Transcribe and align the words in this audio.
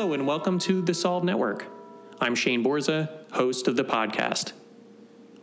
Hello, 0.00 0.14
and 0.14 0.26
welcome 0.26 0.58
to 0.60 0.80
the 0.80 0.94
Solve 0.94 1.24
Network. 1.24 1.66
I'm 2.22 2.34
Shane 2.34 2.64
Borza, 2.64 3.10
host 3.32 3.68
of 3.68 3.76
the 3.76 3.84
podcast. 3.84 4.52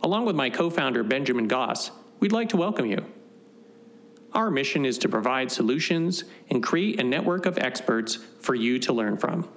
Along 0.02 0.26
with 0.26 0.34
my 0.34 0.50
co 0.50 0.68
founder, 0.68 1.04
Benjamin 1.04 1.46
Goss, 1.46 1.92
we'd 2.18 2.32
like 2.32 2.48
to 2.48 2.56
welcome 2.56 2.84
you. 2.84 3.06
Our 4.32 4.50
mission 4.50 4.84
is 4.84 4.98
to 4.98 5.08
provide 5.08 5.52
solutions 5.52 6.24
and 6.50 6.60
create 6.60 6.98
a 6.98 7.04
network 7.04 7.46
of 7.46 7.56
experts 7.56 8.16
for 8.40 8.56
you 8.56 8.80
to 8.80 8.92
learn 8.92 9.16
from. 9.16 9.48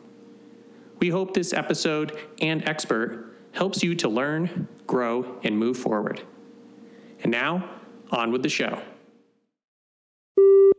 We 0.99 1.09
hope 1.09 1.33
this 1.33 1.51
episode 1.51 2.15
and 2.39 2.63
expert 2.69 3.35
helps 3.53 3.81
you 3.81 3.95
to 3.95 4.07
learn, 4.07 4.67
grow, 4.85 5.39
and 5.41 5.57
move 5.57 5.77
forward. 5.77 6.21
And 7.23 7.31
now, 7.31 7.67
on 8.11 8.31
with 8.31 8.43
the 8.43 8.49
show. 8.49 8.79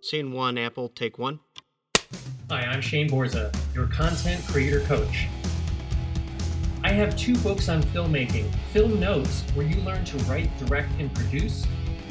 Scene 0.00 0.30
one, 0.30 0.58
Apple, 0.58 0.90
take 0.90 1.18
one. 1.18 1.40
Hi, 2.50 2.60
I'm 2.60 2.80
Shane 2.80 3.08
Borza, 3.08 3.54
your 3.74 3.86
content 3.86 4.44
creator 4.46 4.80
coach. 4.80 5.26
I 6.84 6.90
have 6.92 7.16
two 7.16 7.36
books 7.38 7.68
on 7.68 7.82
filmmaking 7.82 8.52
Film 8.72 9.00
Notes, 9.00 9.42
where 9.54 9.66
you 9.66 9.80
learn 9.82 10.04
to 10.04 10.18
write, 10.24 10.50
direct, 10.58 10.90
and 10.98 11.14
produce, 11.14 11.66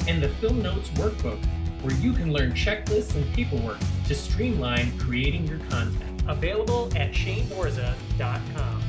and 0.08 0.22
the 0.22 0.28
Film 0.28 0.62
Notes 0.62 0.88
Workbook, 0.90 1.44
where 1.82 1.94
you 1.96 2.12
can 2.12 2.32
learn 2.32 2.52
checklists 2.52 3.14
and 3.14 3.32
paperwork 3.34 3.78
to 4.06 4.14
streamline 4.14 4.98
creating 4.98 5.46
your 5.46 5.58
content. 5.70 6.22
Available 6.28 6.90
at 6.96 7.12
shaneborza.com. 7.12 8.82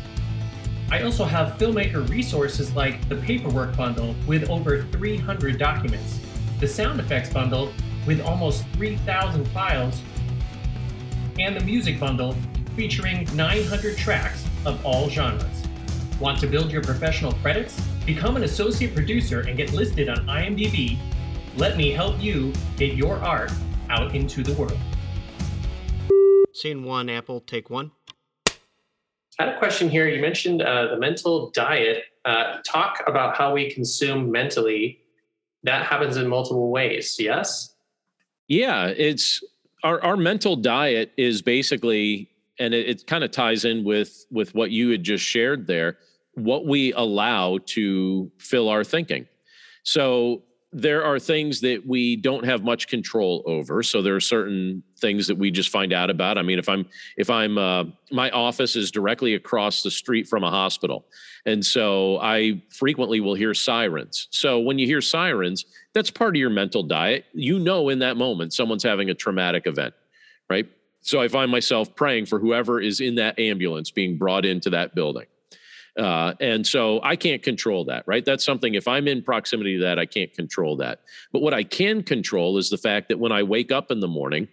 I 0.91 1.02
also 1.02 1.23
have 1.23 1.58
filmmaker 1.58 2.08
resources 2.09 2.75
like 2.75 3.08
the 3.09 3.16
Paperwork 3.16 3.75
Bundle 3.75 4.16
with 4.27 4.50
over 4.50 4.84
300 4.84 5.58
documents, 5.58 6.20
the 6.59 6.67
Sound 6.67 7.00
Effects 7.00 7.31
Bundle 7.34 7.72
with 8.05 8.22
almost 8.22 8.66
3,000 8.73 9.45
files, 9.50 10.02
and 11.39 11.56
the 11.56 11.64
Music 11.64 12.00
Bundle 12.00 12.36
featuring 12.76 13.28
900 13.36 13.98
tracks 13.98 14.45
of 14.66 14.84
all 14.86 15.09
genres. 15.09 15.64
Want 16.20 16.39
to 16.39 16.48
build 16.48 16.72
your 16.72 16.84
professional 16.84 17.34
credits? 17.34 17.80
Become 18.06 18.36
an 18.36 18.44
associate 18.44 18.94
producer 18.94 19.42
and 19.42 19.58
get 19.58 19.73
listed 19.73 20.09
on 20.09 20.17
IMDb. 20.28 20.98
Let 21.56 21.78
me 21.78 21.92
help 21.92 22.22
you 22.22 22.54
get 22.78 22.95
your 22.95 23.17
art 23.17 23.52
out 23.89 24.16
into 24.16 24.44
the 24.44 24.54
world. 24.54 24.78
Scene 26.54 26.84
one, 26.84 27.09
Apple, 27.09 27.42
take 27.42 27.70
one. 27.70 27.92
I 29.39 29.45
had 29.45 29.50
a 29.50 29.58
question 29.58 29.89
here. 29.89 30.08
You 30.08 30.22
mentioned 30.22 30.61
uh, 30.61 30.88
the 30.88 31.00
mental 31.00 31.50
diet. 31.52 32.04
Uh, 32.26 32.59
talk 32.66 33.04
about 33.08 33.36
how 33.36 33.54
we 33.54 33.72
consume 33.72 34.31
mentally. 34.31 35.00
That 35.64 35.86
happens 35.86 36.17
in 36.17 36.28
multiple 36.28 36.70
ways. 36.70 37.16
Yes. 37.20 37.73
Yeah, 38.48 38.88
it's 38.88 39.44
our 39.84 40.03
our 40.03 40.17
mental 40.17 40.56
diet 40.56 41.12
is 41.17 41.42
basically, 41.42 42.30
and 42.59 42.73
it, 42.73 42.89
it 42.89 43.08
kind 43.08 43.23
of 43.23 43.31
ties 43.31 43.66
in 43.66 43.84
with 43.84 44.26
with 44.31 44.56
what 44.56 44.72
you 44.72 44.89
had 44.89 45.03
just 45.03 45.23
shared 45.23 45.67
there. 45.67 45.98
What 46.36 46.66
we 46.66 46.94
allow 46.94 47.59
to 47.67 48.31
fill 48.39 48.70
our 48.70 48.84
thinking. 48.84 49.28
So 49.84 50.44
there 50.73 51.03
are 51.05 51.19
things 51.19 51.61
that 51.61 51.85
we 51.85 52.16
don't 52.16 52.43
have 52.43 52.63
much 52.63 52.88
control 52.88 53.43
over. 53.45 53.83
So 53.83 54.02
there 54.02 54.16
are 54.16 54.19
certain 54.19 54.81
things 54.97 55.27
that 55.27 55.38
we 55.38 55.52
just 55.52 55.69
find 55.69 55.93
out 55.93 56.09
about. 56.09 56.38
I 56.38 56.41
mean 56.41 56.57
if 56.57 56.67
i'm 56.67 56.85
if 57.17 57.30
i'm 57.30 57.57
uh, 57.57 57.83
my 58.11 58.31
office 58.31 58.75
is 58.75 58.89
directly 58.89 59.35
across 59.35 59.83
the 59.83 59.91
street 59.91 60.27
from 60.27 60.43
a 60.43 60.49
hospital. 60.49 61.05
And 61.45 61.63
so 61.63 62.19
i 62.21 62.61
frequently 62.69 63.19
will 63.19 63.35
hear 63.35 63.53
sirens. 63.53 64.27
So 64.31 64.59
when 64.59 64.80
you 64.80 64.88
hear 64.88 65.02
sirens 65.02 65.65
that's 65.93 66.09
part 66.09 66.35
of 66.35 66.39
your 66.39 66.49
mental 66.49 66.81
diet. 66.81 67.25
You 67.33 67.59
know 67.59 67.89
in 67.89 67.99
that 67.99 68.17
moment 68.17 68.53
someone's 68.53 68.83
having 68.83 69.09
a 69.09 69.13
traumatic 69.13 69.67
event 69.67 69.93
right? 70.49 70.67
So 71.02 71.21
i 71.21 71.27
find 71.27 71.52
myself 71.52 71.95
praying 71.95 72.25
for 72.25 72.39
whoever 72.39 72.81
is 72.81 72.99
in 72.99 73.15
that 73.15 73.37
ambulance 73.37 73.92
being 73.92 74.17
brought 74.17 74.45
into 74.45 74.71
that 74.71 74.95
building 74.95 75.25
uh, 75.98 76.33
and 76.39 76.65
so 76.65 76.99
I 77.04 77.15
can't 77.15 77.43
control 77.43 77.86
that, 77.86 78.04
right? 78.08 78.26
That's 78.26 78.43
something, 78.43 78.73
if 78.73 78.87
I'm 78.87 79.08
in 79.08 79.21
proximity 79.21 79.77
to 79.77 79.83
that, 79.83 79.99
I 79.99 80.05
can't 80.05 80.33
control 80.33 80.77
that. 80.77 81.02
But 81.31 81.42
what 81.42 81.54
I 81.54 81.64
can 81.64 82.04
control 82.04 82.58
is 82.58 82.70
the 82.70 82.77
fact 82.77 83.09
that 83.09 83.20
when 83.20 83.31
I 83.31 83.43
wake 83.43 83.71
up 83.71 83.92
in 83.92 83.99
the 83.99 84.08
morning, 84.08 84.48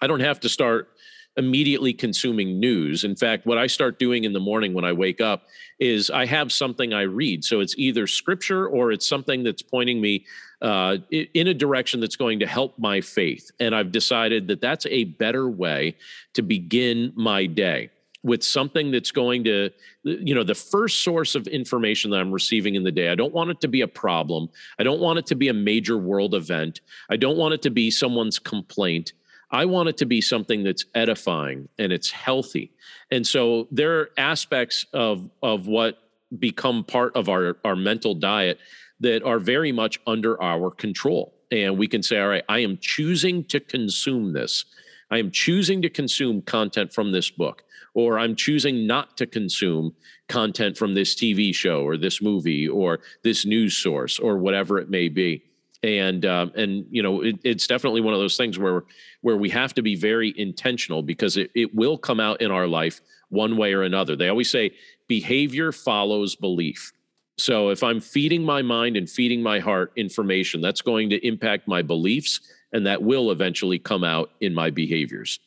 I 0.00 0.06
don't 0.06 0.20
have 0.20 0.40
to 0.40 0.48
start 0.48 0.90
immediately 1.36 1.92
consuming 1.92 2.58
news. 2.58 3.04
In 3.04 3.14
fact, 3.14 3.44
what 3.44 3.58
I 3.58 3.66
start 3.66 3.98
doing 3.98 4.24
in 4.24 4.32
the 4.32 4.40
morning 4.40 4.72
when 4.72 4.84
I 4.84 4.92
wake 4.92 5.20
up 5.20 5.42
is 5.78 6.10
I 6.10 6.24
have 6.24 6.50
something 6.50 6.94
I 6.94 7.02
read. 7.02 7.44
So 7.44 7.60
it's 7.60 7.74
either 7.76 8.06
scripture 8.06 8.66
or 8.66 8.90
it's 8.90 9.06
something 9.06 9.42
that's 9.42 9.62
pointing 9.62 10.00
me 10.00 10.24
uh, 10.62 10.96
in 11.10 11.48
a 11.48 11.54
direction 11.54 12.00
that's 12.00 12.16
going 12.16 12.38
to 12.38 12.46
help 12.46 12.78
my 12.78 13.02
faith. 13.02 13.50
And 13.60 13.74
I've 13.74 13.92
decided 13.92 14.48
that 14.48 14.62
that's 14.62 14.86
a 14.86 15.04
better 15.04 15.50
way 15.50 15.96
to 16.32 16.42
begin 16.42 17.12
my 17.16 17.44
day 17.44 17.90
with 18.26 18.42
something 18.42 18.90
that's 18.90 19.10
going 19.10 19.44
to 19.44 19.70
you 20.02 20.34
know 20.34 20.42
the 20.42 20.54
first 20.54 21.02
source 21.02 21.34
of 21.34 21.46
information 21.46 22.10
that 22.10 22.20
i'm 22.20 22.32
receiving 22.32 22.74
in 22.74 22.82
the 22.82 22.92
day 22.92 23.08
i 23.08 23.14
don't 23.14 23.32
want 23.32 23.50
it 23.50 23.60
to 23.60 23.68
be 23.68 23.82
a 23.82 23.88
problem. 23.88 24.48
I 24.78 24.82
don't 24.82 25.00
want 25.00 25.18
it 25.18 25.26
to 25.26 25.34
be 25.34 25.48
a 25.48 25.54
major 25.54 25.96
world 25.96 26.34
event. 26.34 26.80
I 27.10 27.16
don't 27.16 27.36
want 27.36 27.54
it 27.54 27.62
to 27.62 27.70
be 27.70 27.90
someone's 27.90 28.38
complaint. 28.38 29.12
I 29.50 29.64
want 29.64 29.88
it 29.88 29.96
to 29.98 30.06
be 30.06 30.20
something 30.20 30.64
that's 30.64 30.84
edifying 30.94 31.68
and 31.78 31.92
it's 31.92 32.10
healthy. 32.10 32.72
And 33.10 33.26
so 33.26 33.68
there 33.70 34.00
are 34.00 34.10
aspects 34.18 34.84
of 34.92 35.30
of 35.42 35.66
what 35.66 35.98
become 36.38 36.84
part 36.84 37.16
of 37.16 37.28
our 37.28 37.56
our 37.64 37.76
mental 37.76 38.14
diet 38.14 38.58
that 39.00 39.22
are 39.22 39.38
very 39.38 39.72
much 39.72 40.00
under 40.06 40.40
our 40.42 40.70
control. 40.70 41.34
And 41.52 41.78
we 41.78 41.86
can 41.86 42.02
say 42.02 42.20
all 42.20 42.28
right 42.28 42.44
i 42.48 42.58
am 42.58 42.78
choosing 42.80 43.44
to 43.44 43.60
consume 43.60 44.32
this. 44.32 44.64
I 45.10 45.18
am 45.18 45.30
choosing 45.30 45.82
to 45.82 45.88
consume 45.88 46.42
content 46.42 46.92
from 46.92 47.12
this 47.12 47.30
book 47.30 47.62
or 47.96 48.18
I'm 48.18 48.36
choosing 48.36 48.86
not 48.86 49.16
to 49.16 49.26
consume 49.26 49.94
content 50.28 50.76
from 50.76 50.92
this 50.94 51.14
TV 51.14 51.54
show 51.54 51.80
or 51.80 51.96
this 51.96 52.20
movie 52.20 52.68
or 52.68 53.00
this 53.24 53.46
news 53.46 53.74
source 53.74 54.18
or 54.18 54.36
whatever 54.36 54.78
it 54.78 54.90
may 54.90 55.08
be. 55.08 55.42
And 55.82 56.26
um, 56.26 56.52
and 56.54 56.84
you 56.90 57.02
know 57.02 57.22
it, 57.22 57.36
it's 57.42 57.66
definitely 57.66 58.02
one 58.02 58.12
of 58.12 58.20
those 58.20 58.36
things 58.36 58.58
where 58.58 58.84
where 59.22 59.38
we 59.38 59.48
have 59.48 59.72
to 59.74 59.82
be 59.82 59.94
very 59.94 60.34
intentional 60.36 61.02
because 61.02 61.38
it, 61.38 61.50
it 61.54 61.74
will 61.74 61.96
come 61.96 62.20
out 62.20 62.42
in 62.42 62.50
our 62.50 62.66
life 62.66 63.00
one 63.30 63.56
way 63.56 63.72
or 63.72 63.82
another. 63.82 64.14
They 64.14 64.28
always 64.28 64.50
say 64.50 64.72
behavior 65.08 65.72
follows 65.72 66.36
belief. 66.36 66.92
So 67.38 67.70
if 67.70 67.82
I'm 67.82 68.00
feeding 68.00 68.42
my 68.42 68.60
mind 68.60 68.96
and 68.96 69.08
feeding 69.08 69.42
my 69.42 69.58
heart 69.58 69.92
information, 69.96 70.60
that's 70.60 70.82
going 70.82 71.10
to 71.10 71.26
impact 71.26 71.66
my 71.66 71.80
beliefs 71.82 72.40
and 72.72 72.86
that 72.86 73.02
will 73.02 73.30
eventually 73.30 73.78
come 73.78 74.04
out 74.04 74.32
in 74.40 74.52
my 74.54 74.70
behaviors. 74.70 75.38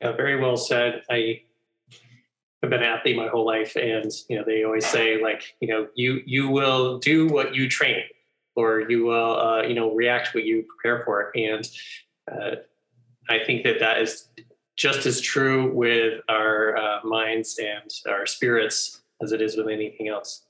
Yeah, 0.00 0.12
very 0.12 0.40
well 0.40 0.56
said. 0.56 1.02
I 1.10 1.42
have 2.62 2.70
been 2.70 2.82
an 2.82 2.88
athlete 2.88 3.16
my 3.16 3.28
whole 3.28 3.46
life, 3.46 3.76
and 3.76 4.10
you 4.28 4.36
know 4.36 4.44
they 4.44 4.64
always 4.64 4.86
say 4.86 5.22
like 5.22 5.54
you 5.60 5.68
know 5.68 5.88
you 5.94 6.20
you 6.26 6.48
will 6.48 6.98
do 6.98 7.28
what 7.28 7.54
you 7.54 7.68
train, 7.68 8.02
or 8.56 8.80
you 8.90 9.04
will 9.04 9.38
uh, 9.38 9.62
you 9.62 9.74
know 9.74 9.94
react 9.94 10.34
what 10.34 10.44
you 10.44 10.64
prepare 10.64 11.04
for, 11.04 11.32
and 11.34 11.68
uh, 12.30 12.56
I 13.28 13.44
think 13.44 13.64
that 13.64 13.80
that 13.80 14.00
is 14.02 14.28
just 14.76 15.06
as 15.06 15.20
true 15.20 15.72
with 15.74 16.20
our 16.28 16.76
uh, 16.76 17.00
minds 17.04 17.58
and 17.58 17.90
our 18.08 18.26
spirits 18.26 19.00
as 19.22 19.32
it 19.32 19.40
is 19.40 19.56
with 19.56 19.68
anything 19.68 20.08
else. 20.08 20.42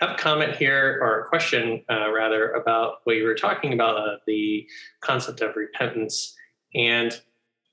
Have 0.00 0.12
a 0.12 0.14
comment 0.14 0.56
here 0.56 0.98
or 1.02 1.20
a 1.20 1.28
question 1.28 1.84
uh, 1.90 2.10
rather 2.10 2.52
about 2.52 3.00
what 3.04 3.16
you 3.16 3.24
were 3.24 3.34
talking 3.34 3.72
about 3.74 3.98
uh, 3.98 4.16
the 4.26 4.66
concept 5.00 5.42
of 5.42 5.54
repentance 5.54 6.34
and 6.74 7.20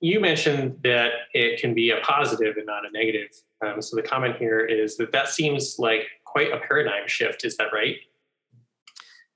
you 0.01 0.19
mentioned 0.19 0.79
that 0.83 1.11
it 1.33 1.59
can 1.59 1.73
be 1.73 1.91
a 1.91 1.97
positive 2.01 2.57
and 2.57 2.65
not 2.65 2.85
a 2.85 2.91
negative. 2.91 3.29
Um, 3.65 3.81
so 3.81 3.95
the 3.95 4.01
comment 4.01 4.37
here 4.37 4.61
is 4.61 4.95
that 4.97 5.11
that 5.11 5.29
seems 5.29 5.75
like 5.77 6.07
quite 6.25 6.51
a 6.53 6.59
paradigm 6.59 7.07
shift. 7.07 7.43
Is 7.43 7.57
that 7.57 7.67
right? 7.73 7.97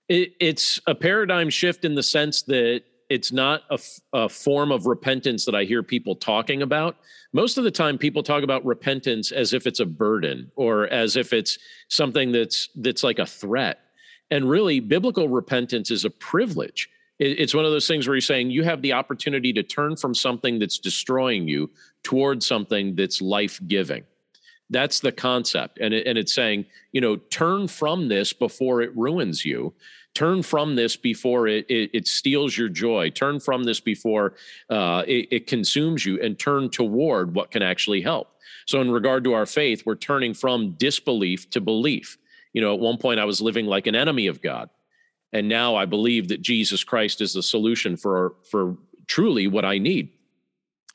It, 0.07 0.33
it's 0.39 0.79
a 0.88 0.95
paradigm 0.95 1.49
shift 1.49 1.85
in 1.85 1.95
the 1.95 2.03
sense 2.03 2.43
that 2.43 2.83
it's 3.09 3.31
not 3.31 3.63
a, 3.69 3.79
a, 4.13 4.29
form 4.29 4.71
of 4.71 4.85
repentance 4.85 5.45
that 5.45 5.55
I 5.55 5.65
hear 5.65 5.83
people 5.83 6.15
talking 6.15 6.61
about. 6.61 6.97
Most 7.33 7.57
of 7.57 7.63
the 7.63 7.71
time, 7.71 7.97
people 7.97 8.23
talk 8.23 8.43
about 8.43 8.65
repentance 8.65 9.31
as 9.31 9.53
if 9.53 9.67
it's 9.67 9.79
a 9.79 9.85
burden 9.85 10.51
or 10.55 10.88
as 10.88 11.15
if 11.15 11.33
it's 11.33 11.57
something 11.89 12.31
that's 12.31 12.69
that's 12.75 13.03
like 13.03 13.19
a 13.19 13.25
threat. 13.25 13.79
And 14.31 14.49
really, 14.49 14.79
biblical 14.79 15.27
repentance 15.27 15.91
is 15.91 16.05
a 16.05 16.09
privilege 16.09 16.89
it's 17.19 17.54
one 17.54 17.65
of 17.65 17.71
those 17.71 17.88
things 17.88 18.07
where 18.07 18.15
you're 18.15 18.21
saying 18.21 18.50
you 18.50 18.63
have 18.63 18.81
the 18.81 18.94
opportunity 18.94 19.54
to 19.54 19.63
turn 19.63 19.95
from 19.95 20.15
something 20.15 20.60
that's 20.60 20.80
destroying 20.80 21.48
you 21.48 21.69
towards 22.01 22.45
something 22.45 22.95
that's 22.95 23.21
life 23.21 23.60
giving. 23.68 24.04
That's 24.69 25.00
the 25.00 25.12
concept. 25.12 25.77
And, 25.80 25.94
it, 25.94 26.07
and 26.07 26.18
it's 26.18 26.33
saying, 26.33 26.65
you 26.92 27.01
know, 27.01 27.18
turn 27.18 27.68
from 27.68 28.07
this 28.07 28.33
before 28.33 28.81
it 28.81 28.95
ruins 28.95 29.45
you. 29.45 29.74
Turn 30.15 30.44
from 30.44 30.75
this 30.75 30.95
before 30.95 31.48
it, 31.48 31.65
it, 31.69 31.92
it 31.94 32.07
steals 32.07 32.57
your 32.57 32.69
joy. 32.69 33.10
Turn 33.10 33.39
from 33.39 33.63
this 33.63 33.80
before 33.80 34.33
uh, 34.69 35.04
it, 35.07 35.27
it 35.31 35.48
consumes 35.48 36.06
you 36.06 36.21
and 36.21 36.38
turn 36.38 36.69
toward 36.69 37.36
what 37.36 37.51
can 37.51 37.62
actually 37.62 38.01
help. 38.01 38.30
So, 38.65 38.80
in 38.80 38.92
regard 38.92 39.24
to 39.24 39.33
our 39.33 39.48
faith, 39.48 39.83
we're 39.86 39.95
turning 39.95 40.33
from 40.33 40.71
disbelief 40.74 41.50
to 41.50 41.62
belief. 41.62 42.18
You 42.54 42.62
know, 42.62 42.74
at 42.75 42.80
one 42.80 42.98
point 42.98 43.19
I 43.19 43.25
was 43.25 43.42
living 43.42 43.65
like 43.65 43.88
an 43.88 43.95
enemy 43.95 44.27
of 44.27 44.42
God 44.42 44.69
and 45.33 45.50
now 45.50 45.75
I 45.75 45.85
believe 45.85 46.30
that 46.30 46.41
Jesus 46.41 46.83
Christ 46.83 47.19
is 47.19 47.33
the 47.33 47.44
solution 47.44 47.97
for 47.97 48.35
for 48.50 48.77
truly 49.07 49.47
what 49.47 49.65
I 49.65 49.80
need. 49.80 50.09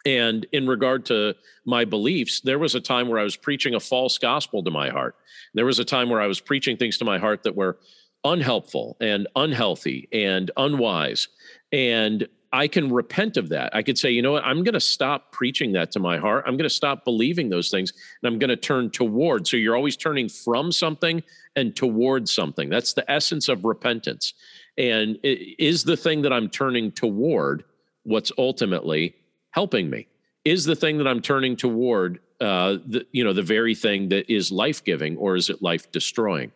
And 0.06 0.46
in 0.52 0.66
regard 0.66 1.04
to 1.06 1.34
my 1.66 1.84
beliefs, 1.84 2.40
there 2.40 2.58
was 2.58 2.74
a 2.74 2.80
time 2.80 3.08
where 3.08 3.18
I 3.18 3.24
was 3.24 3.36
preaching 3.36 3.74
a 3.74 3.80
false 3.80 4.16
gospel 4.16 4.62
to 4.62 4.70
my 4.70 4.88
heart. 4.88 5.16
There 5.54 5.66
was 5.66 5.80
a 5.80 5.84
time 5.84 6.08
where 6.08 6.20
I 6.20 6.26
was 6.26 6.40
preaching 6.40 6.76
things 6.76 6.96
to 6.98 7.04
my 7.04 7.18
heart 7.18 7.42
that 7.42 7.56
were 7.56 7.78
unhelpful 8.24 8.96
and 9.00 9.28
unhealthy 9.36 10.08
and 10.12 10.50
unwise. 10.56 11.28
And 11.72 12.26
I 12.52 12.66
can 12.66 12.90
repent 12.90 13.36
of 13.36 13.50
that. 13.50 13.74
I 13.74 13.82
could 13.82 13.98
say, 13.98 14.10
you 14.10 14.22
know 14.22 14.32
what, 14.32 14.44
I'm 14.44 14.64
going 14.64 14.74
to 14.74 14.80
stop 14.80 15.32
preaching 15.32 15.72
that 15.72 15.90
to 15.92 16.00
my 16.00 16.16
heart. 16.16 16.44
I'm 16.46 16.56
going 16.56 16.68
to 16.68 16.74
stop 16.74 17.04
believing 17.04 17.50
those 17.50 17.70
things 17.70 17.92
and 18.22 18.32
I'm 18.32 18.38
going 18.38 18.50
to 18.50 18.56
turn 18.56 18.90
toward. 18.90 19.46
So 19.46 19.56
you're 19.56 19.76
always 19.76 19.96
turning 19.96 20.28
from 20.28 20.72
something 20.72 21.22
and 21.56 21.76
toward 21.76 22.28
something. 22.28 22.70
That's 22.70 22.94
the 22.94 23.08
essence 23.10 23.48
of 23.48 23.64
repentance. 23.64 24.34
And 24.78 25.18
is 25.22 25.84
the 25.84 25.96
thing 25.96 26.22
that 26.22 26.32
I'm 26.32 26.48
turning 26.48 26.92
toward 26.92 27.64
what's 28.04 28.32
ultimately 28.38 29.14
helping 29.50 29.90
me? 29.90 30.06
Is 30.44 30.64
the 30.64 30.76
thing 30.76 30.98
that 30.98 31.06
I'm 31.06 31.20
turning 31.20 31.56
toward 31.56 32.20
uh, 32.40 32.76
the, 32.86 33.04
you 33.12 33.24
know, 33.24 33.32
the 33.32 33.42
very 33.42 33.74
thing 33.74 34.08
that 34.10 34.32
is 34.32 34.52
life 34.52 34.84
giving 34.84 35.16
or 35.16 35.36
is 35.36 35.50
it 35.50 35.60
life 35.60 35.90
destroying? 35.90 36.52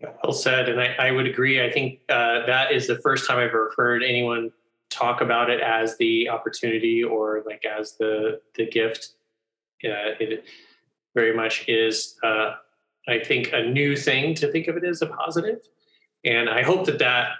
Well 0.00 0.32
said, 0.32 0.68
and 0.68 0.80
I, 0.80 0.94
I 0.98 1.10
would 1.10 1.26
agree. 1.26 1.64
I 1.64 1.70
think 1.70 2.00
uh, 2.08 2.44
that 2.46 2.72
is 2.72 2.86
the 2.86 2.98
first 2.98 3.26
time 3.26 3.38
I've 3.38 3.48
ever 3.48 3.72
heard 3.76 4.02
anyone 4.02 4.50
talk 4.90 5.20
about 5.20 5.48
it 5.48 5.60
as 5.60 5.96
the 5.96 6.28
opportunity 6.28 7.02
or 7.02 7.42
like 7.46 7.64
as 7.64 7.96
the 7.96 8.40
the 8.56 8.66
gift. 8.66 9.14
Uh, 9.84 10.16
it 10.20 10.44
very 11.14 11.34
much 11.34 11.66
is, 11.68 12.16
uh, 12.22 12.54
I 13.08 13.18
think, 13.20 13.52
a 13.52 13.62
new 13.62 13.96
thing 13.96 14.34
to 14.36 14.50
think 14.50 14.68
of 14.68 14.76
it 14.76 14.84
as 14.84 15.00
a 15.00 15.06
positive, 15.06 15.60
and 16.24 16.50
I 16.50 16.62
hope 16.62 16.84
that 16.86 16.98
that 16.98 17.30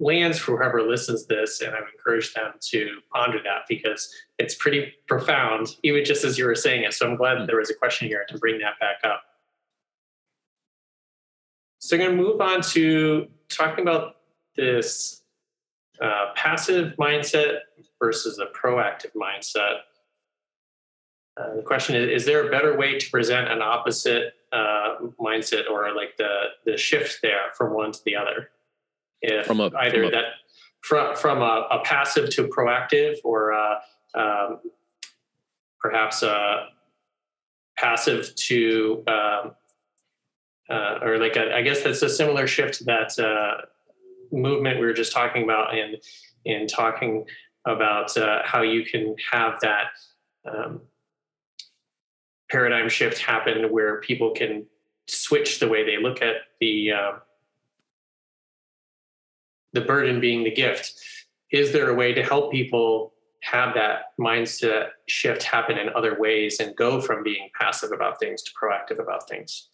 lands 0.00 0.38
for 0.38 0.58
whoever 0.58 0.82
listens 0.82 1.26
this, 1.26 1.60
and 1.60 1.74
I 1.74 1.80
would 1.80 1.88
encourage 1.96 2.34
them 2.34 2.52
to 2.70 3.00
ponder 3.14 3.38
that 3.44 3.62
because 3.68 4.12
it's 4.38 4.54
pretty 4.56 4.92
profound, 5.06 5.68
even 5.82 6.04
just 6.04 6.24
as 6.24 6.36
you 6.36 6.46
were 6.46 6.54
saying 6.54 6.84
it. 6.84 6.92
So 6.92 7.08
I'm 7.08 7.16
glad 7.16 7.38
that 7.38 7.46
there 7.46 7.58
was 7.58 7.70
a 7.70 7.74
question 7.74 8.08
here 8.08 8.24
to 8.28 8.38
bring 8.38 8.58
that 8.58 8.78
back 8.80 8.98
up. 9.04 9.22
So 11.84 11.96
I'm 11.96 12.00
going 12.00 12.16
to 12.16 12.22
move 12.22 12.40
on 12.40 12.62
to 12.62 13.28
talking 13.50 13.82
about 13.82 14.16
this 14.56 15.20
uh, 16.00 16.32
passive 16.34 16.94
mindset 16.98 17.58
versus 17.98 18.38
a 18.38 18.46
proactive 18.58 19.10
mindset. 19.14 19.80
Uh, 21.36 21.56
the 21.56 21.62
question 21.62 21.94
is: 21.94 22.22
Is 22.22 22.24
there 22.24 22.48
a 22.48 22.50
better 22.50 22.78
way 22.78 22.98
to 22.98 23.10
present 23.10 23.52
an 23.52 23.60
opposite 23.60 24.32
uh, 24.50 24.94
mindset, 25.20 25.68
or 25.70 25.94
like 25.94 26.16
the 26.16 26.44
the 26.64 26.78
shift 26.78 27.18
there 27.20 27.52
from 27.54 27.74
one 27.74 27.92
to 27.92 28.00
the 28.06 28.16
other? 28.16 28.48
If 29.20 29.44
from 29.44 29.60
a, 29.60 29.70
either 29.80 30.04
from 30.04 30.08
a, 30.08 30.10
that 30.12 30.24
from 30.80 31.16
from 31.16 31.42
a, 31.42 31.66
a, 31.70 31.82
passive 31.84 32.30
to 32.30 32.44
proactive, 32.48 33.18
or 33.24 33.52
uh, 33.52 33.74
um, 34.14 34.60
perhaps 35.78 36.22
a 36.22 36.68
passive 37.76 38.34
to 38.36 39.04
um, 39.06 39.54
uh, 40.70 40.98
or 41.02 41.18
like 41.18 41.36
a, 41.36 41.54
I 41.54 41.62
guess 41.62 41.82
that's 41.82 42.02
a 42.02 42.08
similar 42.08 42.46
shift 42.46 42.74
to 42.74 42.84
that 42.84 43.18
uh, 43.18 43.66
movement 44.32 44.80
we 44.80 44.86
were 44.86 44.92
just 44.92 45.12
talking 45.12 45.44
about 45.44 45.76
in 45.76 45.96
in 46.44 46.66
talking 46.66 47.24
about 47.66 48.16
uh, 48.16 48.40
how 48.44 48.62
you 48.62 48.84
can 48.84 49.16
have 49.32 49.58
that 49.60 49.86
um, 50.44 50.80
paradigm 52.50 52.88
shift 52.88 53.18
happen 53.18 53.70
where 53.70 54.00
people 54.00 54.32
can 54.32 54.66
switch 55.06 55.60
the 55.60 55.68
way 55.68 55.84
they 55.84 56.02
look 56.02 56.22
at 56.22 56.36
the 56.60 56.92
uh, 56.92 57.12
the 59.72 59.80
burden 59.80 60.20
being 60.20 60.44
the 60.44 60.50
gift. 60.50 60.94
Is 61.50 61.72
there 61.72 61.90
a 61.90 61.94
way 61.94 62.12
to 62.14 62.22
help 62.22 62.52
people 62.52 63.12
have 63.42 63.74
that 63.74 64.12
mindset 64.18 64.88
shift 65.06 65.42
happen 65.42 65.76
in 65.76 65.88
other 65.94 66.18
ways 66.18 66.60
and 66.60 66.74
go 66.76 67.00
from 67.00 67.22
being 67.22 67.50
passive 67.58 67.92
about 67.92 68.18
things 68.18 68.42
to 68.42 68.50
proactive 68.52 69.00
about 69.00 69.28
things? 69.28 69.68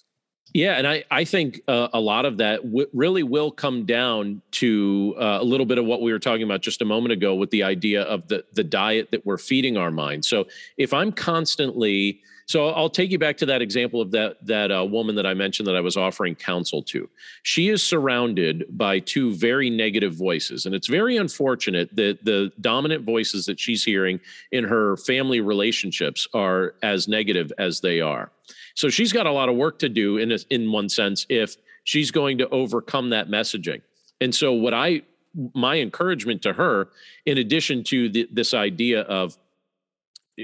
Yeah, 0.52 0.74
and 0.78 0.86
I 0.86 1.04
I 1.10 1.24
think 1.24 1.60
uh, 1.68 1.88
a 1.92 2.00
lot 2.00 2.24
of 2.24 2.38
that 2.38 2.62
w- 2.64 2.88
really 2.92 3.22
will 3.22 3.50
come 3.50 3.84
down 3.86 4.42
to 4.52 5.14
uh, 5.18 5.38
a 5.40 5.44
little 5.44 5.66
bit 5.66 5.78
of 5.78 5.84
what 5.84 6.02
we 6.02 6.12
were 6.12 6.18
talking 6.18 6.42
about 6.42 6.60
just 6.60 6.82
a 6.82 6.84
moment 6.84 7.12
ago 7.12 7.34
with 7.34 7.50
the 7.50 7.62
idea 7.62 8.02
of 8.02 8.26
the 8.28 8.44
the 8.52 8.64
diet 8.64 9.10
that 9.12 9.24
we're 9.24 9.38
feeding 9.38 9.76
our 9.76 9.90
mind. 9.90 10.24
So 10.24 10.46
if 10.76 10.92
I'm 10.92 11.12
constantly 11.12 12.20
so 12.50 12.70
I'll 12.70 12.90
take 12.90 13.12
you 13.12 13.18
back 13.20 13.36
to 13.36 13.46
that 13.46 13.62
example 13.62 14.00
of 14.00 14.10
that 14.10 14.44
that 14.44 14.72
uh, 14.72 14.84
woman 14.84 15.14
that 15.14 15.24
I 15.24 15.34
mentioned 15.34 15.68
that 15.68 15.76
I 15.76 15.80
was 15.80 15.96
offering 15.96 16.34
counsel 16.34 16.82
to. 16.82 17.08
She 17.44 17.68
is 17.68 17.80
surrounded 17.80 18.64
by 18.70 18.98
two 18.98 19.32
very 19.34 19.70
negative 19.70 20.14
voices, 20.14 20.66
and 20.66 20.74
it's 20.74 20.88
very 20.88 21.16
unfortunate 21.16 21.94
that 21.94 22.24
the 22.24 22.50
dominant 22.60 23.04
voices 23.04 23.46
that 23.46 23.60
she's 23.60 23.84
hearing 23.84 24.18
in 24.50 24.64
her 24.64 24.96
family 24.96 25.40
relationships 25.40 26.26
are 26.34 26.74
as 26.82 27.06
negative 27.06 27.52
as 27.56 27.82
they 27.82 28.00
are. 28.00 28.32
So 28.74 28.88
she's 28.88 29.12
got 29.12 29.26
a 29.26 29.32
lot 29.32 29.48
of 29.48 29.54
work 29.54 29.78
to 29.78 29.88
do 29.88 30.16
in 30.16 30.32
a, 30.32 30.38
in 30.50 30.72
one 30.72 30.88
sense 30.88 31.26
if 31.28 31.54
she's 31.84 32.10
going 32.10 32.38
to 32.38 32.48
overcome 32.48 33.10
that 33.10 33.28
messaging. 33.28 33.80
And 34.20 34.34
so 34.34 34.52
what 34.52 34.74
I 34.74 35.02
my 35.54 35.78
encouragement 35.78 36.42
to 36.42 36.52
her 36.54 36.88
in 37.26 37.38
addition 37.38 37.84
to 37.84 38.08
the, 38.08 38.28
this 38.32 38.54
idea 38.54 39.02
of 39.02 39.38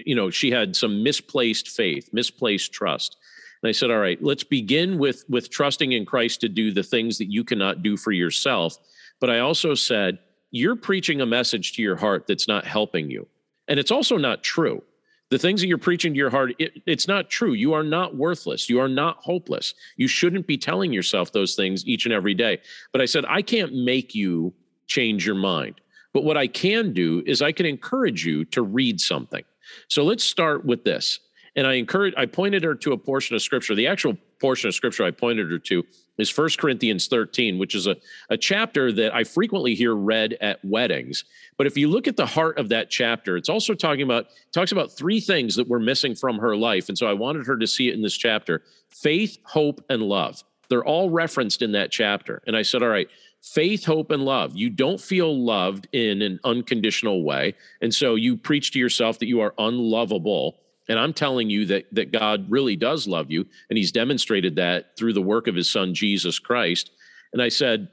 you 0.05 0.15
know 0.15 0.31
she 0.31 0.51
had 0.51 0.77
some 0.77 1.03
misplaced 1.03 1.69
faith 1.69 2.11
misplaced 2.13 2.73
trust. 2.73 3.17
And 3.63 3.69
i 3.69 3.73
said 3.73 3.91
all 3.91 3.99
right 3.99 4.23
let's 4.23 4.45
begin 4.45 4.99
with 4.99 5.25
with 5.29 5.51
trusting 5.51 5.93
in 5.93 6.05
christ 6.05 6.41
to 6.43 6.49
do 6.49 6.73
the 6.73 6.83
things 6.83 7.19
that 7.19 7.31
you 7.31 7.45
cannot 7.45 7.83
do 7.83 7.97
for 7.97 8.13
yourself. 8.13 8.77
But 9.21 9.31
i 9.31 9.39
also 9.39 9.75
said 9.75 10.19
you're 10.51 10.77
preaching 10.77 11.21
a 11.21 11.27
message 11.27 11.73
to 11.75 11.83
your 11.83 11.97
heart 11.97 12.27
that's 12.27 12.49
not 12.49 12.65
helping 12.65 13.11
you. 13.11 13.27
And 13.69 13.81
it's 13.81 13.91
also 13.91 14.17
not 14.17 14.43
true. 14.43 14.83
The 15.31 15.39
things 15.39 15.61
that 15.61 15.67
you're 15.67 15.79
preaching 15.79 16.13
to 16.13 16.19
your 16.19 16.31
heart 16.31 16.53
it, 16.59 16.83
it's 16.87 17.09
not 17.09 17.31
true. 17.31 17.53
You 17.53 17.73
are 17.73 17.83
not 17.83 18.17
worthless. 18.17 18.71
You 18.71 18.81
are 18.81 18.89
not 18.89 19.17
hopeless. 19.17 19.75
You 19.97 20.07
shouldn't 20.07 20.47
be 20.47 20.57
telling 20.57 20.93
yourself 20.93 21.33
those 21.33 21.57
things 21.57 21.85
each 21.87 22.07
and 22.07 22.15
every 22.15 22.35
day. 22.35 22.61
But 22.93 23.01
i 23.01 23.07
said 23.07 23.25
i 23.29 23.43
can't 23.43 23.75
make 23.75 24.15
you 24.15 24.55
change 24.87 25.27
your 25.27 25.35
mind. 25.35 25.81
But 26.13 26.25
what 26.25 26.37
i 26.37 26.47
can 26.47 26.93
do 26.93 27.23
is 27.27 27.43
i 27.43 27.53
can 27.53 27.67
encourage 27.67 28.25
you 28.25 28.45
to 28.47 28.63
read 28.63 29.01
something 29.01 29.45
so 29.89 30.05
let's 30.05 30.25
start 30.25 30.65
with 30.65 30.85
this 30.85 31.21
and 31.55 31.67
i 31.67 31.75
encourage 31.75 32.15
i 32.17 32.27
pointed 32.27 32.63
her 32.63 32.75
to 32.75 32.93
a 32.93 32.99
portion 32.99 33.35
of 33.35 33.43
scripture 33.43 33.75
the 33.75 33.87
actual 33.87 34.17
portion 34.40 34.69
of 34.69 34.75
scripture 34.75 35.05
i 35.05 35.11
pointed 35.11 35.50
her 35.50 35.59
to 35.59 35.85
is 36.19 36.31
First 36.31 36.59
Corinthians 36.59 37.09
13, 37.09 37.59
which 37.59 37.75
is 37.75 37.87
a, 37.87 37.97
a 38.31 38.37
chapter 38.37 38.93
that 38.93 39.14
I 39.14 39.25
frequently 39.25 39.75
hear 39.75 39.95
read 39.95 40.37
at 40.40 40.64
weddings. 40.64 41.25
But 41.57 41.67
if 41.67 41.76
you 41.76 41.88
look 41.88 42.09
at 42.09 42.17
the 42.17 42.26
heart 42.26 42.59
of 42.59 42.69
that 42.71 42.90
chapter, 42.90 43.37
it's 43.37 43.49
also 43.49 43.75
talking 43.75 44.02
about 44.02 44.26
talks 44.52 44.73
about 44.73 44.93
three 44.93 45.21
things 45.21 45.57
that 45.57 45.69
were 45.69 45.81
missing 45.81 46.14
from 46.14 46.38
her 46.38 46.57
life. 46.57 46.88
And 46.88 46.97
so 46.97 47.07
I 47.07 47.12
wanted 47.12 47.47
her 47.47 47.57
to 47.57 47.67
see 47.67 47.88
it 47.88 47.95
in 47.95 48.02
this 48.02 48.17
chapter: 48.17 48.62
faith, 48.88 49.38
hope, 49.45 49.85
and 49.88 50.02
love. 50.02 50.43
They're 50.69 50.85
all 50.85 51.11
referenced 51.11 51.62
in 51.62 51.73
that 51.73 51.93
chapter. 51.93 52.43
And 52.47 52.57
I 52.57 52.62
said, 52.62 52.83
all 52.83 52.88
right, 52.88 53.09
faith, 53.43 53.85
hope, 53.85 54.11
and 54.11 54.25
love. 54.25 54.57
You 54.57 54.71
don't 54.71 55.00
feel 55.00 55.37
loved 55.45 55.88
in 55.93 56.23
an 56.23 56.40
unconditional 56.45 57.23
way. 57.23 57.55
And 57.81 57.95
so 57.95 58.14
you 58.14 58.37
preach 58.37 58.73
to 58.73 58.78
yourself 58.78 59.19
that 59.21 59.26
you 59.26 59.40
are 59.40 59.55
unlovable 59.59 60.59
and 60.88 60.99
I'm 60.99 61.12
telling 61.12 61.50
you 61.50 61.66
that 61.66 61.87
that 61.93 62.12
God 62.12 62.50
really 62.50 62.76
does 62.76 63.07
love 63.07 63.31
you, 63.31 63.47
and 63.69 63.76
He's 63.76 63.93
demonstrated 63.93 64.57
that 64.57 64.97
through 64.97 65.12
the 65.12 65.23
work 65.23 65.49
of 65.49 65.55
His 65.55 65.71
Son 65.71 65.95
Jesus 65.95 66.38
Christ. 66.38 66.90
And 67.33 67.43
I 67.43 67.49
said, 67.49 67.88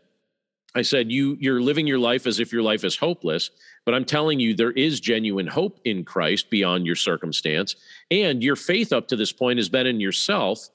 I 0.76 0.82
said, 0.82 1.12
you 1.12 1.38
you're 1.40 1.62
living 1.62 1.88
your 1.88 2.00
life 2.00 2.28
as 2.28 2.40
if 2.40 2.54
your 2.54 2.62
life 2.62 2.84
is 2.84 2.98
hopeless, 2.98 3.50
but 3.86 3.94
I'm 3.94 4.06
telling 4.06 4.40
you 4.40 4.54
there 4.54 4.72
is 4.72 5.00
genuine 5.00 5.48
hope 5.48 5.80
in 5.86 6.06
Christ 6.06 6.50
beyond 6.50 6.86
your 6.86 6.96
circumstance, 6.96 7.76
and 8.12 8.44
your 8.44 8.56
faith 8.56 8.94
up 8.94 9.08
to 9.08 9.16
this 9.16 9.32
point 9.32 9.60
has 9.60 9.70
been 9.70 9.88
in 9.88 10.00
yourself. 10.00 10.70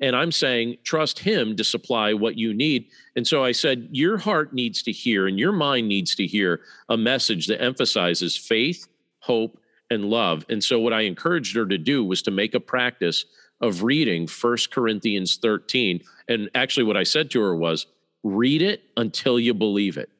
And 0.00 0.16
I'm 0.16 0.32
saying, 0.32 0.78
trust 0.82 1.18
Him 1.18 1.56
to 1.56 1.64
supply 1.64 2.12
what 2.14 2.36
you 2.36 2.52
need. 2.52 2.88
And 3.16 3.26
so 3.26 3.44
I 3.44 3.52
said, 3.52 3.88
your 3.92 4.18
heart 4.18 4.52
needs 4.52 4.82
to 4.82 4.92
hear 4.92 5.26
and 5.26 5.38
your 5.38 5.52
mind 5.52 5.88
needs 5.88 6.14
to 6.16 6.26
hear 6.26 6.60
a 6.88 6.96
message 6.96 7.46
that 7.46 7.62
emphasizes 7.62 8.36
faith, 8.36 8.88
hope, 9.20 9.58
and 9.90 10.06
love. 10.06 10.44
And 10.48 10.62
so 10.62 10.80
what 10.80 10.92
I 10.92 11.02
encouraged 11.02 11.54
her 11.56 11.66
to 11.66 11.78
do 11.78 12.04
was 12.04 12.22
to 12.22 12.30
make 12.30 12.54
a 12.54 12.60
practice 12.60 13.24
of 13.60 13.82
reading 13.82 14.26
First 14.26 14.70
Corinthians 14.70 15.36
13. 15.36 16.02
And 16.28 16.50
actually 16.54 16.84
what 16.84 16.96
I 16.96 17.04
said 17.04 17.30
to 17.30 17.40
her 17.40 17.54
was 17.54 17.86
read 18.22 18.62
it 18.62 18.82
until 18.96 19.38
you 19.38 19.54
believe 19.54 19.96
it. 19.96 20.10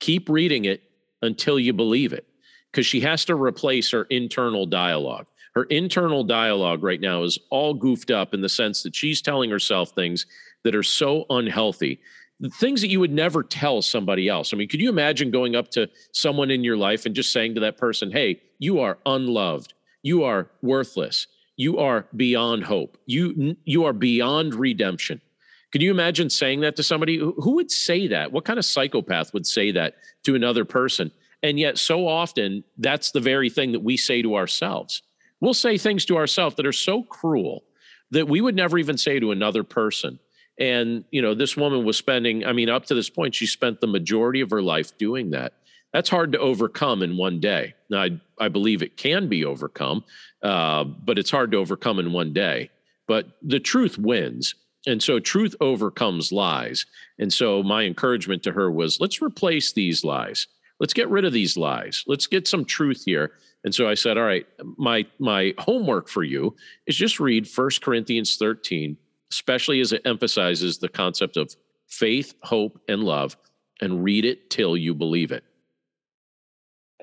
Keep 0.00 0.28
reading 0.28 0.64
it 0.64 0.82
until 1.22 1.58
you 1.58 1.72
believe 1.72 2.12
it 2.12 2.26
because 2.70 2.86
she 2.86 3.00
has 3.00 3.24
to 3.26 3.34
replace 3.34 3.90
her 3.90 4.04
internal 4.04 4.66
dialogue. 4.66 5.26
Her 5.58 5.64
internal 5.64 6.22
dialogue 6.22 6.84
right 6.84 7.00
now 7.00 7.24
is 7.24 7.36
all 7.50 7.74
goofed 7.74 8.12
up 8.12 8.32
in 8.32 8.42
the 8.42 8.48
sense 8.48 8.84
that 8.84 8.94
she's 8.94 9.20
telling 9.20 9.50
herself 9.50 9.90
things 9.90 10.24
that 10.62 10.76
are 10.76 10.84
so 10.84 11.26
unhealthy 11.30 11.98
the 12.38 12.48
things 12.50 12.80
that 12.80 12.88
you 12.88 13.00
would 13.00 13.10
never 13.10 13.42
tell 13.42 13.82
somebody 13.82 14.28
else. 14.28 14.54
I 14.54 14.56
mean, 14.56 14.68
could 14.68 14.80
you 14.80 14.88
imagine 14.88 15.32
going 15.32 15.56
up 15.56 15.72
to 15.72 15.90
someone 16.12 16.52
in 16.52 16.62
your 16.62 16.76
life 16.76 17.04
and 17.04 17.12
just 17.12 17.32
saying 17.32 17.56
to 17.56 17.60
that 17.62 17.76
person, 17.76 18.12
"Hey, 18.12 18.40
you 18.60 18.78
are 18.78 18.98
unloved. 19.04 19.74
You 20.04 20.22
are 20.22 20.48
worthless. 20.62 21.26
You 21.56 21.78
are 21.78 22.06
beyond 22.14 22.62
hope. 22.62 22.96
You 23.06 23.56
you 23.64 23.84
are 23.86 23.92
beyond 23.92 24.54
redemption." 24.54 25.20
can 25.72 25.80
you 25.80 25.90
imagine 25.90 26.30
saying 26.30 26.60
that 26.60 26.76
to 26.76 26.84
somebody? 26.84 27.18
Who 27.18 27.56
would 27.56 27.72
say 27.72 28.06
that? 28.06 28.30
What 28.30 28.44
kind 28.44 28.58
of 28.58 28.64
psychopath 28.64 29.34
would 29.34 29.46
say 29.46 29.72
that 29.72 29.96
to 30.22 30.36
another 30.36 30.64
person? 30.64 31.10
And 31.42 31.58
yet, 31.58 31.76
so 31.76 32.06
often, 32.06 32.62
that's 32.78 33.10
the 33.10 33.20
very 33.20 33.50
thing 33.50 33.72
that 33.72 33.80
we 33.80 33.96
say 33.96 34.22
to 34.22 34.36
ourselves. 34.36 35.02
We'll 35.40 35.54
say 35.54 35.78
things 35.78 36.04
to 36.06 36.16
ourselves 36.16 36.56
that 36.56 36.66
are 36.66 36.72
so 36.72 37.02
cruel 37.02 37.64
that 38.10 38.28
we 38.28 38.40
would 38.40 38.56
never 38.56 38.78
even 38.78 38.98
say 38.98 39.20
to 39.20 39.30
another 39.30 39.62
person. 39.62 40.18
And, 40.58 41.04
you 41.10 41.22
know, 41.22 41.34
this 41.34 41.56
woman 41.56 41.84
was 41.84 41.96
spending, 41.96 42.44
I 42.44 42.52
mean, 42.52 42.68
up 42.68 42.86
to 42.86 42.94
this 42.94 43.10
point, 43.10 43.34
she 43.34 43.46
spent 43.46 43.80
the 43.80 43.86
majority 43.86 44.40
of 44.40 44.50
her 44.50 44.62
life 44.62 44.96
doing 44.98 45.30
that. 45.30 45.52
That's 45.92 46.08
hard 46.08 46.32
to 46.32 46.38
overcome 46.38 47.02
in 47.02 47.16
one 47.16 47.40
day. 47.40 47.74
Now, 47.88 48.02
I, 48.02 48.20
I 48.40 48.48
believe 48.48 48.82
it 48.82 48.96
can 48.96 49.28
be 49.28 49.44
overcome, 49.44 50.04
uh, 50.42 50.84
but 50.84 51.18
it's 51.18 51.30
hard 51.30 51.52
to 51.52 51.58
overcome 51.58 51.98
in 51.98 52.12
one 52.12 52.32
day. 52.32 52.70
But 53.06 53.26
the 53.42 53.60
truth 53.60 53.98
wins. 53.98 54.54
And 54.86 55.02
so 55.02 55.18
truth 55.18 55.54
overcomes 55.60 56.32
lies. 56.32 56.86
And 57.18 57.32
so 57.32 57.62
my 57.62 57.84
encouragement 57.84 58.42
to 58.44 58.52
her 58.52 58.70
was 58.70 59.00
let's 59.00 59.22
replace 59.22 59.72
these 59.72 60.04
lies. 60.04 60.46
Let's 60.80 60.94
get 60.94 61.08
rid 61.08 61.24
of 61.24 61.32
these 61.32 61.56
lies. 61.56 62.04
Let's 62.06 62.26
get 62.26 62.46
some 62.46 62.64
truth 62.64 63.02
here. 63.04 63.32
And 63.64 63.74
so 63.74 63.88
I 63.88 63.94
said, 63.94 64.16
all 64.16 64.24
right, 64.24 64.46
my 64.76 65.06
my 65.18 65.54
homework 65.58 66.08
for 66.08 66.22
you 66.22 66.54
is 66.86 66.96
just 66.96 67.20
read 67.20 67.48
First 67.48 67.82
Corinthians 67.82 68.36
13, 68.36 68.96
especially 69.32 69.80
as 69.80 69.92
it 69.92 70.02
emphasizes 70.04 70.78
the 70.78 70.88
concept 70.88 71.36
of 71.36 71.54
faith, 71.88 72.34
hope, 72.42 72.80
and 72.88 73.02
love, 73.02 73.36
and 73.80 74.04
read 74.04 74.24
it 74.24 74.50
till 74.50 74.76
you 74.76 74.94
believe 74.94 75.32
it. 75.32 75.44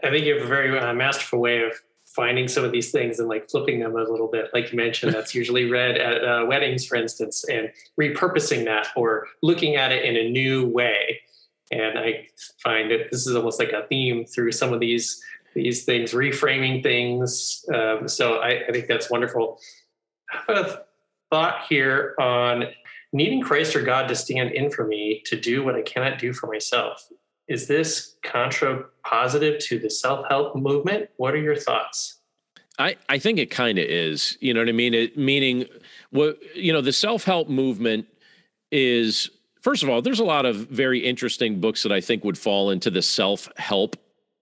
I 0.03 0.09
think 0.09 0.25
you 0.25 0.35
have 0.35 0.43
a 0.43 0.47
very 0.47 0.77
uh, 0.77 0.93
masterful 0.93 1.39
way 1.39 1.63
of 1.63 1.73
finding 2.15 2.47
some 2.47 2.63
of 2.63 2.71
these 2.71 2.91
things 2.91 3.19
and 3.19 3.27
like 3.27 3.49
flipping 3.49 3.79
them 3.79 3.95
a 3.95 4.03
little 4.03 4.27
bit 4.27 4.49
like 4.53 4.71
you 4.71 4.77
mentioned 4.77 5.13
that's 5.13 5.35
usually 5.41 5.69
read 5.69 5.97
at 5.97 6.23
uh, 6.23 6.45
weddings 6.45 6.85
for 6.85 6.95
instance 6.95 7.43
and 7.49 7.69
repurposing 7.99 8.63
that 8.63 8.87
or 8.95 9.27
looking 9.43 9.75
at 9.75 9.91
it 9.91 10.05
in 10.05 10.15
a 10.15 10.29
new 10.29 10.65
way 10.67 11.19
and 11.71 11.99
i 11.99 12.25
find 12.63 12.89
that 12.89 13.11
this 13.11 13.27
is 13.27 13.35
almost 13.35 13.59
like 13.59 13.73
a 13.73 13.85
theme 13.87 14.23
through 14.25 14.51
some 14.51 14.71
of 14.71 14.79
these 14.79 15.21
these 15.55 15.85
things 15.85 16.11
reframing 16.11 16.83
things. 16.83 17.65
Um, 17.73 18.07
so 18.07 18.35
I, 18.35 18.67
I 18.67 18.71
think 18.71 18.87
that's 18.87 19.09
wonderful. 19.09 19.59
A 20.49 20.79
thought 21.31 21.65
here 21.67 22.13
on 22.19 22.65
needing 23.13 23.41
christ 23.41 23.75
or 23.75 23.81
god 23.81 24.07
to 24.07 24.15
stand 24.15 24.51
in 24.51 24.69
for 24.69 24.85
me 24.85 25.21
to 25.25 25.39
do 25.39 25.63
what 25.63 25.75
i 25.75 25.81
cannot 25.81 26.19
do 26.19 26.33
for 26.33 26.47
myself. 26.47 27.07
Is 27.47 27.67
this 27.67 28.15
contra 28.23 28.85
positive 29.05 29.59
to 29.65 29.77
the 29.77 29.89
self-help 29.89 30.55
movement? 30.55 31.09
What 31.17 31.33
are 31.35 31.41
your 31.41 31.55
thoughts? 31.55 32.19
I 32.77 32.97
i 33.07 33.17
think 33.17 33.39
it 33.39 33.49
kind 33.49 33.77
of 33.77 33.85
is. 33.85 34.37
You 34.41 34.53
know 34.53 34.61
what 34.61 34.69
i 34.69 34.73
mean? 34.73 34.93
It 34.93 35.17
meaning 35.17 35.65
what 36.09 36.37
you 36.55 36.73
know 36.73 36.81
the 36.81 36.93
self-help 36.93 37.49
movement 37.49 38.07
is 38.71 39.29
first 39.61 39.83
of 39.83 39.89
all 39.89 40.01
there's 40.01 40.19
a 40.19 40.25
lot 40.25 40.45
of 40.45 40.55
very 40.55 40.99
interesting 40.99 41.59
books 41.61 41.83
that 41.83 41.91
i 41.91 42.01
think 42.01 42.23
would 42.23 42.37
fall 42.37 42.71
into 42.71 42.89
the 42.89 43.01
self-help 43.01 43.95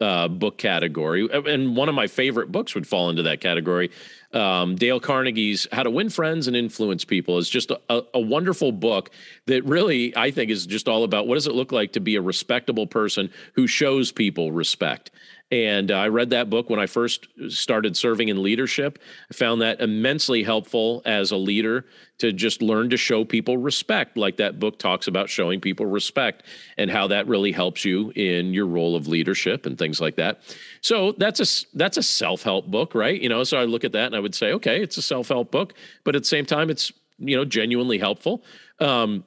uh, 0.04 0.28
book 0.28 0.58
category 0.58 1.28
and 1.32 1.76
one 1.76 1.88
of 1.88 1.96
my 1.96 2.08
favorite 2.08 2.52
books 2.52 2.76
would 2.76 2.88
fall 2.88 3.10
into 3.10 3.24
that 3.24 3.40
category 3.40 3.90
um, 4.34 4.76
Dale 4.76 5.00
Carnegie's 5.00 5.68
How 5.72 5.84
to 5.84 5.92
Win 5.92 6.10
Friends 6.10 6.48
and 6.48 6.56
Influence 6.56 7.06
People 7.06 7.38
is 7.38 7.50
just 7.50 7.72
a, 7.72 8.04
a, 8.16 8.20
wonderful 8.20 8.72
book 8.72 9.12
that 9.46 9.64
really, 9.64 10.16
I 10.18 10.32
think, 10.32 10.50
is 10.50 10.66
just 10.66 10.88
all 10.88 11.04
about 11.04 11.28
what 11.28 11.36
does 11.36 11.46
it 11.46 11.54
look 11.54 11.72
like 11.72 11.94
to 11.94 12.00
be 12.00 12.16
a 12.16 12.22
respectable 12.22 12.88
person 12.88 13.30
who 13.54 13.68
shows 13.68 14.12
people 14.12 14.52
respect. 14.52 15.12
And 15.54 15.92
uh, 15.92 15.98
I 15.98 16.08
read 16.08 16.32
that 16.32 16.50
book 16.50 16.72
when 16.72 16.80
I 16.80 16.88
first 16.88 17.28
started 17.50 17.96
serving 17.96 18.30
in 18.30 18.42
leadership. 18.42 18.98
I 19.30 19.36
found 19.36 19.62
that 19.62 19.82
immensely 19.82 20.42
helpful 20.42 21.04
as 21.06 21.30
a 21.30 21.38
leader 21.38 21.86
to 22.18 22.34
just 22.34 22.64
learn 22.64 22.90
to 22.90 22.98
show 22.98 23.24
people 23.24 23.60
respect, 23.60 24.18
like 24.18 24.38
that 24.38 24.60
book 24.60 24.80
talks 24.80 25.06
about 25.06 25.30
showing 25.30 25.62
people 25.62 25.86
respect 25.86 26.42
and 26.80 26.90
how 26.90 27.06
that 27.06 27.28
really 27.28 27.52
helps 27.52 27.86
you 27.86 28.10
in 28.16 28.52
your 28.52 28.66
role 28.66 28.96
of 28.96 29.08
leadership 29.08 29.68
and 29.68 29.78
things 29.78 30.02
like 30.02 30.16
that. 30.16 30.42
So 30.82 31.12
that's 31.20 31.40
a 31.40 31.78
that's 31.78 31.98
a 31.98 32.04
self 32.04 32.42
help 32.42 32.66
book, 32.66 32.96
right? 32.96 33.22
You 33.22 33.30
know, 33.30 33.44
so 33.44 33.60
I 33.60 33.66
look 33.66 33.84
at 33.84 33.92
that 33.92 34.08
and 34.08 34.16
I 34.16 34.20
would 34.22 34.34
say, 34.34 34.54
okay, 34.54 34.82
it's 34.82 34.98
a 34.98 35.04
self 35.04 35.28
help 35.28 35.52
book, 35.52 35.76
but 36.04 36.16
at 36.16 36.24
the 36.24 36.28
same 36.28 36.48
time, 36.48 36.72
it's 36.72 36.92
you 37.20 37.38
know 37.38 37.46
genuinely 37.46 38.00
helpful. 38.00 38.44
Um, 38.80 39.24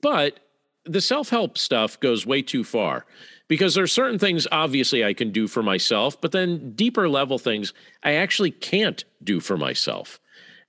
but 0.00 0.40
the 0.86 1.02
self 1.02 1.28
help 1.28 1.58
stuff 1.58 2.00
goes 2.00 2.24
way 2.24 2.40
too 2.40 2.64
far 2.64 3.04
because 3.48 3.74
there's 3.74 3.92
certain 3.92 4.18
things 4.18 4.46
obviously 4.50 5.04
I 5.04 5.14
can 5.14 5.30
do 5.30 5.46
for 5.46 5.62
myself, 5.62 6.20
but 6.20 6.32
then 6.32 6.72
deeper 6.74 7.08
level 7.08 7.38
things 7.38 7.72
I 8.02 8.14
actually 8.14 8.50
can't 8.50 9.04
do 9.22 9.40
for 9.40 9.56
myself, 9.56 10.20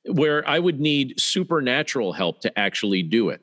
where 0.06 0.48
I 0.48 0.60
would 0.60 0.80
need 0.80 1.20
supernatural 1.20 2.14
help 2.14 2.42
to 2.42 2.60
actually 2.60 3.04
do 3.04 3.30
it. 3.30 3.42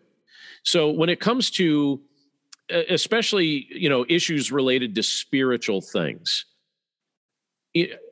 So 0.62 0.90
when 0.90 1.08
it 1.08 1.20
comes 1.20 1.50
to 1.52 2.00
especially 2.88 3.66
you 3.70 3.88
know 3.88 4.06
issues 4.08 4.50
related 4.50 4.94
to 4.94 5.02
spiritual 5.02 5.80
things 5.80 6.46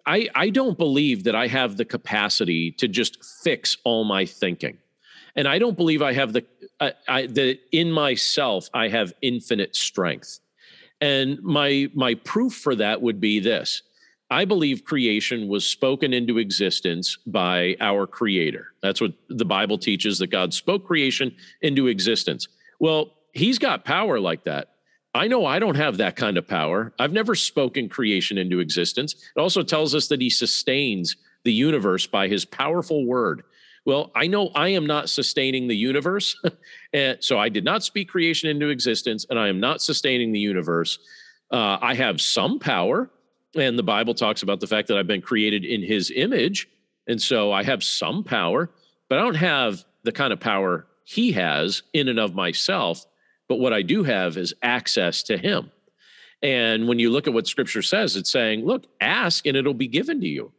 I, 0.07 0.29
I 0.35 0.51
don't 0.51 0.79
believe 0.79 1.25
that 1.25 1.35
I 1.35 1.47
have 1.47 1.77
the 1.77 1.85
capacity 1.85 2.73
to 2.73 2.89
just 2.89 3.23
fix 3.43 3.77
all 3.85 4.05
my 4.05 4.25
thinking. 4.25 4.79
And 5.37 5.47
I 5.47 5.59
don't 5.59 5.77
believe 5.77 6.03
I 6.03 6.13
have 6.13 6.33
the, 6.33 6.45
I, 6.81 7.27
that 7.27 7.59
in 7.71 7.93
myself, 7.93 8.69
I 8.75 8.89
have 8.89 9.13
infinite 9.23 9.77
strength. 9.77 10.40
And 11.01 11.41
my 11.43 11.89
my 11.95 12.15
proof 12.15 12.55
for 12.55 12.75
that 12.77 13.01
would 13.01 13.21
be 13.21 13.41
this. 13.41 13.83
I 14.31 14.45
believe 14.45 14.85
creation 14.85 15.49
was 15.49 15.69
spoken 15.69 16.13
into 16.13 16.39
existence 16.39 17.19
by 17.27 17.77
our 17.81 18.07
creator. 18.07 18.69
That's 18.81 19.01
what 19.01 19.13
the 19.29 19.45
Bible 19.45 19.77
teaches 19.77 20.19
that 20.19 20.29
God 20.29 20.55
spoke 20.55 20.87
creation 20.87 21.35
into 21.63 21.89
existence. 21.89 22.47
Well, 22.79 23.15
he's 23.33 23.59
got 23.59 23.85
power 23.85 24.21
like 24.21 24.45
that. 24.45 24.69
I 25.15 25.27
know 25.27 25.45
I 25.45 25.59
don't 25.59 25.75
have 25.75 25.97
that 25.97 26.15
kind 26.15 26.39
of 26.39 26.47
power. 26.47 26.93
I've 26.99 27.13
never 27.13 27.35
spoken 27.35 27.89
creation 27.89 28.39
into 28.39 28.61
existence. 28.61 29.15
It 29.15 29.41
also 29.41 29.65
tells 29.65 29.97
us 29.97 30.07
that 30.09 30.21
he 30.21 30.31
sustains 30.31 31.17
the 31.43 31.53
universe 31.53 32.07
by 32.07 32.29
his 32.29 32.45
powerful 32.45 33.05
word. 33.05 33.43
Well, 33.87 34.11
I 34.15 34.27
know 34.27 34.49
I 34.55 34.69
am 34.69 34.87
not 34.87 35.09
sustaining 35.09 35.69
the 35.69 35.77
universe. 35.77 36.37
and 36.93 37.19
so 37.21 37.39
I 37.39 37.49
did 37.49 37.65
not 37.65 37.83
speak 37.83 38.09
creation 38.09 38.51
into 38.51 38.69
existence, 38.69 39.27
and 39.31 39.39
I 39.39 39.49
am 39.49 39.61
not 39.61 39.81
sustaining 39.81 40.33
the 40.33 40.41
universe. 40.41 40.99
Uh, 41.51 41.79
I 41.81 41.95
have 41.95 42.21
some 42.21 42.59
power. 42.59 43.11
And 43.57 43.79
the 43.79 43.83
Bible 43.83 44.15
talks 44.15 44.43
about 44.43 44.61
the 44.61 44.67
fact 44.67 44.89
that 44.89 44.97
I've 44.97 45.07
been 45.07 45.23
created 45.23 45.65
in 45.65 45.83
his 45.83 46.13
image. 46.15 46.69
And 47.09 47.21
so 47.21 47.51
I 47.51 47.65
have 47.65 47.83
some 47.83 48.23
power, 48.23 48.71
but 49.09 49.19
I 49.19 49.23
don't 49.23 49.35
have 49.35 49.85
the 50.05 50.13
kind 50.13 50.33
of 50.33 50.39
power 50.39 50.87
he 51.05 51.33
has 51.33 51.83
in 51.93 52.09
and 52.09 52.21
of 52.21 52.35
myself. 52.35 53.05
But 53.49 53.59
what 53.59 53.73
I 53.73 53.83
do 53.83 54.05
have 54.05 54.37
is 54.37 54.55
access 54.63 55.25
to 55.25 55.37
him. 55.37 55.73
And 56.43 56.87
when 56.87 56.99
you 56.99 57.11
look 57.11 57.27
at 57.27 57.35
what 57.35 57.49
scripture 57.49 57.83
says, 57.83 58.15
it's 58.17 58.31
saying, 58.31 58.65
look, 58.65 58.87
ask 59.01 59.47
and 59.47 59.57
it'll 59.57 59.75
be 59.75 59.89
given 59.89 60.21
to 60.21 60.29
you. 60.29 60.53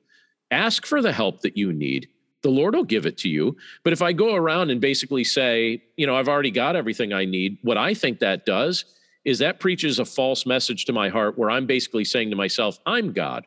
Ask 0.52 0.86
for 0.86 1.02
the 1.02 1.14
help 1.14 1.42
that 1.42 1.56
you 1.56 1.72
need 1.72 2.10
the 2.42 2.50
Lord 2.50 2.76
will 2.76 2.84
give 2.84 3.06
it 3.06 3.18
to 3.20 3.30
you. 3.30 3.56
But 3.84 3.94
if 3.94 4.02
I 4.02 4.14
go 4.14 4.36
around 4.36 4.70
and 4.72 4.82
basically 4.82 5.24
say, 5.24 5.84
you 5.96 6.08
know, 6.08 6.16
I've 6.16 6.30
already 6.30 6.52
got 6.52 6.76
everything 6.76 7.14
I 7.14 7.26
need, 7.26 7.58
what 7.62 7.78
I 7.78 7.94
think 7.94 8.20
that 8.20 8.46
does 8.46 8.86
is 9.24 9.40
that 9.40 9.60
preaches 9.60 10.00
a 10.00 10.06
false 10.06 10.46
message 10.46 10.86
to 10.86 10.94
my 10.94 11.10
heart 11.10 11.38
where 11.38 11.52
I'm 11.52 11.68
basically 11.68 12.06
saying 12.06 12.32
to 12.32 12.36
myself, 12.36 12.80
I'm 12.86 13.14
God. 13.14 13.46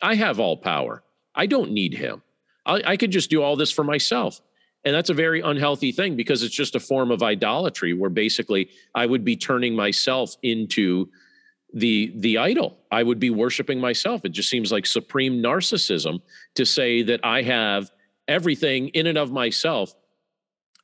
I 0.00 0.14
have 0.14 0.38
all 0.38 0.56
power. 0.56 1.02
I 1.34 1.46
don't 1.46 1.72
need 1.72 1.94
him. 1.94 2.22
I, 2.64 2.82
I 2.84 2.96
could 2.96 3.10
just 3.10 3.30
do 3.30 3.42
all 3.42 3.56
this 3.56 3.72
for 3.72 3.82
myself. 3.82 4.40
And 4.84 4.94
that's 4.94 5.10
a 5.10 5.14
very 5.14 5.40
unhealthy 5.40 5.90
thing 5.90 6.14
because 6.14 6.44
it's 6.44 6.54
just 6.54 6.76
a 6.76 6.80
form 6.80 7.10
of 7.10 7.22
idolatry 7.22 7.92
where 7.92 8.10
basically 8.10 8.68
I 8.94 9.06
would 9.06 9.24
be 9.24 9.36
turning 9.36 9.74
myself 9.74 10.36
into 10.42 11.08
the 11.74 12.12
the 12.16 12.38
idol 12.38 12.78
i 12.90 13.02
would 13.02 13.18
be 13.18 13.30
worshiping 13.30 13.80
myself 13.80 14.24
it 14.24 14.30
just 14.30 14.48
seems 14.48 14.70
like 14.72 14.86
supreme 14.86 15.42
narcissism 15.42 16.20
to 16.54 16.64
say 16.64 17.02
that 17.02 17.20
i 17.22 17.42
have 17.42 17.90
everything 18.28 18.88
in 18.88 19.06
and 19.06 19.18
of 19.18 19.32
myself. 19.32 19.94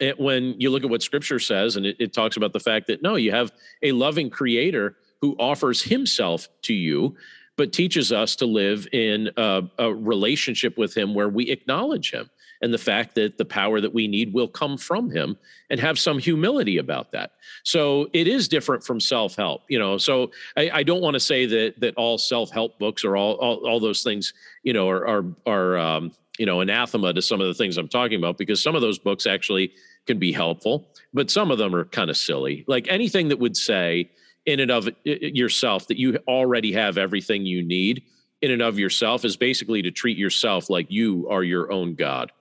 It, 0.01 0.19
when 0.19 0.61
you 0.61 0.71
look 0.71 0.85
at 0.85 0.91
what 0.91 1.03
scripture 1.03 1.39
says, 1.39 1.77
and 1.77 1.87
it, 1.87 1.97
it 2.01 2.13
talks 2.13 2.37
about 2.37 2.53
the 2.53 2.61
fact 2.61 2.87
that 2.89 3.03
no, 3.03 3.17
you 3.17 3.31
have 3.31 3.53
a 3.83 3.93
loving 3.93 4.31
creator 4.31 4.97
who 5.21 5.37
offers 5.39 5.83
himself 5.83 6.49
to 6.63 6.75
you, 6.75 7.17
but 7.57 7.73
teaches 7.73 8.11
us 8.11 8.35
to 8.37 8.47
live 8.47 8.89
in 8.93 9.31
a, 9.37 9.63
a 9.79 9.95
relationship 9.95 10.77
with 10.77 10.97
him 10.97 11.15
where 11.15 11.29
we 11.29 11.51
acknowledge 11.51 12.11
him. 12.11 12.29
And 12.63 12.73
the 12.73 12.79
fact 12.79 13.17
that 13.17 13.39
the 13.39 13.45
power 13.45 13.81
that 13.81 13.93
we 13.93 14.07
need 14.07 14.33
will 14.33 14.47
come 14.47 14.79
from 14.79 15.11
him 15.11 15.37
and 15.69 15.81
have 15.81 15.99
some 15.99 16.19
humility 16.19 16.79
about 16.79 17.11
that. 17.11 17.33
So 17.65 18.09
it 18.13 18.29
is 18.29 18.47
different 18.49 18.85
from 18.85 19.01
self-help 19.01 19.63
you 19.69 19.79
know? 19.79 19.99
So 19.99 20.31
i, 20.57 20.71
I 20.73 20.83
don't 20.85 21.03
want 21.03 21.15
to 21.15 21.21
say 21.21 21.45
that 21.47 21.81
that 21.81 21.95
all 21.97 22.19
self-help 22.19 22.79
books 22.79 23.05
or 23.05 23.17
all, 23.17 23.35
all 23.35 23.67
all 23.69 23.81
those 23.81 24.03
things 24.03 24.33
you 24.63 24.73
know 24.73 24.89
are 24.89 25.07
are, 25.07 25.25
are 25.47 25.79
um, 25.79 26.13
you 26.39 26.47
know 26.47 26.61
anathema 26.61 27.13
to 27.13 27.23
some 27.23 27.41
of 27.41 27.47
the 27.47 27.55
things 27.55 27.77
i'm 27.77 27.89
talking 27.89 28.19
about 28.19 28.39
because 28.39 28.63
some 28.63 28.75
of 28.75 28.81
those 28.83 28.99
books 28.99 29.27
actually 29.27 29.73
can 30.07 30.19
be 30.19 30.33
helpful 30.33 30.89
but 31.13 31.31
some 31.31 31.51
of 31.51 31.59
them 31.59 31.75
are 31.75 31.85
kind 31.87 32.11
of 32.11 32.17
silly 32.17 32.65
like 32.69 32.87
anything 32.89 33.29
that 33.29 33.39
would 33.39 33.57
say 33.57 34.11
in 34.47 34.61
and 34.61 34.71
of 34.71 34.89
yourself 35.05 35.87
that 35.89 35.99
you 35.99 36.19
already 36.29 36.73
have 36.73 36.99
everything 36.99 37.47
you 37.47 37.63
need 37.63 38.03
in 38.41 38.51
and 38.51 38.63
of 38.63 38.79
yourself 38.79 39.25
is 39.25 39.37
basically 39.37 39.83
to 39.83 39.91
treat 39.91 40.19
yourself 40.19 40.69
like 40.71 40.87
you 40.91 41.29
are 41.31 41.45
your 41.45 41.71
own 41.73 41.95
god 41.95 42.33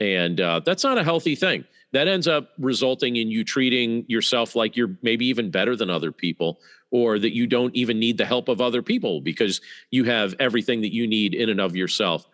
And 0.00 0.40
uh, 0.40 0.60
that's 0.64 0.84
not 0.84 0.98
a 0.98 1.04
healthy 1.04 1.34
thing. 1.34 1.64
That 1.92 2.06
ends 2.06 2.28
up 2.28 2.50
resulting 2.58 3.16
in 3.16 3.30
you 3.30 3.44
treating 3.44 4.04
yourself 4.08 4.54
like 4.54 4.76
you're 4.76 4.96
maybe 5.02 5.26
even 5.26 5.50
better 5.50 5.74
than 5.74 5.90
other 5.90 6.12
people, 6.12 6.60
or 6.90 7.18
that 7.18 7.34
you 7.34 7.46
don't 7.46 7.74
even 7.74 7.98
need 7.98 8.18
the 8.18 8.26
help 8.26 8.48
of 8.48 8.60
other 8.60 8.82
people 8.82 9.20
because 9.20 9.60
you 9.90 10.04
have 10.04 10.34
everything 10.38 10.82
that 10.82 10.92
you 10.92 11.06
need 11.06 11.34
in 11.34 11.48
and 11.48 11.60
of 11.60 11.74
yourself. 11.74 12.26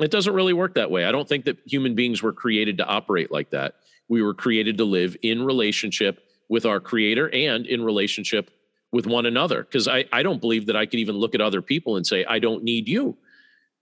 It 0.00 0.10
doesn't 0.10 0.32
really 0.32 0.52
work 0.52 0.74
that 0.74 0.90
way. 0.90 1.04
I 1.04 1.12
don't 1.12 1.28
think 1.28 1.44
that 1.44 1.58
human 1.66 1.94
beings 1.94 2.22
were 2.22 2.32
created 2.32 2.78
to 2.78 2.86
operate 2.86 3.30
like 3.30 3.50
that. 3.50 3.74
We 4.08 4.22
were 4.22 4.34
created 4.34 4.78
to 4.78 4.84
live 4.84 5.16
in 5.22 5.44
relationship 5.44 6.26
with 6.48 6.66
our 6.66 6.80
creator 6.80 7.28
and 7.32 7.66
in 7.66 7.82
relationship 7.82 8.50
with 8.90 9.06
one 9.06 9.26
another. 9.26 9.62
Because 9.62 9.88
I, 9.88 10.04
I 10.12 10.22
don't 10.22 10.40
believe 10.40 10.66
that 10.66 10.76
I 10.76 10.86
could 10.86 10.98
even 10.98 11.16
look 11.16 11.34
at 11.34 11.40
other 11.40 11.62
people 11.62 11.96
and 11.96 12.06
say, 12.06 12.24
I 12.24 12.38
don't 12.38 12.62
need 12.62 12.88
you. 12.88 13.16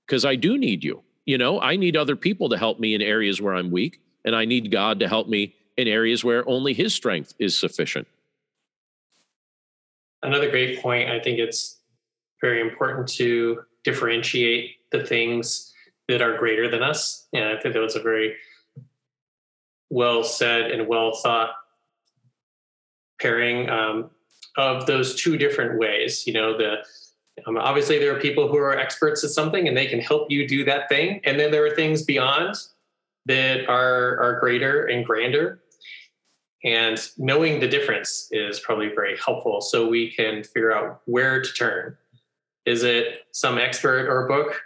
Because 0.06 0.24
I 0.24 0.36
do 0.36 0.58
need 0.58 0.82
you. 0.82 1.02
You 1.26 1.38
know, 1.38 1.60
I 1.60 1.76
need 1.76 1.96
other 1.96 2.16
people 2.16 2.48
to 2.48 2.58
help 2.58 2.80
me 2.80 2.94
in 2.94 3.02
areas 3.02 3.40
where 3.40 3.54
I'm 3.54 3.70
weak, 3.70 4.00
and 4.24 4.34
I 4.34 4.44
need 4.44 4.72
God 4.72 5.00
to 5.00 5.08
help 5.08 5.28
me 5.28 5.54
in 5.76 5.86
areas 5.86 6.24
where 6.24 6.48
only 6.48 6.74
his 6.74 6.94
strength 6.94 7.34
is 7.38 7.56
sufficient. 7.56 8.08
Another 10.22 10.50
great 10.50 10.80
point. 10.80 11.08
I 11.08 11.20
think 11.20 11.38
it's 11.38 11.78
very 12.40 12.60
important 12.60 13.08
to 13.10 13.62
differentiate 13.84 14.90
the 14.90 15.04
things 15.04 15.69
that 16.10 16.22
are 16.22 16.36
greater 16.36 16.68
than 16.68 16.82
us. 16.82 17.26
And 17.32 17.44
I 17.44 17.58
think 17.58 17.74
that 17.74 17.80
was 17.80 17.96
a 17.96 18.02
very 18.02 18.34
well 19.88 20.22
said 20.22 20.70
and 20.70 20.86
well 20.86 21.14
thought 21.14 21.50
pairing 23.20 23.68
um, 23.68 24.10
of 24.56 24.86
those 24.86 25.20
two 25.20 25.36
different 25.36 25.78
ways. 25.78 26.26
You 26.26 26.32
know, 26.32 26.56
the 26.56 26.78
um, 27.46 27.56
obviously 27.56 27.98
there 27.98 28.14
are 28.14 28.20
people 28.20 28.48
who 28.48 28.58
are 28.58 28.76
experts 28.76 29.24
at 29.24 29.30
something 29.30 29.66
and 29.66 29.76
they 29.76 29.86
can 29.86 30.00
help 30.00 30.30
you 30.30 30.46
do 30.46 30.64
that 30.64 30.88
thing, 30.88 31.20
and 31.24 31.38
then 31.38 31.50
there 31.50 31.64
are 31.64 31.74
things 31.74 32.02
beyond 32.02 32.54
that 33.26 33.68
are 33.68 34.18
are 34.20 34.40
greater 34.40 34.86
and 34.86 35.04
grander. 35.04 35.62
And 36.62 36.98
knowing 37.16 37.58
the 37.58 37.68
difference 37.68 38.28
is 38.32 38.60
probably 38.60 38.88
very 38.88 39.16
helpful, 39.16 39.62
so 39.62 39.88
we 39.88 40.10
can 40.12 40.42
figure 40.44 40.74
out 40.74 41.00
where 41.06 41.40
to 41.40 41.52
turn. 41.52 41.96
Is 42.66 42.82
it 42.82 43.22
some 43.32 43.56
expert 43.56 44.06
or 44.08 44.28
book? 44.28 44.60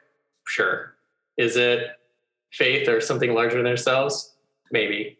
Sure. 0.47 0.94
Is 1.37 1.57
it 1.57 1.89
faith 2.53 2.89
or 2.89 3.01
something 3.01 3.35
larger 3.35 3.59
than 3.59 3.67
ourselves? 3.67 4.35
Maybe. 4.71 5.19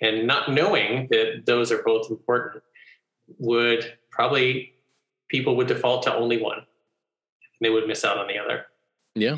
And 0.00 0.26
not 0.26 0.52
knowing 0.52 1.08
that 1.10 1.44
those 1.46 1.70
are 1.70 1.82
both 1.82 2.10
important 2.10 2.62
would 3.38 3.94
probably 4.10 4.74
people 5.28 5.56
would 5.56 5.66
default 5.66 6.02
to 6.04 6.14
only 6.14 6.40
one. 6.40 6.58
and 6.58 6.66
They 7.60 7.70
would 7.70 7.86
miss 7.86 8.04
out 8.04 8.18
on 8.18 8.26
the 8.26 8.38
other. 8.38 8.66
Yeah. 9.14 9.36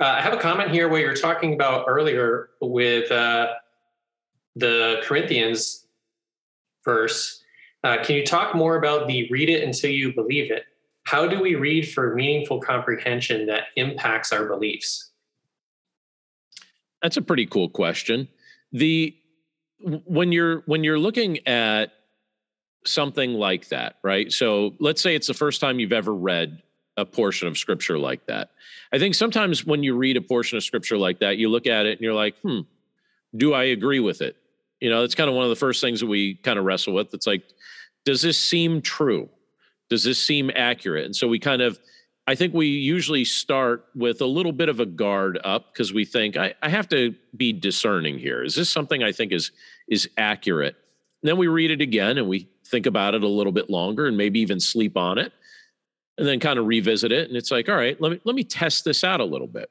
Uh, 0.00 0.04
I 0.04 0.22
have 0.22 0.32
a 0.32 0.38
comment 0.38 0.70
here 0.70 0.88
where 0.88 1.00
you're 1.00 1.14
talking 1.14 1.52
about 1.52 1.84
earlier 1.86 2.50
with 2.60 3.10
uh, 3.12 3.48
the 4.56 5.02
Corinthians 5.02 5.86
verse. 6.84 7.42
Uh, 7.84 7.98
can 8.02 8.16
you 8.16 8.24
talk 8.24 8.54
more 8.54 8.76
about 8.76 9.08
the 9.08 9.28
read 9.30 9.50
it 9.50 9.62
until 9.62 9.90
you 9.90 10.14
believe 10.14 10.50
it? 10.50 10.64
How 11.10 11.26
do 11.26 11.40
we 11.40 11.56
read 11.56 11.90
for 11.90 12.14
meaningful 12.14 12.60
comprehension 12.60 13.46
that 13.46 13.64
impacts 13.74 14.32
our 14.32 14.44
beliefs? 14.44 15.10
That's 17.02 17.16
a 17.16 17.22
pretty 17.22 17.46
cool 17.46 17.68
question. 17.68 18.28
The 18.70 19.16
when 20.04 20.30
you're 20.30 20.60
when 20.66 20.84
you're 20.84 21.00
looking 21.00 21.44
at 21.48 21.86
something 22.86 23.32
like 23.32 23.70
that, 23.70 23.96
right? 24.04 24.30
So 24.30 24.76
let's 24.78 25.02
say 25.02 25.16
it's 25.16 25.26
the 25.26 25.34
first 25.34 25.60
time 25.60 25.80
you've 25.80 25.92
ever 25.92 26.14
read 26.14 26.62
a 26.96 27.04
portion 27.04 27.48
of 27.48 27.58
scripture 27.58 27.98
like 27.98 28.26
that. 28.26 28.50
I 28.92 29.00
think 29.00 29.16
sometimes 29.16 29.66
when 29.66 29.82
you 29.82 29.96
read 29.96 30.16
a 30.16 30.22
portion 30.22 30.58
of 30.58 30.62
scripture 30.62 30.96
like 30.96 31.18
that, 31.18 31.38
you 31.38 31.48
look 31.48 31.66
at 31.66 31.86
it 31.86 31.98
and 31.98 32.02
you're 32.02 32.14
like, 32.14 32.38
hmm, 32.38 32.60
do 33.36 33.52
I 33.52 33.64
agree 33.64 33.98
with 33.98 34.22
it? 34.22 34.36
You 34.78 34.90
know, 34.90 35.02
it's 35.02 35.16
kind 35.16 35.28
of 35.28 35.34
one 35.34 35.42
of 35.42 35.50
the 35.50 35.56
first 35.56 35.80
things 35.80 35.98
that 35.98 36.06
we 36.06 36.36
kind 36.36 36.56
of 36.56 36.64
wrestle 36.64 36.94
with. 36.94 37.12
It's 37.14 37.26
like, 37.26 37.42
does 38.04 38.22
this 38.22 38.38
seem 38.38 38.80
true? 38.80 39.28
Does 39.90 40.04
this 40.04 40.22
seem 40.22 40.50
accurate? 40.54 41.04
And 41.04 41.14
so 41.14 41.28
we 41.28 41.38
kind 41.38 41.60
of, 41.60 41.78
I 42.26 42.34
think 42.34 42.54
we 42.54 42.68
usually 42.68 43.24
start 43.24 43.84
with 43.94 44.20
a 44.22 44.26
little 44.26 44.52
bit 44.52 44.68
of 44.68 44.80
a 44.80 44.86
guard 44.86 45.38
up 45.44 45.72
because 45.72 45.92
we 45.92 46.04
think 46.04 46.36
I, 46.36 46.54
I 46.62 46.68
have 46.68 46.88
to 46.90 47.14
be 47.36 47.52
discerning 47.52 48.18
here. 48.18 48.42
Is 48.42 48.54
this 48.54 48.70
something 48.70 49.02
I 49.02 49.12
think 49.12 49.32
is 49.32 49.50
is 49.88 50.08
accurate? 50.16 50.76
And 51.22 51.28
then 51.28 51.36
we 51.36 51.48
read 51.48 51.70
it 51.70 51.80
again 51.80 52.16
and 52.16 52.28
we 52.28 52.48
think 52.66 52.86
about 52.86 53.14
it 53.14 53.22
a 53.22 53.28
little 53.28 53.52
bit 53.52 53.68
longer 53.68 54.06
and 54.06 54.16
maybe 54.16 54.40
even 54.40 54.60
sleep 54.60 54.96
on 54.96 55.18
it 55.18 55.32
and 56.20 56.28
then 56.28 56.38
kind 56.38 56.58
of 56.58 56.66
revisit 56.66 57.10
it 57.10 57.28
and 57.28 57.36
it's 57.36 57.50
like 57.50 57.68
all 57.68 57.74
right 57.74 58.00
let 58.00 58.12
me 58.12 58.20
let 58.24 58.36
me 58.36 58.44
test 58.44 58.84
this 58.84 59.02
out 59.02 59.20
a 59.20 59.24
little 59.24 59.46
bit 59.46 59.70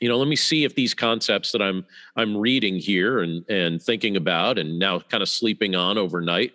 you 0.00 0.08
know 0.08 0.16
let 0.16 0.26
me 0.26 0.34
see 0.34 0.64
if 0.64 0.74
these 0.74 0.94
concepts 0.94 1.52
that 1.52 1.62
i'm 1.62 1.84
i'm 2.16 2.36
reading 2.36 2.76
here 2.76 3.20
and 3.20 3.48
and 3.48 3.82
thinking 3.82 4.16
about 4.16 4.58
and 4.58 4.78
now 4.78 4.98
kind 4.98 5.22
of 5.22 5.28
sleeping 5.28 5.74
on 5.76 5.98
overnight 5.98 6.52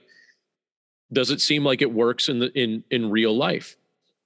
does 1.13 1.32
it 1.32 1.41
seem 1.41 1.63
like 1.63 1.82
it 1.82 1.91
works 1.91 2.30
in 2.30 2.39
the 2.39 2.52
in 2.60 2.84
in 2.89 3.10
real 3.10 3.36
life 3.36 3.78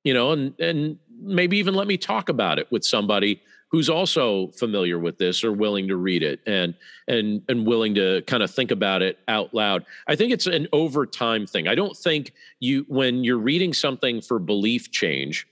you 0.04 0.14
know 0.14 0.32
and 0.32 0.60
and 0.60 0.98
maybe 1.22 1.58
even 1.58 1.74
let 1.74 1.88
me 1.88 1.98
talk 1.98 2.30
about 2.30 2.60
it 2.60 2.72
with 2.72 2.84
somebody 2.84 3.42
who's 3.70 3.90
also 3.90 4.48
familiar 4.58 4.98
with 4.98 5.18
this 5.18 5.44
or 5.44 5.52
willing 5.52 5.88
to 5.88 5.96
read 5.96 6.24
it 6.24 6.40
and 6.46 6.74
and 7.08 7.42
and 7.48 7.66
willing 7.66 7.96
to 7.96 8.22
kind 8.24 8.44
of 8.44 8.52
think 8.52 8.72
about 8.72 9.02
it 9.02 9.20
out 9.28 9.54
loud. 9.54 9.86
I 10.08 10.16
think 10.16 10.32
it's 10.32 10.48
an 10.48 10.68
over 10.74 11.06
time 11.06 11.46
thing. 11.46 11.68
I 11.68 11.76
don't 11.76 11.96
think 11.96 12.34
you 12.60 12.86
when 12.88 13.24
you're 13.24 13.38
reading 13.38 13.74
something 13.74 14.22
for 14.22 14.40
belief 14.40 14.92
change, 14.92 15.48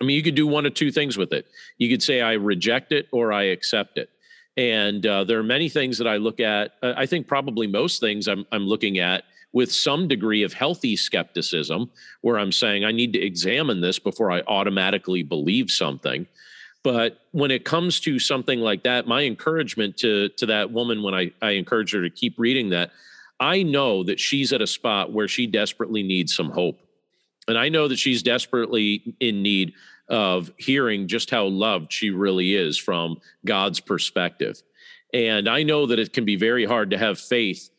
I 0.00 0.04
mean 0.04 0.16
you 0.16 0.22
could 0.22 0.34
do 0.34 0.46
one 0.46 0.66
of 0.66 0.74
two 0.74 0.90
things 0.90 1.16
with 1.16 1.32
it. 1.32 1.46
You 1.78 1.88
could 1.88 2.02
say 2.02 2.20
I 2.20 2.32
reject 2.32 2.92
it 2.92 3.08
or 3.12 3.32
I 3.32 3.44
accept 3.44 3.98
it. 3.98 4.08
And 4.56 5.06
uh, 5.06 5.24
there 5.24 5.38
are 5.38 5.44
many 5.44 5.68
things 5.68 5.98
that 5.98 6.06
I 6.06 6.16
look 6.16 6.40
at. 6.40 6.72
Uh, 6.82 6.92
I 6.96 7.06
think 7.06 7.26
probably 7.26 7.66
most 7.66 8.00
things 8.00 8.28
I'm 8.28 8.44
I'm 8.52 8.66
looking 8.66 8.98
at 8.98 9.24
with 9.52 9.70
some 9.70 10.08
degree 10.08 10.42
of 10.42 10.52
healthy 10.52 10.96
skepticism, 10.96 11.90
where 12.22 12.38
I'm 12.38 12.52
saying 12.52 12.84
I 12.84 12.92
need 12.92 13.12
to 13.14 13.20
examine 13.20 13.80
this 13.80 13.98
before 13.98 14.30
I 14.30 14.42
automatically 14.46 15.22
believe 15.22 15.70
something. 15.70 16.26
But 16.82 17.18
when 17.30 17.50
it 17.50 17.64
comes 17.64 18.00
to 18.00 18.18
something 18.18 18.60
like 18.60 18.82
that, 18.82 19.06
my 19.06 19.22
encouragement 19.22 19.96
to 19.98 20.28
to 20.30 20.46
that 20.46 20.70
woman 20.70 21.02
when 21.02 21.14
I, 21.14 21.32
I 21.40 21.50
encourage 21.52 21.92
her 21.92 22.02
to 22.02 22.10
keep 22.10 22.38
reading 22.38 22.70
that, 22.70 22.90
I 23.40 23.62
know 23.62 24.04
that 24.04 24.20
she's 24.20 24.52
at 24.52 24.60
a 24.60 24.66
spot 24.66 25.12
where 25.12 25.28
she 25.28 25.46
desperately 25.46 26.02
needs 26.02 26.34
some 26.34 26.50
hope. 26.50 26.80
And 27.48 27.58
I 27.58 27.68
know 27.70 27.88
that 27.88 27.98
she's 27.98 28.22
desperately 28.22 29.16
in 29.18 29.42
need 29.42 29.74
of 30.12 30.52
hearing 30.58 31.08
just 31.08 31.30
how 31.30 31.46
loved 31.46 31.92
she 31.92 32.10
really 32.10 32.54
is 32.54 32.78
from 32.78 33.18
God's 33.44 33.80
perspective. 33.80 34.62
And 35.12 35.48
I 35.48 35.62
know 35.62 35.86
that 35.86 35.98
it 35.98 36.12
can 36.12 36.24
be 36.24 36.36
very 36.36 36.64
hard 36.66 36.90
to 36.90 36.98
have 36.98 37.18
faith 37.18 37.70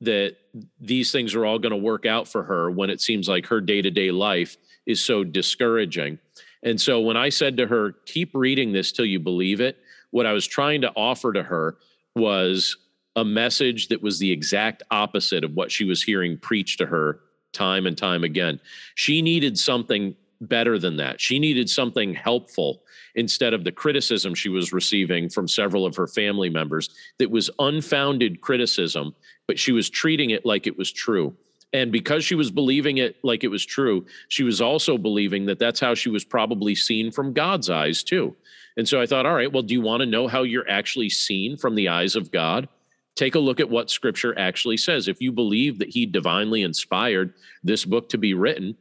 that 0.00 0.36
these 0.80 1.10
things 1.10 1.34
are 1.34 1.44
all 1.44 1.58
going 1.58 1.72
to 1.72 1.76
work 1.76 2.06
out 2.06 2.28
for 2.28 2.42
her 2.44 2.70
when 2.70 2.90
it 2.90 3.00
seems 3.00 3.28
like 3.28 3.46
her 3.46 3.60
day 3.60 3.82
to 3.82 3.90
day 3.90 4.10
life 4.10 4.56
is 4.86 5.00
so 5.00 5.24
discouraging. 5.24 6.18
And 6.62 6.80
so 6.80 7.00
when 7.00 7.16
I 7.16 7.30
said 7.30 7.56
to 7.56 7.66
her, 7.66 7.92
keep 8.04 8.34
reading 8.34 8.72
this 8.72 8.92
till 8.92 9.06
you 9.06 9.18
believe 9.18 9.60
it, 9.60 9.78
what 10.10 10.26
I 10.26 10.32
was 10.32 10.46
trying 10.46 10.82
to 10.82 10.92
offer 10.94 11.32
to 11.32 11.42
her 11.42 11.76
was 12.14 12.76
a 13.16 13.24
message 13.24 13.88
that 13.88 14.02
was 14.02 14.18
the 14.18 14.30
exact 14.30 14.82
opposite 14.90 15.42
of 15.42 15.54
what 15.54 15.72
she 15.72 15.84
was 15.84 16.02
hearing 16.02 16.36
preached 16.38 16.78
to 16.78 16.86
her 16.86 17.20
time 17.52 17.86
and 17.86 17.96
time 17.96 18.24
again. 18.24 18.60
She 18.94 19.22
needed 19.22 19.58
something 19.58 20.14
better 20.40 20.78
than 20.78 20.96
that. 20.96 21.20
She 21.20 21.38
needed 21.38 21.68
something 21.68 22.14
helpful 22.14 22.82
instead 23.14 23.54
of 23.54 23.64
the 23.64 23.72
criticism 23.72 24.34
she 24.34 24.48
was 24.48 24.72
receiving 24.72 25.28
from 25.28 25.48
several 25.48 25.84
of 25.84 25.96
her 25.96 26.06
family 26.06 26.50
members 26.50 26.90
that 27.18 27.30
was 27.30 27.50
unfounded 27.58 28.40
criticism, 28.40 29.14
but 29.46 29.58
she 29.58 29.72
was 29.72 29.90
treating 29.90 30.30
it 30.30 30.46
like 30.46 30.66
it 30.66 30.78
was 30.78 30.92
true. 30.92 31.36
And 31.72 31.92
because 31.92 32.24
she 32.24 32.34
was 32.34 32.50
believing 32.50 32.98
it 32.98 33.16
like 33.22 33.44
it 33.44 33.48
was 33.48 33.64
true, 33.64 34.06
she 34.28 34.42
was 34.42 34.60
also 34.60 34.96
believing 34.96 35.46
that 35.46 35.58
that's 35.58 35.80
how 35.80 35.94
she 35.94 36.08
was 36.08 36.24
probably 36.24 36.74
seen 36.74 37.10
from 37.10 37.32
God's 37.32 37.68
eyes, 37.68 38.02
too. 38.02 38.34
And 38.76 38.88
so 38.88 39.00
I 39.00 39.06
thought, 39.06 39.26
all 39.26 39.34
right, 39.34 39.52
well, 39.52 39.62
do 39.62 39.74
you 39.74 39.82
want 39.82 40.00
to 40.00 40.06
know 40.06 40.28
how 40.28 40.44
you're 40.44 40.68
actually 40.70 41.10
seen 41.10 41.56
from 41.56 41.74
the 41.74 41.88
eyes 41.88 42.16
of 42.16 42.30
God? 42.30 42.68
Take 43.16 43.34
a 43.34 43.40
look 43.40 43.58
at 43.58 43.68
what 43.68 43.90
scripture 43.90 44.38
actually 44.38 44.76
says. 44.76 45.08
If 45.08 45.20
you 45.20 45.32
believe 45.32 45.80
that 45.80 45.88
he 45.88 46.06
divinely 46.06 46.62
inspired 46.62 47.34
this 47.64 47.84
book 47.84 48.08
to 48.10 48.18
be 48.18 48.32
written, 48.32 48.76